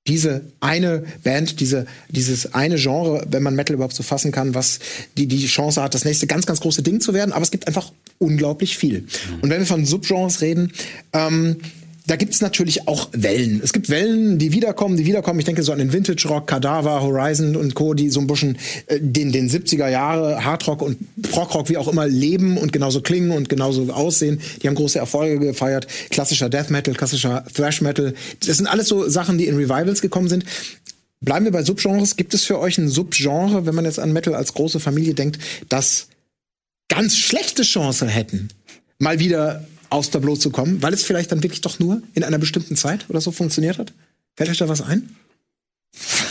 diese 0.07 0.41
eine 0.61 1.03
Band, 1.23 1.59
diese, 1.59 1.85
dieses 2.09 2.55
eine 2.55 2.77
Genre, 2.77 3.23
wenn 3.29 3.43
man 3.43 3.53
Metal 3.53 3.75
überhaupt 3.75 3.93
so 3.93 4.01
fassen 4.01 4.31
kann, 4.31 4.55
was 4.55 4.79
die, 5.15 5.27
die 5.27 5.45
Chance 5.45 5.81
hat, 5.81 5.93
das 5.93 6.05
nächste 6.05 6.25
ganz, 6.25 6.47
ganz 6.47 6.59
große 6.59 6.81
Ding 6.81 7.01
zu 7.01 7.13
werden. 7.13 7.31
Aber 7.31 7.43
es 7.43 7.51
gibt 7.51 7.67
einfach 7.67 7.91
unglaublich 8.17 8.77
viel. 8.77 9.05
Und 9.41 9.51
wenn 9.51 9.59
wir 9.59 9.67
von 9.67 9.85
Subgenres 9.85 10.41
reden, 10.41 10.73
ähm, 11.13 11.57
da 12.11 12.17
gibt's 12.17 12.41
natürlich 12.41 12.89
auch 12.89 13.07
Wellen. 13.13 13.61
Es 13.63 13.71
gibt 13.71 13.89
Wellen, 13.89 14.37
die 14.37 14.51
wiederkommen, 14.51 14.97
die 14.97 15.05
wiederkommen. 15.05 15.39
Ich 15.39 15.45
denke 15.45 15.63
so 15.63 15.71
an 15.71 15.79
den 15.79 15.93
Vintage 15.93 16.27
Rock, 16.27 16.45
Cadaver, 16.45 17.01
Horizon 17.01 17.55
und 17.55 17.73
Co., 17.73 17.93
die 17.93 18.09
so 18.09 18.19
ein 18.19 18.27
bisschen 18.27 18.57
äh, 18.87 18.99
den, 18.99 19.31
den 19.31 19.49
70er 19.49 19.87
Jahre 19.87 20.43
Hardrock 20.43 20.81
und 20.81 20.97
Prockrock 21.21 21.69
wie 21.69 21.77
auch 21.77 21.87
immer 21.87 22.05
leben 22.07 22.57
und 22.57 22.73
genauso 22.73 22.99
klingen 22.99 23.31
und 23.31 23.47
genauso 23.47 23.89
aussehen. 23.93 24.41
Die 24.61 24.67
haben 24.67 24.75
große 24.75 24.99
Erfolge 24.99 25.39
gefeiert. 25.39 25.87
Klassischer 26.09 26.49
Death 26.49 26.69
Metal, 26.69 26.93
klassischer 26.93 27.45
Thrash 27.53 27.79
Metal. 27.79 28.13
Das 28.45 28.57
sind 28.57 28.67
alles 28.67 28.89
so 28.89 29.07
Sachen, 29.07 29.37
die 29.37 29.47
in 29.47 29.55
Revivals 29.55 30.01
gekommen 30.01 30.27
sind. 30.27 30.43
Bleiben 31.21 31.45
wir 31.45 31.53
bei 31.53 31.63
Subgenres. 31.63 32.17
Gibt 32.17 32.33
es 32.33 32.43
für 32.43 32.59
euch 32.59 32.77
ein 32.77 32.89
Subgenre, 32.89 33.65
wenn 33.65 33.75
man 33.75 33.85
jetzt 33.85 33.99
an 33.99 34.11
Metal 34.11 34.35
als 34.35 34.53
große 34.53 34.81
Familie 34.81 35.13
denkt, 35.13 35.39
das 35.69 36.07
ganz 36.89 37.15
schlechte 37.15 37.63
Chancen 37.63 38.09
hätten, 38.09 38.49
mal 38.99 39.19
wieder 39.19 39.65
aufs 39.91 40.09
Tableau 40.09 40.35
zu 40.35 40.49
kommen, 40.49 40.81
weil 40.81 40.93
es 40.93 41.03
vielleicht 41.03 41.31
dann 41.31 41.43
wirklich 41.43 41.61
doch 41.61 41.79
nur 41.79 42.01
in 42.13 42.23
einer 42.23 42.39
bestimmten 42.39 42.75
Zeit 42.75 43.05
oder 43.09 43.21
so 43.21 43.31
funktioniert 43.31 43.77
hat? 43.77 43.93
Fällt 44.35 44.49
euch 44.49 44.57
da 44.57 44.69
was 44.69 44.81
ein? 44.81 45.15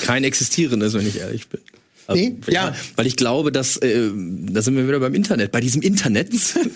Kein 0.02 0.24
existierendes, 0.24 0.94
wenn 0.94 1.06
ich 1.06 1.18
ehrlich 1.18 1.48
bin. 1.48 1.60
Also, 2.06 2.20
Nee, 2.20 2.36
ja. 2.48 2.74
Weil 2.96 3.06
ich 3.06 3.16
glaube, 3.16 3.52
dass, 3.52 3.76
äh, 3.76 4.10
da 4.14 4.62
sind 4.62 4.76
wir 4.76 4.88
wieder 4.88 4.98
beim 4.98 5.14
Internet, 5.14 5.52
bei 5.52 5.60
diesem 5.60 5.82
Internet, 5.82 6.32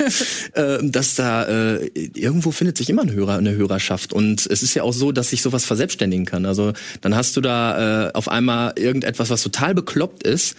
äh, 0.53 0.79
dass 0.83 1.17
da 1.17 1.45
äh, 1.45 1.91
irgendwo 2.15 2.53
findet 2.53 2.77
sich 2.79 2.89
immer 2.89 3.03
ein 3.03 3.13
Hörer, 3.13 3.39
eine 3.39 3.55
Hörerschaft. 3.55 4.13
Und 4.13 4.47
es 4.47 4.63
ist 4.63 4.75
ja 4.75 4.85
auch 4.85 4.93
so, 4.93 5.11
dass 5.11 5.31
sich 5.31 5.43
sowas 5.43 5.65
verselbstständigen 5.65 6.27
kann. 6.27 6.47
Also 6.47 6.73
dann 7.01 7.17
hast 7.17 7.37
du 7.37 7.41
da 7.41 8.09
äh, 8.09 8.13
auf 8.13 8.29
einmal 8.29 8.75
irgendetwas, 8.77 9.31
was 9.31 9.43
total 9.43 9.75
bekloppt 9.75 10.23
ist 10.25 10.55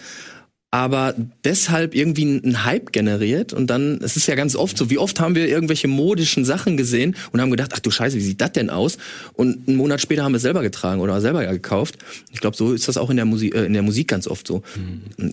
aber 0.70 1.14
deshalb 1.44 1.94
irgendwie 1.94 2.40
einen 2.42 2.64
Hype 2.64 2.92
generiert 2.92 3.52
und 3.52 3.68
dann, 3.68 3.98
es 4.02 4.16
ist 4.16 4.26
ja 4.26 4.34
ganz 4.34 4.56
oft 4.56 4.76
so, 4.76 4.90
wie 4.90 4.98
oft 4.98 5.20
haben 5.20 5.34
wir 5.34 5.48
irgendwelche 5.48 5.88
modischen 5.88 6.44
Sachen 6.44 6.76
gesehen 6.76 7.16
und 7.32 7.40
haben 7.40 7.50
gedacht, 7.50 7.70
ach 7.74 7.78
du 7.78 7.90
Scheiße, 7.90 8.16
wie 8.16 8.22
sieht 8.22 8.40
das 8.40 8.52
denn 8.52 8.68
aus? 8.68 8.98
Und 9.34 9.68
einen 9.68 9.76
Monat 9.76 10.00
später 10.00 10.24
haben 10.24 10.32
wir 10.32 10.36
es 10.36 10.42
selber 10.42 10.62
getragen 10.62 11.00
oder 11.00 11.20
selber 11.20 11.46
gekauft. 11.46 11.98
Ich 12.32 12.40
glaube, 12.40 12.56
so 12.56 12.72
ist 12.72 12.88
das 12.88 12.96
auch 12.96 13.10
in 13.10 13.16
der 13.16 13.26
Musik, 13.26 13.54
äh, 13.54 13.64
in 13.64 13.72
der 13.72 13.82
Musik 13.82 14.08
ganz 14.08 14.26
oft 14.26 14.46
so. 14.46 14.62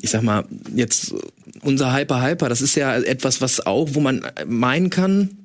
Ich 0.01 0.11
sag 0.11 0.21
mal, 0.21 0.45
jetzt 0.75 1.13
unser 1.61 1.93
Hyper 1.95 2.21
Hyper, 2.21 2.47
das 2.47 2.61
ist 2.61 2.75
ja 2.75 2.95
etwas, 2.97 3.41
was 3.41 3.65
auch, 3.65 3.89
wo 3.93 3.99
man 3.99 4.25
meinen 4.45 4.89
kann, 4.89 5.42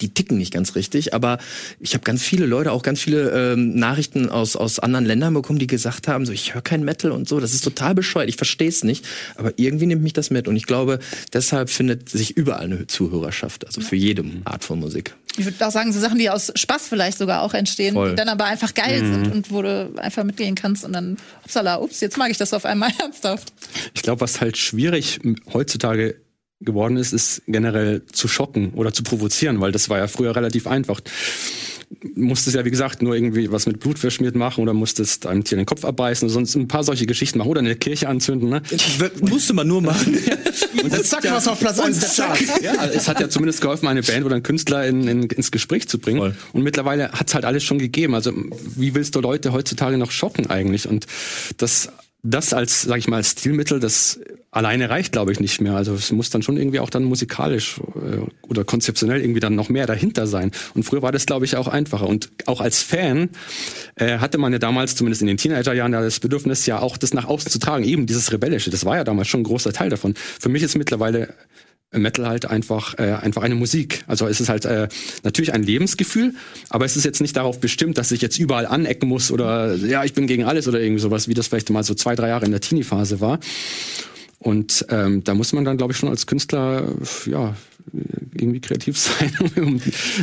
die 0.00 0.12
ticken 0.12 0.38
nicht 0.38 0.52
ganz 0.52 0.74
richtig, 0.74 1.14
aber 1.14 1.38
ich 1.80 1.94
habe 1.94 2.04
ganz 2.04 2.22
viele 2.22 2.46
Leute, 2.46 2.72
auch 2.72 2.82
ganz 2.82 3.00
viele 3.00 3.52
ähm, 3.52 3.74
Nachrichten 3.74 4.28
aus, 4.28 4.56
aus 4.56 4.78
anderen 4.78 5.04
Ländern 5.04 5.34
bekommen, 5.34 5.58
die 5.58 5.66
gesagt 5.66 6.08
haben, 6.08 6.26
so 6.26 6.32
ich 6.32 6.54
höre 6.54 6.62
kein 6.62 6.84
Metal 6.84 7.10
und 7.10 7.28
so, 7.28 7.40
das 7.40 7.52
ist 7.52 7.62
total 7.64 7.94
bescheuert, 7.94 8.28
ich 8.28 8.36
verstehe 8.36 8.68
es 8.68 8.84
nicht, 8.84 9.04
aber 9.36 9.52
irgendwie 9.56 9.86
nimmt 9.86 10.02
mich 10.02 10.12
das 10.12 10.30
mit 10.30 10.48
und 10.48 10.56
ich 10.56 10.66
glaube, 10.66 10.98
deshalb 11.32 11.70
findet 11.70 12.08
sich 12.08 12.36
überall 12.36 12.64
eine 12.64 12.86
Zuhörerschaft, 12.86 13.66
also 13.66 13.80
für 13.80 13.96
jede 13.96 14.24
Art 14.44 14.64
von 14.64 14.78
Musik. 14.78 15.14
Ich 15.38 15.46
würde 15.46 15.66
auch 15.66 15.70
sagen, 15.70 15.92
so 15.92 16.00
Sachen, 16.00 16.18
die 16.18 16.28
aus 16.28 16.52
Spaß 16.54 16.88
vielleicht 16.88 17.16
sogar 17.16 17.42
auch 17.42 17.54
entstehen, 17.54 17.94
Voll. 17.94 18.10
die 18.10 18.16
dann 18.16 18.28
aber 18.28 18.44
einfach 18.44 18.74
geil 18.74 18.98
sind 18.98 19.32
und 19.32 19.50
wo 19.50 19.62
du 19.62 19.90
einfach 19.96 20.24
mitgehen 20.24 20.54
kannst 20.54 20.84
und 20.84 20.92
dann, 20.92 21.16
upsala, 21.44 21.76
ups, 21.76 22.00
jetzt 22.00 22.18
mag 22.18 22.30
ich 22.30 22.36
das 22.36 22.52
auf 22.52 22.66
einmal 22.66 22.90
ernsthaft. 23.00 23.52
Ich 23.94 24.02
glaube, 24.02 24.20
was 24.20 24.40
halt 24.40 24.58
schwierig 24.58 25.20
heutzutage 25.52 26.16
geworden 26.64 26.96
ist, 26.96 27.12
ist 27.12 27.42
generell 27.46 28.02
zu 28.12 28.28
schocken 28.28 28.72
oder 28.74 28.92
zu 28.92 29.02
provozieren, 29.02 29.60
weil 29.60 29.72
das 29.72 29.88
war 29.88 29.98
ja 29.98 30.08
früher 30.08 30.34
relativ 30.34 30.66
einfach. 30.66 31.00
Musstest 32.14 32.56
ja, 32.56 32.64
wie 32.64 32.70
gesagt, 32.70 33.02
nur 33.02 33.14
irgendwie 33.14 33.52
was 33.52 33.66
mit 33.66 33.78
Blut 33.78 33.98
verschmiert 33.98 34.34
machen 34.34 34.62
oder 34.62 34.72
musstest 34.72 35.26
einem 35.26 35.44
Tier 35.44 35.56
den 35.56 35.66
Kopf 35.66 35.84
abbeißen 35.84 36.26
oder 36.26 36.32
sonst 36.32 36.54
ein 36.54 36.66
paar 36.66 36.84
solche 36.84 37.04
Geschichten 37.04 37.38
machen 37.38 37.50
oder 37.50 37.60
eine 37.60 37.76
Kirche 37.76 38.08
anzünden. 38.08 38.48
Ne? 38.48 38.62
Musste 39.20 39.52
man 39.52 39.68
nur 39.68 39.82
machen. 39.82 40.16
Und 40.82 40.92
dann 40.92 41.04
zack, 41.04 41.24
was 41.24 41.46
auf 41.46 41.60
Platz 41.60 41.78
1 41.78 42.00
der 42.00 42.08
Charts. 42.08 42.62
Ja, 42.62 42.86
es 42.86 43.08
hat 43.08 43.20
ja 43.20 43.28
zumindest 43.28 43.60
geholfen, 43.60 43.88
eine 43.88 44.02
Band 44.02 44.24
oder 44.24 44.34
einen 44.34 44.42
Künstler 44.42 44.86
in, 44.86 45.06
in, 45.06 45.22
ins 45.24 45.50
Gespräch 45.50 45.86
zu 45.86 45.98
bringen. 45.98 46.18
Voll. 46.18 46.34
Und 46.52 46.62
mittlerweile 46.62 47.12
hat's 47.12 47.34
halt 47.34 47.44
alles 47.44 47.62
schon 47.62 47.78
gegeben. 47.78 48.14
Also 48.14 48.32
wie 48.76 48.94
willst 48.94 49.14
du 49.14 49.20
Leute 49.20 49.52
heutzutage 49.52 49.98
noch 49.98 50.10
schocken 50.10 50.48
eigentlich? 50.48 50.88
Und 50.88 51.06
das, 51.58 51.90
das 52.22 52.54
als, 52.54 52.82
sag 52.82 52.98
ich 52.98 53.08
mal, 53.08 53.22
Stilmittel, 53.24 53.80
das 53.80 54.20
alleine 54.52 54.90
reicht, 54.90 55.12
glaube 55.12 55.32
ich, 55.32 55.40
nicht 55.40 55.60
mehr. 55.60 55.74
Also 55.74 55.94
es 55.94 56.12
muss 56.12 56.30
dann 56.30 56.42
schon 56.42 56.56
irgendwie 56.56 56.78
auch 56.78 56.90
dann 56.90 57.04
musikalisch 57.04 57.80
äh, 57.96 58.46
oder 58.46 58.64
konzeptionell 58.64 59.20
irgendwie 59.20 59.40
dann 59.40 59.56
noch 59.56 59.68
mehr 59.68 59.86
dahinter 59.86 60.26
sein. 60.26 60.52
Und 60.74 60.84
früher 60.84 61.02
war 61.02 61.10
das, 61.10 61.26
glaube 61.26 61.46
ich, 61.46 61.56
auch 61.56 61.66
einfacher. 61.66 62.06
Und 62.06 62.30
auch 62.46 62.60
als 62.60 62.82
Fan 62.82 63.30
äh, 63.96 64.18
hatte 64.18 64.38
man 64.38 64.52
ja 64.52 64.58
damals, 64.60 64.94
zumindest 64.94 65.22
in 65.22 65.28
den 65.28 65.38
Teenagerjahren, 65.38 65.92
ja 65.92 66.00
das 66.00 66.20
Bedürfnis, 66.20 66.66
ja 66.66 66.78
auch 66.80 66.96
das 66.96 67.12
nach 67.12 67.26
außen 67.26 67.50
zu 67.50 67.58
tragen. 67.58 67.84
Eben 67.84 68.06
dieses 68.06 68.30
Rebellische, 68.30 68.70
das 68.70 68.84
war 68.84 68.96
ja 68.96 69.04
damals 69.04 69.28
schon 69.28 69.40
ein 69.40 69.44
großer 69.44 69.72
Teil 69.72 69.90
davon. 69.90 70.14
Für 70.14 70.48
mich 70.48 70.62
ist 70.62 70.76
mittlerweile 70.76 71.34
Metal 71.92 72.26
halt 72.26 72.46
einfach 72.46 72.98
äh, 72.98 73.12
einfach 73.12 73.42
eine 73.42 73.54
Musik. 73.54 74.04
Also 74.06 74.26
es 74.26 74.40
ist 74.40 74.48
halt 74.48 74.64
äh, 74.64 74.88
natürlich 75.22 75.52
ein 75.52 75.62
Lebensgefühl, 75.62 76.34
aber 76.68 76.84
es 76.84 76.96
ist 76.96 77.04
jetzt 77.04 77.20
nicht 77.20 77.36
darauf 77.36 77.60
bestimmt, 77.60 77.98
dass 77.98 78.12
ich 78.12 78.22
jetzt 78.22 78.38
überall 78.38 78.66
anecken 78.66 79.08
muss 79.08 79.30
oder 79.30 79.74
ja, 79.74 80.04
ich 80.04 80.14
bin 80.14 80.26
gegen 80.26 80.44
alles 80.44 80.68
oder 80.68 80.80
irgendwie 80.80 81.02
sowas, 81.02 81.28
wie 81.28 81.34
das 81.34 81.48
vielleicht 81.48 81.70
mal 81.70 81.82
so 81.84 81.94
zwei, 81.94 82.14
drei 82.14 82.28
Jahre 82.28 82.44
in 82.44 82.50
der 82.50 82.60
Teenie-Phase 82.60 83.20
war. 83.20 83.38
Und 84.38 84.86
ähm, 84.88 85.22
da 85.22 85.34
muss 85.34 85.52
man 85.52 85.64
dann, 85.64 85.76
glaube 85.76 85.92
ich, 85.92 85.98
schon 85.98 86.08
als 86.08 86.26
Künstler 86.26 86.88
ja 87.26 87.54
irgendwie 88.34 88.60
kreativ 88.60 88.98
sein, 88.98 89.32
um 89.56 89.80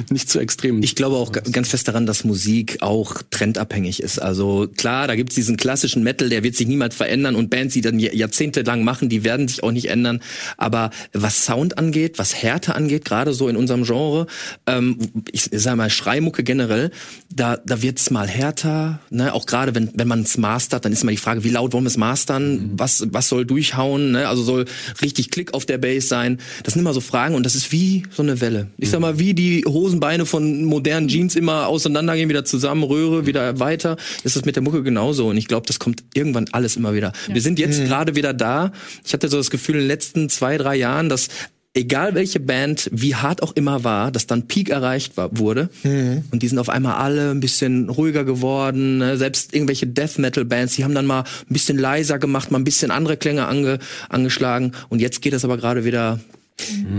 nicht 0.10 0.30
zu 0.30 0.40
extrem. 0.40 0.82
Ich 0.84 0.96
glaube 0.96 1.16
auch 1.18 1.32
ga- 1.32 1.42
ganz 1.52 1.70
fest 1.70 1.88
daran, 1.88 2.06
dass 2.06 2.24
Musik 2.24 2.78
auch 2.82 3.22
trendabhängig 3.30 4.02
ist. 4.02 4.20
Also 4.20 4.68
klar, 4.78 5.08
da 5.08 5.16
gibt's 5.16 5.36
diesen 5.36 5.58
klassischen 5.58 6.04
Metal, 6.04 6.30
der 6.30 6.44
wird 6.44 6.56
sich 6.56 6.68
niemals 6.68 6.96
verändern 6.96 7.36
und 7.36 7.50
Bands, 7.50 7.74
die 7.74 7.82
dann 7.82 8.00
jahr- 8.00 8.14
jahrzehntelang 8.14 8.84
machen, 8.84 9.10
die 9.10 9.24
werden 9.24 9.48
sich 9.48 9.64
auch 9.64 9.72
nicht 9.72 9.90
ändern. 9.90 10.22
Aber 10.58 10.90
was 11.14 11.46
Sound 11.46 11.78
angeht, 11.78 12.18
was 12.20 12.36
Härte 12.36 12.76
angeht, 12.76 13.06
gerade 13.06 13.34
so 13.34 13.48
in 13.48 13.56
unserem 13.56 13.84
Genre, 13.84 14.28
ähm, 14.66 14.98
ich 15.32 15.50
sag 15.54 15.76
mal 15.76 15.90
Schreimucke 15.90 16.44
generell, 16.44 16.92
da, 17.34 17.58
da 17.58 17.82
wird's 17.82 18.10
mal 18.10 18.28
härter. 18.28 19.00
Ne? 19.10 19.34
Auch 19.34 19.46
gerade 19.46 19.76
wenn, 19.76 19.92
wenn 19.94 20.08
man 20.08 20.22
es 20.22 20.38
mastert, 20.38 20.86
dann 20.86 20.92
ist 20.92 21.04
mal 21.04 21.12
die 21.12 21.18
Frage, 21.18 21.44
wie 21.44 21.50
laut 21.50 21.74
wollen 21.74 21.84
wir 21.84 21.90
es 21.90 21.98
mastern? 21.98 22.72
Was, 22.76 23.06
was 23.12 23.30
soll 23.30 23.46
durchhauen? 23.46 24.12
Ne? 24.12 24.28
Also 24.28 24.44
soll 24.44 24.66
richtig 25.02 25.30
Klick 25.30 25.54
auf 25.54 25.66
der 25.66 25.78
Bass 25.78 26.08
sein. 26.10 26.40
Das 26.64 26.74
sind 26.74 26.82
immer 26.82 26.94
so 26.94 27.02
Fragen 27.02 27.36
und 27.36 27.44
das 27.50 27.56
ist 27.56 27.72
wie 27.72 28.04
so 28.16 28.22
eine 28.22 28.42
Welle. 28.42 28.68
Ich 28.78 28.92
sag 28.92 29.00
mal, 29.00 29.18
wie 29.18 29.34
die 29.34 29.64
Hosenbeine 29.68 30.28
von 30.28 30.66
modernen 30.66 31.08
Jeans 31.08 31.36
immer 31.36 31.66
auseinandergehen, 31.66 32.30
wieder 32.30 32.46
zusammen, 32.46 32.84
Röhre, 32.84 33.26
wieder 33.26 33.60
weiter, 33.60 33.98
ist 34.24 34.36
das 34.36 34.46
mit 34.46 34.56
der 34.56 34.62
Mucke 34.62 34.84
genauso. 34.84 35.30
Und 35.30 35.38
ich 35.38 35.48
glaube, 35.48 35.66
das 35.66 35.80
kommt 35.80 36.04
irgendwann 36.14 36.46
alles 36.52 36.76
immer 36.76 36.94
wieder. 36.94 37.12
Wir 37.28 37.42
sind 37.42 37.58
jetzt 37.58 37.84
gerade 37.86 38.14
wieder 38.14 38.36
da. 38.36 38.72
Ich 39.04 39.14
hatte 39.14 39.30
so 39.30 39.38
das 39.38 39.50
Gefühl 39.50 39.76
in 39.76 39.82
den 39.82 39.88
letzten 39.88 40.30
zwei, 40.30 40.60
drei 40.60 40.76
Jahren, 40.76 41.10
dass 41.10 41.30
egal 41.74 42.14
welche 42.14 42.40
Band, 42.40 42.88
wie 42.94 43.16
hart 43.16 43.42
auch 43.42 43.56
immer 43.56 43.84
war, 43.84 44.12
dass 44.12 44.28
dann 44.28 44.48
Peak 44.48 44.70
erreicht 44.70 45.18
war, 45.18 45.36
wurde. 45.40 45.70
Und 46.32 46.44
die 46.44 46.48
sind 46.48 46.60
auf 46.60 46.70
einmal 46.70 46.98
alle 46.98 47.32
ein 47.32 47.40
bisschen 47.40 47.90
ruhiger 47.90 48.26
geworden. 48.26 49.00
Ne? 49.00 49.18
Selbst 49.18 49.56
irgendwelche 49.56 49.88
Death 49.88 50.20
Metal 50.20 50.46
Bands, 50.46 50.76
die 50.76 50.84
haben 50.84 50.94
dann 50.94 51.08
mal 51.08 51.22
ein 51.22 51.54
bisschen 51.54 51.80
leiser 51.80 52.20
gemacht, 52.20 52.52
mal 52.52 52.60
ein 52.60 52.64
bisschen 52.64 52.92
andere 52.92 53.18
Klänge 53.18 53.48
ange, 53.48 53.80
angeschlagen. 54.08 54.74
Und 54.90 55.02
jetzt 55.02 55.24
geht 55.24 55.34
es 55.34 55.44
aber 55.44 55.58
gerade 55.58 55.84
wieder 55.84 56.20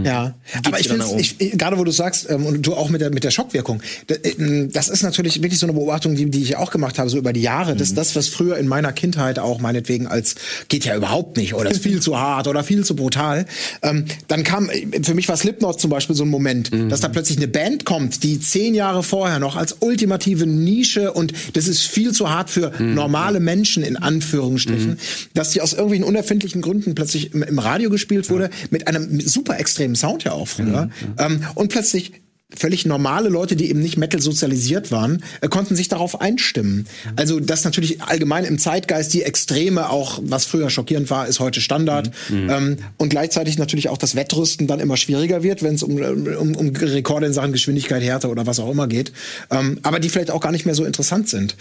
Ja, 0.04 0.34
aber 0.66 0.80
ich 0.80 0.88
finde, 0.88 1.56
gerade 1.56 1.78
wo 1.78 1.84
du 1.84 1.90
sagst, 1.90 2.28
ähm, 2.30 2.46
und 2.46 2.62
du 2.66 2.74
auch 2.74 2.88
mit 2.90 3.00
der, 3.00 3.11
mit 3.11 3.24
der 3.24 3.30
Schockwirkung, 3.30 3.82
da- 4.06 4.16
ähm, 4.24 4.70
das 4.72 4.88
ist 4.88 5.02
natürlich 5.02 5.42
wirklich 5.42 5.58
so 5.58 5.66
eine 5.66 5.72
Beobachtung, 5.74 6.14
die, 6.14 6.30
die 6.30 6.42
ich 6.42 6.56
auch 6.56 6.70
gemacht 6.70 6.98
habe, 6.98 7.08
so 7.11 7.18
über 7.18 7.32
die 7.32 7.42
Jahre, 7.42 7.74
Mhm. 7.74 7.78
dass 7.78 7.94
das, 7.94 8.16
was 8.16 8.28
früher 8.28 8.56
in 8.58 8.68
meiner 8.68 8.92
Kindheit 8.92 9.38
auch 9.38 9.61
meinetwegen 9.61 10.06
als 10.06 10.34
geht 10.68 10.84
ja 10.84 10.96
überhaupt 10.96 11.36
nicht 11.36 11.54
oder 11.54 11.70
ist 11.70 11.82
viel 11.82 12.00
zu 12.02 12.18
hart 12.18 12.46
oder 12.48 12.64
viel 12.64 12.84
zu 12.84 12.96
brutal, 12.96 13.46
ähm, 13.82 14.04
dann 14.28 14.44
kam, 14.44 14.70
äh, 14.70 15.02
für 15.02 15.14
mich 15.14 15.28
war 15.28 15.36
Slipknot 15.36 15.80
zum 15.80 15.90
Beispiel 15.90 16.16
so 16.16 16.24
ein 16.24 16.28
Moment, 16.30 16.72
Mhm. 16.72 16.88
dass 16.88 17.00
da 17.00 17.08
plötzlich 17.08 17.36
eine 17.38 17.48
Band 17.48 17.84
kommt, 17.84 18.22
die 18.22 18.40
zehn 18.40 18.74
Jahre 18.74 19.02
vorher 19.02 19.38
noch 19.38 19.56
als 19.56 19.76
ultimative 19.80 20.46
Nische 20.46 21.12
und 21.12 21.32
das 21.54 21.66
ist 21.68 21.82
viel 21.82 22.12
zu 22.12 22.30
hart 22.30 22.50
für 22.50 22.72
Mhm. 22.78 22.94
normale 22.94 23.40
Menschen 23.40 23.82
in 23.82 23.96
Anführungsstrichen, 23.96 24.98
dass 25.34 25.50
die 25.50 25.61
aus 25.61 25.72
irgendwelchen 25.72 26.04
unerfindlichen 26.04 26.61
Gründen 26.62 26.94
plötzlich 26.94 27.34
im, 27.34 27.42
im 27.42 27.58
Radio 27.58 27.90
gespielt 27.90 28.30
wurde, 28.30 28.50
mit 28.70 28.86
einem 28.88 29.20
super 29.20 29.49
extremen 29.59 29.94
Sound 29.94 30.24
ja 30.24 30.32
auch 30.32 30.48
früher. 30.48 30.90
Ähm, 31.18 31.44
und 31.55 31.70
plötzlich 31.70 32.12
völlig 32.57 32.86
normale 32.86 33.28
Leute, 33.28 33.57
die 33.57 33.70
eben 33.70 33.80
nicht 33.80 33.96
Metal 33.96 34.20
sozialisiert 34.20 34.90
waren, 34.90 35.22
äh, 35.40 35.48
konnten 35.48 35.76
sich 35.76 35.88
darauf 35.88 36.20
einstimmen. 36.20 36.86
Also 37.16 37.40
das 37.40 37.64
natürlich 37.64 38.03
allgemein 38.03 38.44
im 38.44 38.59
Zeitgeist 38.59 39.12
die 39.14 39.22
Extreme 39.22 39.90
auch, 39.90 40.20
was 40.22 40.46
früher 40.46 40.70
schockierend 40.70 41.11
war, 41.11 41.26
ist 41.26 41.40
heute 41.40 41.61
Standard. 41.61 42.11
Ähm, 42.30 42.76
und 42.96 43.09
gleichzeitig 43.09 43.59
natürlich 43.59 43.88
auch 43.88 43.98
das 43.98 44.14
Wettrüsten 44.14 44.66
dann 44.66 44.80
immer 44.80 44.96
schwieriger 44.96 45.42
wird, 45.42 45.62
wenn 45.62 45.74
es 45.74 45.82
um, 45.82 45.96
um, 45.96 46.57
um 46.57 46.68
Rekorde 46.70 47.26
in 47.26 47.32
Sachen 47.32 47.53
Geschwindigkeit, 47.53 48.03
Härte 48.03 48.28
oder 48.28 48.46
was 48.46 48.59
auch 48.61 48.70
immer 48.70 48.88
geht. 48.88 49.12
Ähm, 49.51 49.78
aber 49.82 50.01
die 50.01 50.09
vielleicht 50.09 50.30
auch 50.30 50.40
gar 50.40 50.53
nicht 50.53 50.66
mehr 50.66 50.74
so 50.74 50.84
interessant 50.84 51.28
sind. 51.28 51.57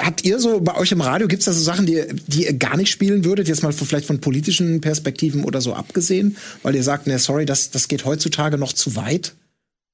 Habt 0.00 0.24
ihr 0.24 0.38
so 0.38 0.60
bei 0.60 0.76
euch 0.76 0.92
im 0.92 1.00
Radio, 1.00 1.28
gibt 1.28 1.40
es 1.40 1.46
da 1.46 1.52
so 1.52 1.62
Sachen, 1.62 1.86
die, 1.86 2.02
die 2.26 2.44
ihr 2.44 2.54
gar 2.54 2.76
nicht 2.76 2.90
spielen 2.90 3.24
würdet, 3.24 3.48
jetzt 3.48 3.62
mal 3.62 3.72
vielleicht 3.72 4.06
von 4.06 4.20
politischen 4.20 4.80
Perspektiven 4.80 5.44
oder 5.44 5.60
so 5.60 5.74
abgesehen, 5.74 6.36
weil 6.62 6.74
ihr 6.74 6.82
sagt, 6.82 7.06
ne, 7.06 7.18
sorry, 7.18 7.46
das, 7.46 7.70
das 7.70 7.88
geht 7.88 8.04
heutzutage 8.04 8.58
noch 8.58 8.72
zu 8.72 8.96
weit 8.96 9.34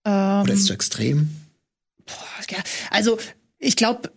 Ähm, 0.04 0.42
oder 0.42 0.52
ist 0.52 0.66
zu 0.66 0.72
extrem? 0.72 1.30
ja, 2.50 2.58
also 2.90 3.18
ich 3.58 3.76
glaube, 3.76 4.10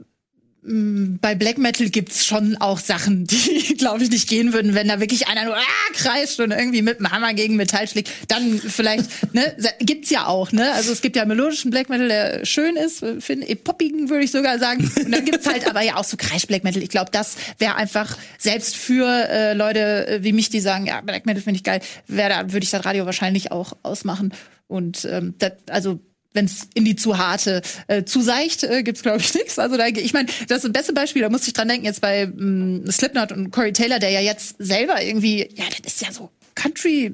bei 0.68 1.36
Black 1.36 1.60
Metal 1.60 1.90
gibt's 1.90 2.26
schon 2.26 2.58
auch 2.58 2.80
Sachen, 2.80 3.26
die, 3.28 3.76
glaube 3.78 4.04
ich, 4.04 4.10
nicht 4.10 4.28
gehen 4.28 4.52
würden, 4.52 4.74
wenn 4.74 4.88
da 4.88 5.00
wirklich 5.00 5.28
einer 5.28 5.46
nur 5.46 5.56
ah, 5.56 5.94
kreischt 5.94 6.40
und 6.40 6.52
irgendwie 6.52 6.82
mit 6.82 7.00
dem 7.00 7.12
Hammer 7.12 7.34
gegen 7.34 7.56
Metall 7.56 7.88
schlägt. 7.88 8.10
Dann 8.30 8.60
vielleicht, 8.60 9.06
ne, 9.34 9.56
gibt's 9.80 10.10
ja 10.10 10.26
auch, 10.26 10.52
ne? 10.52 10.72
Also 10.74 10.92
es 10.92 11.02
gibt 11.02 11.16
ja 11.16 11.26
melodischen 11.26 11.70
Black 11.70 11.90
Metal, 11.90 12.08
der 12.08 12.46
schön 12.46 12.76
ist, 12.78 13.06
finde 13.20 13.46
ich, 13.46 13.64
poppigen 13.64 14.10
würde 14.10 14.26
ich 14.26 14.32
sogar 14.32 14.58
sagen. 14.58 14.92
Und 14.98 15.12
dann 15.12 15.24
gibt's 15.24 15.46
halt 15.46 15.68
aber 15.68 15.82
ja 15.82 15.98
auch 15.98 16.04
so 16.04 16.18
Kreisch 16.18 16.48
Black 16.48 16.64
Metal. 16.64 16.82
Ich 16.82 16.90
glaube, 16.90 17.12
das 17.12 17.36
wäre 17.60 17.76
einfach 17.76 18.18
selbst 18.40 18.76
für 18.76 19.08
äh, 19.08 19.54
Leute 19.54 20.20
wie 20.22 20.34
mich, 20.34 20.50
die 20.50 20.62
sagen, 20.62 20.88
ja, 20.88 21.02
Black 21.02 21.28
Metal 21.28 21.44
finde 21.44 21.58
ich 21.58 21.64
geil, 21.64 21.82
wäre 22.08 22.30
da 22.30 22.54
würde 22.54 22.64
ich 22.64 22.72
das 22.72 22.86
Radio 22.86 23.06
wahrscheinlich 23.06 23.52
auch 23.52 23.74
ausmachen. 23.84 24.34
Und 24.68 25.06
ähm, 25.06 25.36
das, 25.38 25.54
also 25.70 26.00
wenn 26.36 26.46
es 26.46 26.68
in 26.74 26.86
die 26.86 26.96
zu 26.96 27.18
harte, 27.18 27.62
äh, 27.88 28.04
zu 28.04 28.22
seicht, 28.22 28.64
äh, 28.64 28.84
gibt's 28.84 29.02
glaube 29.02 29.20
ich 29.20 29.34
nichts. 29.36 29.58
Also 29.58 29.78
da, 29.78 29.88
ich 29.88 30.14
meine, 30.14 30.28
das 30.48 30.58
ist 30.58 30.66
das 30.66 30.74
beste 30.74 30.94
Beispiel. 30.94 31.22
Da 31.22 31.30
muss 31.30 31.48
ich 31.48 31.54
dran 31.54 31.68
denken 31.68 31.86
jetzt 31.86 32.02
bei 32.02 32.28
mh, 32.28 32.92
Slipknot 32.92 33.32
und 33.32 33.52
Corey 33.52 33.74
Taylor, 33.74 34.00
der 34.00 34.10
ja 34.10 34.20
jetzt 34.20 34.56
selber 34.60 35.02
irgendwie, 35.02 35.50
ja, 35.56 35.66
das 35.82 35.94
ist 35.94 36.02
ja 36.02 36.12
so 36.12 36.30
Country, 36.56 37.14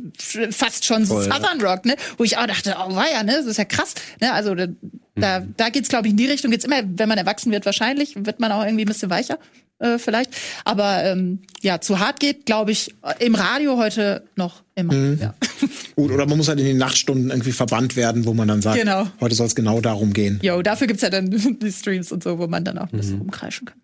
fast 0.51 0.85
schon 0.85 1.05
Voll, 1.05 1.23
Southern 1.23 1.61
Rock, 1.61 1.85
ne? 1.85 1.95
Wo 2.17 2.23
ich 2.23 2.37
auch 2.37 2.45
dachte, 2.45 2.75
oh 2.77 2.95
war 2.95 3.09
ja, 3.11 3.23
ne, 3.23 3.33
das 3.33 3.47
ist 3.47 3.57
ja 3.57 3.65
krass, 3.65 3.95
ne? 4.19 4.33
Also 4.33 4.53
da, 4.53 4.67
da, 5.15 5.39
mhm. 5.39 5.53
da 5.57 5.69
geht's 5.69 5.89
glaube 5.89 6.07
ich 6.07 6.11
in 6.11 6.17
die 6.17 6.27
Richtung. 6.27 6.51
Jetzt 6.51 6.65
immer, 6.65 6.81
wenn 6.85 7.09
man 7.09 7.17
erwachsen 7.17 7.51
wird, 7.51 7.65
wahrscheinlich 7.65 8.13
wird 8.15 8.39
man 8.39 8.51
auch 8.51 8.63
irgendwie 8.63 8.85
ein 8.85 8.87
bisschen 8.87 9.09
weicher 9.09 9.39
äh, 9.81 9.97
vielleicht. 9.97 10.35
Aber 10.63 11.03
ähm, 11.03 11.39
ja, 11.61 11.81
zu 11.81 11.99
hart 11.99 12.19
geht, 12.19 12.45
glaube 12.45 12.71
ich, 12.71 12.95
im 13.19 13.35
Radio 13.35 13.77
heute 13.77 14.23
noch 14.35 14.63
immer. 14.75 14.93
Mhm. 14.93 15.17
Ja. 15.19 15.33
Gut, 15.95 16.11
oder 16.11 16.25
man 16.27 16.37
muss 16.37 16.47
halt 16.47 16.59
in 16.59 16.65
den 16.65 16.77
Nachtstunden 16.77 17.31
irgendwie 17.31 17.51
verbannt 17.51 17.95
werden, 17.95 18.25
wo 18.25 18.33
man 18.33 18.47
dann 18.47 18.61
sagt, 18.61 18.79
genau. 18.79 19.07
heute 19.19 19.35
soll 19.35 19.47
es 19.47 19.55
genau 19.55 19.81
darum 19.81 20.13
gehen. 20.13 20.39
Jo, 20.41 20.61
dafür 20.61 20.87
gibt's 20.87 21.01
ja 21.01 21.09
dann 21.09 21.29
die 21.61 21.71
Streams 21.71 22.11
und 22.11 22.23
so, 22.23 22.39
wo 22.39 22.47
man 22.47 22.63
dann 22.63 22.77
auch 22.77 22.91
ein 22.91 22.97
bisschen 22.97 23.15
mhm. 23.15 23.21
rumkreischen 23.21 23.65
kann. 23.65 23.81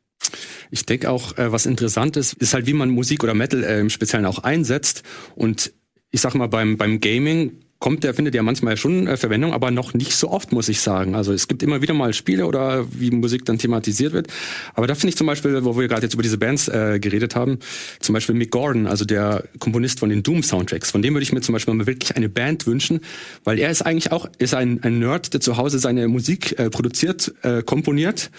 Ich 0.71 0.85
denke 0.85 1.09
auch, 1.09 1.37
äh, 1.37 1.51
was 1.51 1.65
interessant 1.65 2.17
ist, 2.17 2.33
ist 2.33 2.53
halt, 2.53 2.65
wie 2.67 2.73
man 2.73 2.89
Musik 2.89 3.23
oder 3.23 3.33
Metal 3.33 3.63
äh, 3.63 3.79
im 3.79 3.89
Speziellen 3.89 4.25
auch 4.25 4.39
einsetzt. 4.39 5.03
Und 5.35 5.71
ich 6.11 6.21
sag 6.21 6.33
mal, 6.35 6.47
beim, 6.47 6.77
beim 6.77 6.99
Gaming 6.99 7.63
kommt 7.79 8.03
der, 8.03 8.13
findet 8.13 8.33
ja 8.33 8.43
manchmal 8.43 8.77
schon 8.77 9.07
äh, 9.07 9.17
Verwendung, 9.17 9.53
aber 9.53 9.71
noch 9.71 9.93
nicht 9.93 10.13
so 10.13 10.29
oft, 10.29 10.51
muss 10.51 10.69
ich 10.69 10.81
sagen. 10.81 11.15
Also 11.15 11.33
es 11.33 11.47
gibt 11.47 11.61
immer 11.63 11.81
wieder 11.81 11.93
mal 11.93 12.13
Spiele 12.13 12.47
oder 12.47 12.85
wie 12.91 13.11
Musik 13.11 13.45
dann 13.45 13.57
thematisiert 13.57 14.13
wird. 14.13 14.27
Aber 14.73 14.87
da 14.87 14.95
finde 14.95 15.09
ich 15.09 15.15
zum 15.17 15.27
Beispiel, 15.27 15.63
wo 15.63 15.77
wir 15.77 15.87
gerade 15.87 16.03
jetzt 16.03 16.13
über 16.13 16.23
diese 16.23 16.37
Bands 16.37 16.67
äh, 16.67 16.99
geredet 16.99 17.35
haben, 17.35 17.59
zum 17.99 18.13
Beispiel 18.13 18.35
Mick 18.35 18.51
Gordon, 18.51 18.87
also 18.87 19.05
der 19.05 19.43
Komponist 19.59 19.99
von 19.99 20.09
den 20.09 20.23
Doom-Soundtracks, 20.23 20.91
von 20.91 21.01
dem 21.01 21.13
würde 21.13 21.23
ich 21.23 21.33
mir 21.33 21.41
zum 21.41 21.53
Beispiel 21.53 21.73
mal 21.73 21.87
wirklich 21.87 22.15
eine 22.15 22.29
Band 22.29 22.65
wünschen, 22.65 23.01
weil 23.43 23.59
er 23.59 23.69
ist 23.69 23.83
eigentlich 23.83 24.11
auch, 24.11 24.27
ist 24.37 24.53
ein, 24.53 24.83
ein 24.83 24.99
Nerd, 24.99 25.33
der 25.33 25.41
zu 25.41 25.57
Hause 25.57 25.79
seine 25.79 26.07
Musik 26.07 26.57
äh, 26.57 26.69
produziert, 26.69 27.33
äh, 27.43 27.61
komponiert 27.61 28.31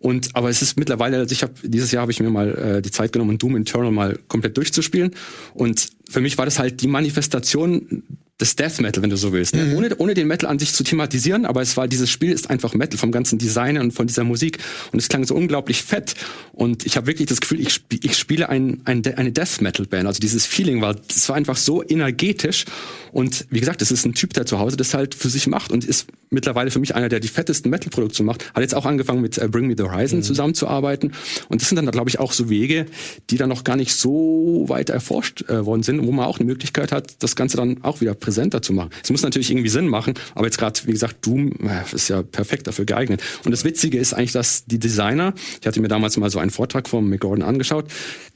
und 0.00 0.36
aber 0.36 0.48
es 0.48 0.62
ist 0.62 0.78
mittlerweile, 0.78 1.18
also 1.18 1.32
ich 1.32 1.42
habe 1.42 1.54
dieses 1.62 1.90
Jahr 1.90 2.02
habe 2.02 2.12
ich 2.12 2.20
mir 2.20 2.30
mal 2.30 2.76
äh, 2.76 2.82
die 2.82 2.90
Zeit 2.90 3.12
genommen, 3.12 3.38
Doom 3.38 3.56
Eternal 3.56 3.90
mal 3.90 4.18
komplett 4.28 4.56
durchzuspielen. 4.56 5.14
Und 5.54 5.88
für 6.08 6.20
mich 6.20 6.38
war 6.38 6.44
das 6.44 6.58
halt 6.58 6.80
die 6.82 6.86
Manifestation 6.86 8.04
des 8.40 8.54
Death 8.54 8.80
Metal, 8.80 9.02
wenn 9.02 9.10
du 9.10 9.16
so 9.16 9.32
willst. 9.32 9.54
Ne? 9.54 9.64
Mhm. 9.64 9.76
Ohne, 9.76 9.96
ohne 9.96 10.14
den 10.14 10.28
Metal 10.28 10.48
an 10.48 10.58
sich 10.58 10.72
zu 10.72 10.84
thematisieren, 10.84 11.44
aber 11.44 11.60
es 11.60 11.76
war, 11.76 11.88
dieses 11.88 12.08
Spiel 12.10 12.32
ist 12.32 12.50
einfach 12.50 12.74
Metal 12.74 12.98
vom 12.98 13.10
ganzen 13.10 13.38
Design 13.38 13.78
und 13.78 13.92
von 13.92 14.06
dieser 14.06 14.24
Musik. 14.24 14.58
Und 14.92 15.00
es 15.00 15.08
klang 15.08 15.24
so 15.24 15.34
unglaublich 15.34 15.82
fett. 15.82 16.14
Und 16.52 16.86
ich 16.86 16.96
habe 16.96 17.08
wirklich 17.08 17.26
das 17.26 17.40
Gefühl, 17.40 17.60
ich, 17.60 17.70
sp 17.74 17.98
ich 18.02 18.16
spiele 18.16 18.48
ein, 18.48 18.82
ein, 18.84 19.02
eine 19.16 19.32
Death 19.32 19.60
Metal 19.60 19.86
Band. 19.86 20.06
Also 20.06 20.20
dieses 20.20 20.46
Feeling 20.46 20.80
war, 20.80 20.94
das 20.94 21.28
war 21.28 21.36
einfach 21.36 21.56
so 21.56 21.82
energetisch. 21.82 22.64
Und 23.12 23.46
wie 23.50 23.60
gesagt, 23.60 23.82
es 23.82 23.90
ist 23.90 24.04
ein 24.04 24.14
Typ, 24.14 24.34
der 24.34 24.46
zu 24.46 24.58
Hause 24.58 24.76
das 24.76 24.94
halt 24.94 25.14
für 25.14 25.30
sich 25.30 25.46
macht 25.46 25.72
und 25.72 25.84
ist 25.84 26.06
mittlerweile 26.30 26.70
für 26.70 26.78
mich 26.78 26.94
einer, 26.94 27.08
der 27.08 27.20
die 27.20 27.28
fettesten 27.28 27.70
Metal-Produkte 27.70 28.22
macht. 28.22 28.54
Hat 28.54 28.62
jetzt 28.62 28.74
auch 28.74 28.86
angefangen 28.86 29.20
mit 29.20 29.38
äh, 29.38 29.48
Bring 29.48 29.66
Me 29.66 29.74
the 29.76 29.84
Horizon 29.84 30.18
mhm. 30.18 30.22
zusammenzuarbeiten. 30.22 31.12
Und 31.48 31.60
das 31.60 31.68
sind 31.68 31.76
dann, 31.76 31.90
glaube 31.90 32.10
ich, 32.10 32.18
auch 32.18 32.32
so 32.32 32.48
Wege, 32.50 32.86
die 33.30 33.36
dann 33.36 33.48
noch 33.48 33.64
gar 33.64 33.76
nicht 33.76 33.94
so 33.94 34.64
weit 34.68 34.90
erforscht 34.90 35.48
äh, 35.48 35.64
worden 35.64 35.82
sind, 35.82 36.06
wo 36.06 36.12
man 36.12 36.26
auch 36.26 36.38
eine 36.38 36.46
Möglichkeit 36.46 36.92
hat, 36.92 37.16
das 37.20 37.34
Ganze 37.34 37.56
dann 37.56 37.82
auch 37.82 38.00
wieder 38.00 38.14
präsenter 38.28 38.60
zu 38.60 38.74
machen. 38.74 38.90
Es 39.02 39.10
muss 39.10 39.22
natürlich 39.22 39.50
irgendwie 39.50 39.70
Sinn 39.70 39.88
machen, 39.88 40.12
aber 40.34 40.44
jetzt 40.44 40.58
gerade, 40.58 40.78
wie 40.84 40.92
gesagt, 40.92 41.24
Doom 41.24 41.52
äh, 41.62 41.94
ist 41.94 42.08
ja 42.08 42.22
perfekt 42.22 42.66
dafür 42.66 42.84
geeignet. 42.84 43.22
Und 43.46 43.52
das 43.52 43.64
Witzige 43.64 43.98
ist 43.98 44.12
eigentlich, 44.12 44.32
dass 44.32 44.66
die 44.66 44.78
Designer, 44.78 45.32
ich 45.58 45.66
hatte 45.66 45.80
mir 45.80 45.88
damals 45.88 46.18
mal 46.18 46.28
so 46.28 46.38
einen 46.38 46.50
Vortrag 46.50 46.90
von 46.90 47.08
McGordon 47.08 47.42
angeschaut, 47.42 47.86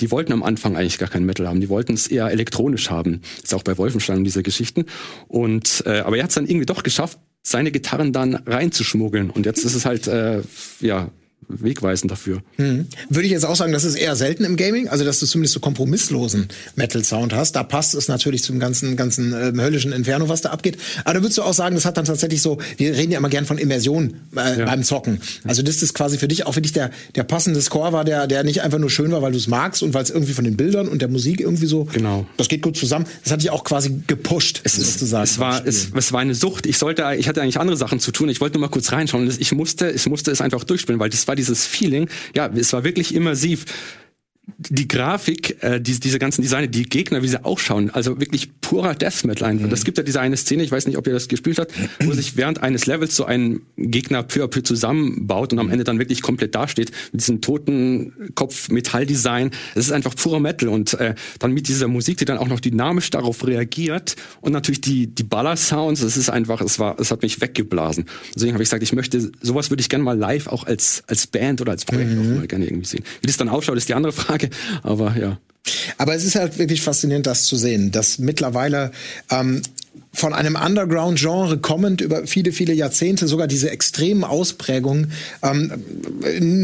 die 0.01 0.11
wollten 0.11 0.33
am 0.33 0.43
Anfang 0.43 0.77
eigentlich 0.77 0.97
gar 0.97 1.11
kein 1.11 1.27
Metal 1.27 1.47
haben. 1.47 1.61
Die 1.61 1.69
wollten 1.69 1.93
es 1.93 2.07
eher 2.07 2.31
elektronisch 2.31 2.89
haben. 2.89 3.21
Ist 3.43 3.53
auch 3.53 3.63
bei 3.63 3.77
Wolfenstein 3.77 4.25
diese 4.25 4.43
Geschichten. 4.43 4.87
Und 5.29 5.83
äh, 5.85 6.01
aber 6.01 6.17
er 6.17 6.23
hat 6.23 6.31
es 6.31 6.37
dann 6.37 6.47
irgendwie 6.47 6.65
doch 6.65 6.83
geschafft, 6.83 7.19
seine 7.43 7.71
Gitarren 7.71 8.15
dann 8.15 8.37
reinzuschmuggeln. 8.47 9.29
Und 9.29 9.45
jetzt 9.45 9.63
ist 9.63 9.75
es 9.75 9.85
halt, 9.85 10.07
äh, 10.07 10.41
ja, 10.81 11.11
wegweisend 11.49 12.11
dafür. 12.11 12.43
Mhm. 12.57 12.87
Würde 13.09 13.27
ich 13.27 13.33
jetzt 13.33 13.45
auch 13.45 13.57
sagen, 13.57 13.73
das 13.73 13.85
ist 13.85 13.95
eher 13.95 14.17
selten 14.17 14.45
im 14.45 14.57
Gaming, 14.57 14.89
also 14.89 15.05
dass 15.05 15.21
du 15.21 15.27
zumindest 15.27 15.55
so 15.55 15.61
kompromisslosen 15.61 16.49
Metal-Sound 16.77 17.35
hast. 17.35 17.57
Da 17.57 17.63
passt 17.63 17.95
es 17.95 18.09
natürlich 18.09 18.43
zum 18.43 18.59
ganzen, 18.59 18.97
ganzen 18.97 19.33
äh, 19.33 19.53
höllischen 19.55 19.93
Inferno, 19.93 20.29
was 20.29 20.41
da 20.41 20.51
abgeht. 20.51 20.79
Aber 21.05 21.15
da 21.15 21.23
würdest 21.23 21.39
du 21.39 21.43
auch 21.43 21.55
sagen, 21.55 21.75
das 21.75 21.85
hat 21.85 21.97
dann 21.97 22.05
tatsächlich 22.05 22.43
so, 22.43 22.59
wir 22.77 22.97
reden 22.97 23.13
ja 23.13 23.19
immer 23.19 23.29
gern 23.29 23.47
von 23.47 23.59
Immersion 23.59 24.15
äh, 24.37 24.59
ja. 24.59 24.65
beim 24.67 24.83
Zocken. 24.83 25.21
Also 25.45 25.63
das 25.63 25.83
ist 25.83 25.95
quasi 25.95 26.19
für 26.19 26.29
dich 26.29 26.47
auch 26.47 26.55
für 26.55 26.63
dich 26.63 26.73
der, 26.73 26.91
der 27.15 27.25
passende 27.25 27.61
Score 27.61 27.93
war, 27.93 28.05
der, 28.05 28.27
der 28.27 28.45
nicht 28.45 28.63
einfach 28.63 28.79
nur 28.79 28.91
schön 28.91 29.13
war, 29.13 29.23
weil 29.23 29.33
du 29.33 29.39
es 29.39 29.49
magst 29.49 29.83
und 29.83 29.95
weil 29.95 30.03
es 30.03 30.11
irgendwie 30.11 30.33
von 30.33 30.45
den 30.45 30.57
Bildern 30.57 30.89
und 30.89 31.03
der 31.03 31.09
Musik 31.09 31.41
irgendwie 31.41 31.67
so, 31.67 31.85
genau. 31.93 32.27
das 32.37 32.49
geht 32.49 32.63
gut 32.63 32.77
zusammen. 32.77 33.07
Das 33.25 33.33
hat 33.33 33.43
dich 33.43 33.51
auch 33.51 33.65
quasi 33.65 34.03
gepusht, 34.07 34.61
es 34.65 34.77
sozusagen. 34.77 35.25
Es 35.25 35.39
war, 35.39 35.67
es, 35.67 35.89
es 35.95 36.13
war 36.13 36.21
eine 36.21 36.35
Sucht. 36.35 36.67
Ich 36.67 36.79
sollte, 36.79 37.05
ich 37.19 37.29
hatte 37.29 37.43
eigentlich 37.43 37.61
andere 37.61 37.77
Sachen 37.77 38.01
zu 38.01 38.13
tun. 38.13 38.29
Ich 38.29 38.41
wollte 38.41 38.59
nur 38.59 38.67
mal 38.67 38.73
kurz 38.73 38.93
reinschauen. 38.93 39.33
Ich 39.39 39.53
musste, 39.53 39.91
ich 39.91 40.07
musste 40.07 40.31
es 40.31 40.41
einfach 40.41 40.65
durchspielen, 40.65 41.01
weil 41.01 41.11
das 41.11 41.27
war 41.29 41.32
dieses 41.35 41.67
Feeling, 41.67 42.09
ja, 42.35 42.49
es 42.55 42.73
war 42.73 42.85
wirklich 42.85 43.15
immersiv 43.15 43.65
die 44.59 44.89
Grafik, 44.89 45.63
äh, 45.63 45.81
die, 45.81 46.01
diese 46.01 46.19
ganzen 46.19 46.43
Designer, 46.43 46.67
die 46.67 46.83
Gegner, 46.85 47.23
wie 47.23 47.29
sie 47.29 47.45
ausschauen, 47.45 47.91
also 47.91 48.19
wirklich 48.19 48.61
purer 48.61 48.95
Death 48.95 49.25
Metal 49.25 49.49
einfach. 49.49 49.67
Mhm. 49.67 49.71
Das 49.71 49.85
gibt 49.85 49.99
ja 49.99 50.05
diese 50.05 50.21
eine 50.21 50.37
Szene, 50.37 50.65
ich 50.65 50.73
weiß 50.73 50.87
nicht, 50.87 50.99
ob 50.99 51.07
ihr 51.07 51.13
das 51.13 51.29
gespielt 51.29 51.61
habt, 51.61 51.73
wo 52.01 52.13
sich 52.13 52.37
während 52.37 52.61
eines 52.61 52.87
Levels 52.87 53.15
so 53.15 53.25
ein 53.25 53.61
Gegner 53.77 54.25
peu 54.25 54.43
à 54.43 54.49
peu 54.49 54.63
zusammenbaut 54.63 55.53
und 55.53 55.61
am 55.61 55.71
Ende 55.71 55.85
dann 55.85 56.01
wirklich 56.01 56.23
komplett 56.23 56.57
dasteht 56.57 56.91
mit 57.13 57.21
diesem 57.21 57.41
toten 57.41 58.33
Kopf 58.35 58.69
Metalldesign. 58.69 59.53
Das 59.77 59.87
ist 59.87 59.93
einfach 59.93 60.17
purer 60.17 60.41
Metal 60.41 60.69
und 60.69 60.95
äh, 60.95 61.15
dann 61.39 61.53
mit 61.53 61.69
dieser 61.69 61.87
Musik, 61.87 62.17
die 62.17 62.25
dann 62.25 62.39
auch 62.39 62.49
noch 62.49 62.61
dynamisch 62.61 63.11
darauf 63.11 63.47
reagiert 63.47 64.17
und 64.41 64.53
natürlich 64.53 64.81
die 64.81 65.07
die 65.07 65.23
Baller 65.25 65.57
Sounds, 65.57 66.01
das 66.01 66.17
ist 66.17 66.31
einfach, 66.31 66.61
es 66.63 66.81
war, 66.81 66.99
es 66.99 67.13
hat 67.13 67.23
mich 67.23 67.41
weggeblasen. 67.41 68.07
Deswegen 68.35 68.55
habe 68.55 68.63
ich 68.65 68.69
gesagt, 68.69 68.83
ich 68.83 68.93
möchte 68.93 69.31
sowas 69.41 69.71
würde 69.71 69.83
ich 69.83 69.89
gerne 69.89 70.03
mal 70.03 70.19
live 70.19 70.49
auch 70.49 70.65
als 70.65 71.05
als 71.07 71.29
Band 71.29 71.61
oder 71.61 71.71
als 71.71 71.85
Projekt 71.85 72.11
mhm. 72.11 72.21
auch 72.21 72.39
mal 72.39 72.47
gerne 72.49 72.67
irgendwie 72.67 72.87
sehen. 72.87 73.05
Wie 73.21 73.29
das 73.29 73.37
dann 73.37 73.49
ausschaut, 73.49 73.77
ist 73.77 73.89
die 73.89 73.95
andere 73.95 74.13
Frage. 74.13 74.32
Frage. 74.33 74.51
Aber 74.83 75.17
ja. 75.17 75.39
Aber 75.97 76.15
es 76.15 76.25
ist 76.25 76.35
halt 76.35 76.59
wirklich 76.59 76.83
faszinierend, 76.83 77.27
das 77.27 77.45
zu 77.45 77.57
sehen, 77.57 77.93
dass 77.93 78.19
mittlerweile 78.19 78.91
ähm, 79.31 79.63
von 80.15 80.35
einem 80.35 80.57
Underground-Genre 80.57 81.59
kommend 81.59 82.03
über 82.03 82.27
viele, 82.27 82.53
viele 82.53 82.75
Jahrzehnte 82.75 83.27
sogar 83.27 83.47
diese 83.47 83.71
extremen 83.71 84.25
Ausprägungen, 84.25 85.13
ähm, 85.43 85.73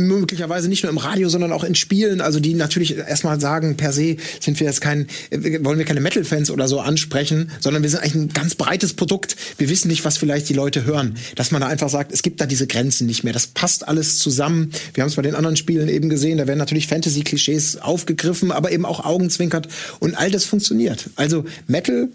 möglicherweise 0.06 0.68
nicht 0.68 0.82
nur 0.82 0.92
im 0.92 0.98
Radio, 0.98 1.28
sondern 1.30 1.52
auch 1.52 1.64
in 1.64 1.74
Spielen, 1.74 2.20
also 2.20 2.40
die 2.40 2.54
natürlich 2.54 2.96
erstmal 2.96 3.40
sagen, 3.40 3.76
per 3.76 3.92
se 3.92 4.16
sind 4.40 4.60
wir 4.60 4.66
jetzt 4.66 4.82
kein, 4.82 5.06
wollen 5.30 5.78
wir 5.78 5.86
keine 5.86 6.00
Metal-Fans 6.00 6.50
oder 6.50 6.68
so 6.68 6.80
ansprechen, 6.80 7.50
sondern 7.60 7.82
wir 7.82 7.88
sind 7.88 8.00
eigentlich 8.00 8.14
ein 8.14 8.28
ganz 8.28 8.54
breites 8.54 8.92
Produkt. 8.92 9.36
Wir 9.56 9.70
wissen 9.70 9.88
nicht, 9.88 10.04
was 10.04 10.18
vielleicht 10.18 10.48
die 10.48 10.54
Leute 10.54 10.84
hören. 10.84 11.16
Dass 11.34 11.50
man 11.50 11.62
da 11.62 11.68
einfach 11.68 11.88
sagt, 11.88 12.12
es 12.12 12.22
gibt 12.22 12.40
da 12.40 12.46
diese 12.46 12.66
Grenzen 12.66 13.06
nicht 13.06 13.24
mehr. 13.24 13.32
Das 13.32 13.46
passt 13.46 13.88
alles 13.88 14.18
zusammen. 14.18 14.72
Wir 14.92 15.02
haben 15.02 15.08
es 15.08 15.16
bei 15.16 15.22
den 15.22 15.34
anderen 15.34 15.56
Spielen 15.56 15.88
eben 15.88 16.10
gesehen, 16.10 16.36
da 16.36 16.46
werden 16.46 16.58
natürlich 16.58 16.86
Fantasy-Klischees 16.86 17.78
aufgegriffen, 17.78 18.52
aber 18.52 18.72
eben 18.72 18.84
auch 18.84 19.04
Augenzwinkert 19.04 19.68
und 20.00 20.14
all 20.14 20.30
das 20.30 20.44
funktioniert. 20.44 21.08
Also 21.16 21.44
Metal 21.66 22.08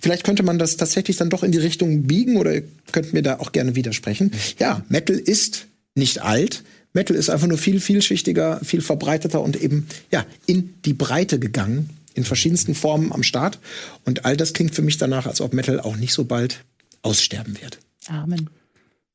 vielleicht 0.00 0.24
könnte 0.24 0.42
man 0.42 0.58
das 0.58 0.76
tatsächlich 0.76 1.16
dann 1.16 1.30
doch 1.30 1.42
in 1.42 1.52
die 1.52 1.58
Richtung 1.58 2.04
biegen 2.04 2.36
oder 2.36 2.54
ihr 2.54 2.64
könnt 2.92 3.12
mir 3.12 3.22
da 3.22 3.38
auch 3.38 3.52
gerne 3.52 3.76
widersprechen. 3.76 4.32
Ja, 4.58 4.84
Metal 4.88 5.16
ist 5.16 5.66
nicht 5.94 6.22
alt. 6.22 6.62
Metal 6.92 7.16
ist 7.16 7.28
einfach 7.28 7.46
nur 7.46 7.58
viel 7.58 7.80
vielschichtiger, 7.80 8.60
viel 8.64 8.80
verbreiteter 8.80 9.42
und 9.42 9.60
eben 9.60 9.86
ja 10.10 10.24
in 10.46 10.74
die 10.84 10.94
Breite 10.94 11.38
gegangen, 11.38 11.90
in 12.14 12.24
verschiedensten 12.24 12.74
Formen 12.74 13.12
am 13.12 13.22
Start. 13.22 13.58
Und 14.04 14.24
all 14.24 14.36
das 14.36 14.54
klingt 14.54 14.74
für 14.74 14.82
mich 14.82 14.96
danach, 14.96 15.26
als 15.26 15.40
ob 15.40 15.52
Metal 15.52 15.80
auch 15.80 15.96
nicht 15.96 16.12
so 16.14 16.24
bald 16.24 16.64
aussterben 17.02 17.60
wird. 17.60 17.78
Amen. 18.08 18.48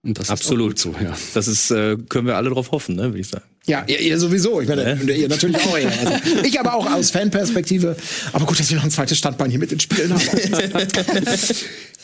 Und 0.04 0.18
das 0.18 0.32
Absolut 0.32 0.80
so, 0.80 0.96
ja. 1.02 1.16
Das 1.36 1.48
ist, 1.48 1.70
äh, 1.70 1.96
können 2.10 2.26
wir 2.26 2.36
alle 2.36 2.50
drauf 2.50 2.72
hoffen, 2.72 2.96
ne, 2.96 3.04
würde 3.04 3.20
ich 3.20 3.28
sagen. 3.28 3.46
Ja, 3.68 3.84
ihr, 3.86 4.00
ihr 4.00 4.18
sowieso. 4.18 4.60
Ich 4.60 4.68
meine, 4.68 5.00
äh? 5.00 5.20
ihr 5.20 5.30
natürlich 5.30 5.58
auch. 5.58 5.78
Ja. 5.78 5.90
Also, 5.90 6.44
ich 6.44 6.60
aber 6.60 6.74
auch 6.74 6.92
aus 6.92 7.12
Fanperspektive. 7.12 7.96
Aber 8.34 8.48
gut, 8.48 8.60
dass 8.60 8.72
wir 8.72 8.78
noch 8.78 8.84
ein 8.84 8.90
zweites 8.90 9.20
Standbein 9.20 9.52
hier 9.52 9.60
mit 9.60 9.72
ins 9.72 9.84
Spielen 9.84 10.12
haben. 10.12 10.22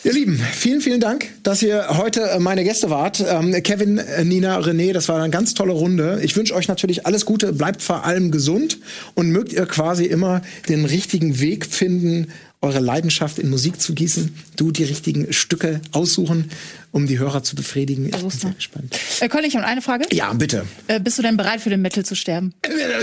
ihr 0.04 0.14
Lieben, 0.14 0.40
vielen, 0.54 0.82
vielen 0.82 1.00
Dank, 1.00 1.28
dass 1.42 1.64
ihr 1.64 1.98
heute 1.98 2.22
äh, 2.22 2.40
meine 2.40 2.64
Gäste 2.64 2.92
wart. 2.92 3.24
Ähm, 3.28 3.52
Kevin, 3.64 3.98
äh, 3.98 4.24
Nina, 4.24 4.60
René, 4.60 4.94
das 4.94 5.10
war 5.10 5.20
eine 5.20 5.32
ganz 5.32 5.56
tolle 5.56 5.74
Runde. 5.74 6.20
Ich 6.22 6.36
wünsche 6.36 6.54
euch 6.54 6.68
natürlich 6.68 7.08
alles 7.08 7.26
Gute, 7.26 7.52
bleibt 7.52 7.82
vor 7.82 8.06
allem 8.06 8.30
gesund 8.30 8.78
und 9.16 9.32
mögt 9.32 9.52
ihr 9.54 9.66
quasi 9.66 10.06
immer 10.06 10.44
den 10.70 10.86
richtigen 10.86 11.40
Weg 11.40 11.66
finden, 11.66 12.28
eure 12.62 12.80
Leidenschaft 12.80 13.40
in 13.40 13.50
Musik 13.50 13.82
zu 13.82 13.94
gießen, 13.94 14.36
du 14.56 14.72
die 14.72 14.84
richtigen 14.84 15.32
Stücke 15.32 15.82
aussuchen 15.92 16.50
um 16.98 17.06
die 17.06 17.20
Hörer 17.20 17.44
zu 17.44 17.56
befriedigen. 17.56 18.08
Ich 18.08 18.12
bin 18.12 18.30
sehr 18.32 18.50
mal. 18.50 18.56
gespannt. 18.56 19.00
Äh, 19.20 19.30
Colin, 19.30 19.46
ich 19.46 19.56
habe 19.56 19.68
eine 19.68 19.84
Frage. 19.84 20.06
Ja, 20.12 20.34
bitte. 20.34 20.66
Äh, 20.88 21.00
bist 21.00 21.20
du 21.20 21.22
denn 21.22 21.38
bereit 21.38 21.62
für 21.62 21.70
den 21.70 21.80
Metal 21.84 22.04
zu 22.04 22.16
sterben? 22.16 22.56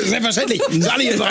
Selbstverständlich. 0.05 0.61
Sally 0.81 1.11
ist 1.11 1.23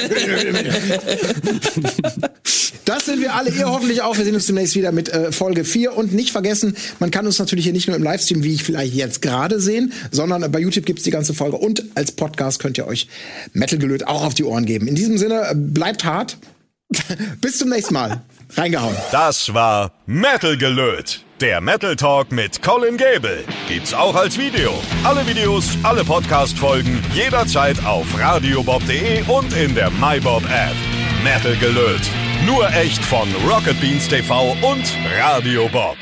Das 2.85 3.05
sind 3.05 3.19
wir 3.19 3.35
alle, 3.35 3.49
ihr 3.49 3.69
hoffentlich 3.69 4.01
auch. 4.01 4.17
Wir 4.17 4.23
sehen 4.23 4.35
uns 4.35 4.45
demnächst 4.45 4.75
wieder 4.75 4.93
mit 4.93 5.09
äh, 5.09 5.33
Folge 5.33 5.65
4. 5.65 5.97
Und 5.97 6.13
nicht 6.13 6.31
vergessen, 6.31 6.77
man 6.99 7.11
kann 7.11 7.25
uns 7.25 7.37
natürlich 7.37 7.65
hier 7.65 7.73
nicht 7.73 7.87
nur 7.87 7.97
im 7.97 8.03
Livestream, 8.03 8.45
wie 8.45 8.53
ich 8.53 8.63
vielleicht 8.63 8.93
jetzt 8.93 9.21
gerade 9.21 9.59
sehen, 9.59 9.91
sondern 10.11 10.49
bei 10.49 10.59
YouTube 10.59 10.85
gibt's 10.85 11.03
die 11.03 11.11
ganze 11.11 11.33
Folge. 11.33 11.57
Und 11.57 11.83
als 11.95 12.13
Podcast 12.13 12.59
könnt 12.59 12.77
ihr 12.77 12.87
euch 12.87 13.09
Metal 13.51 13.77
gelöt 13.77 14.07
auch 14.07 14.23
auf 14.23 14.35
die 14.35 14.45
Ohren 14.45 14.65
geben. 14.65 14.87
In 14.87 14.95
diesem 14.95 15.17
Sinne, 15.17 15.49
äh, 15.49 15.53
bleibt 15.53 16.05
hart. 16.05 16.37
Bis 17.41 17.57
zum 17.57 17.67
nächsten 17.69 17.93
Mal. 17.93 18.21
Reingehauen. 18.55 18.95
Das 19.11 19.53
war 19.53 19.91
Metal 20.05 20.57
gelöt. 20.57 21.25
Der 21.43 21.59
Metal 21.59 21.93
Talk 21.97 22.31
mit 22.31 22.61
Colin 22.61 22.95
Gable. 22.95 23.43
Gibt's 23.67 23.93
auch 23.93 24.15
als 24.15 24.37
Video. 24.37 24.71
Alle 25.03 25.27
Videos, 25.27 25.77
alle 25.83 26.05
Podcast-Folgen 26.05 27.03
jederzeit 27.13 27.83
auf 27.85 28.07
radiobob.de 28.17 29.23
und 29.27 29.51
in 29.51 29.75
der 29.75 29.91
MyBob 29.91 30.43
App. 30.45 30.73
Metal 31.21 31.57
gelöt. 31.57 32.09
Nur 32.45 32.69
echt 32.73 33.03
von 33.03 33.27
Rocket 33.45 33.77
Beans 33.81 34.07
TV 34.07 34.55
und 34.61 34.97
Radio 35.19 35.67
Bob. 35.67 35.97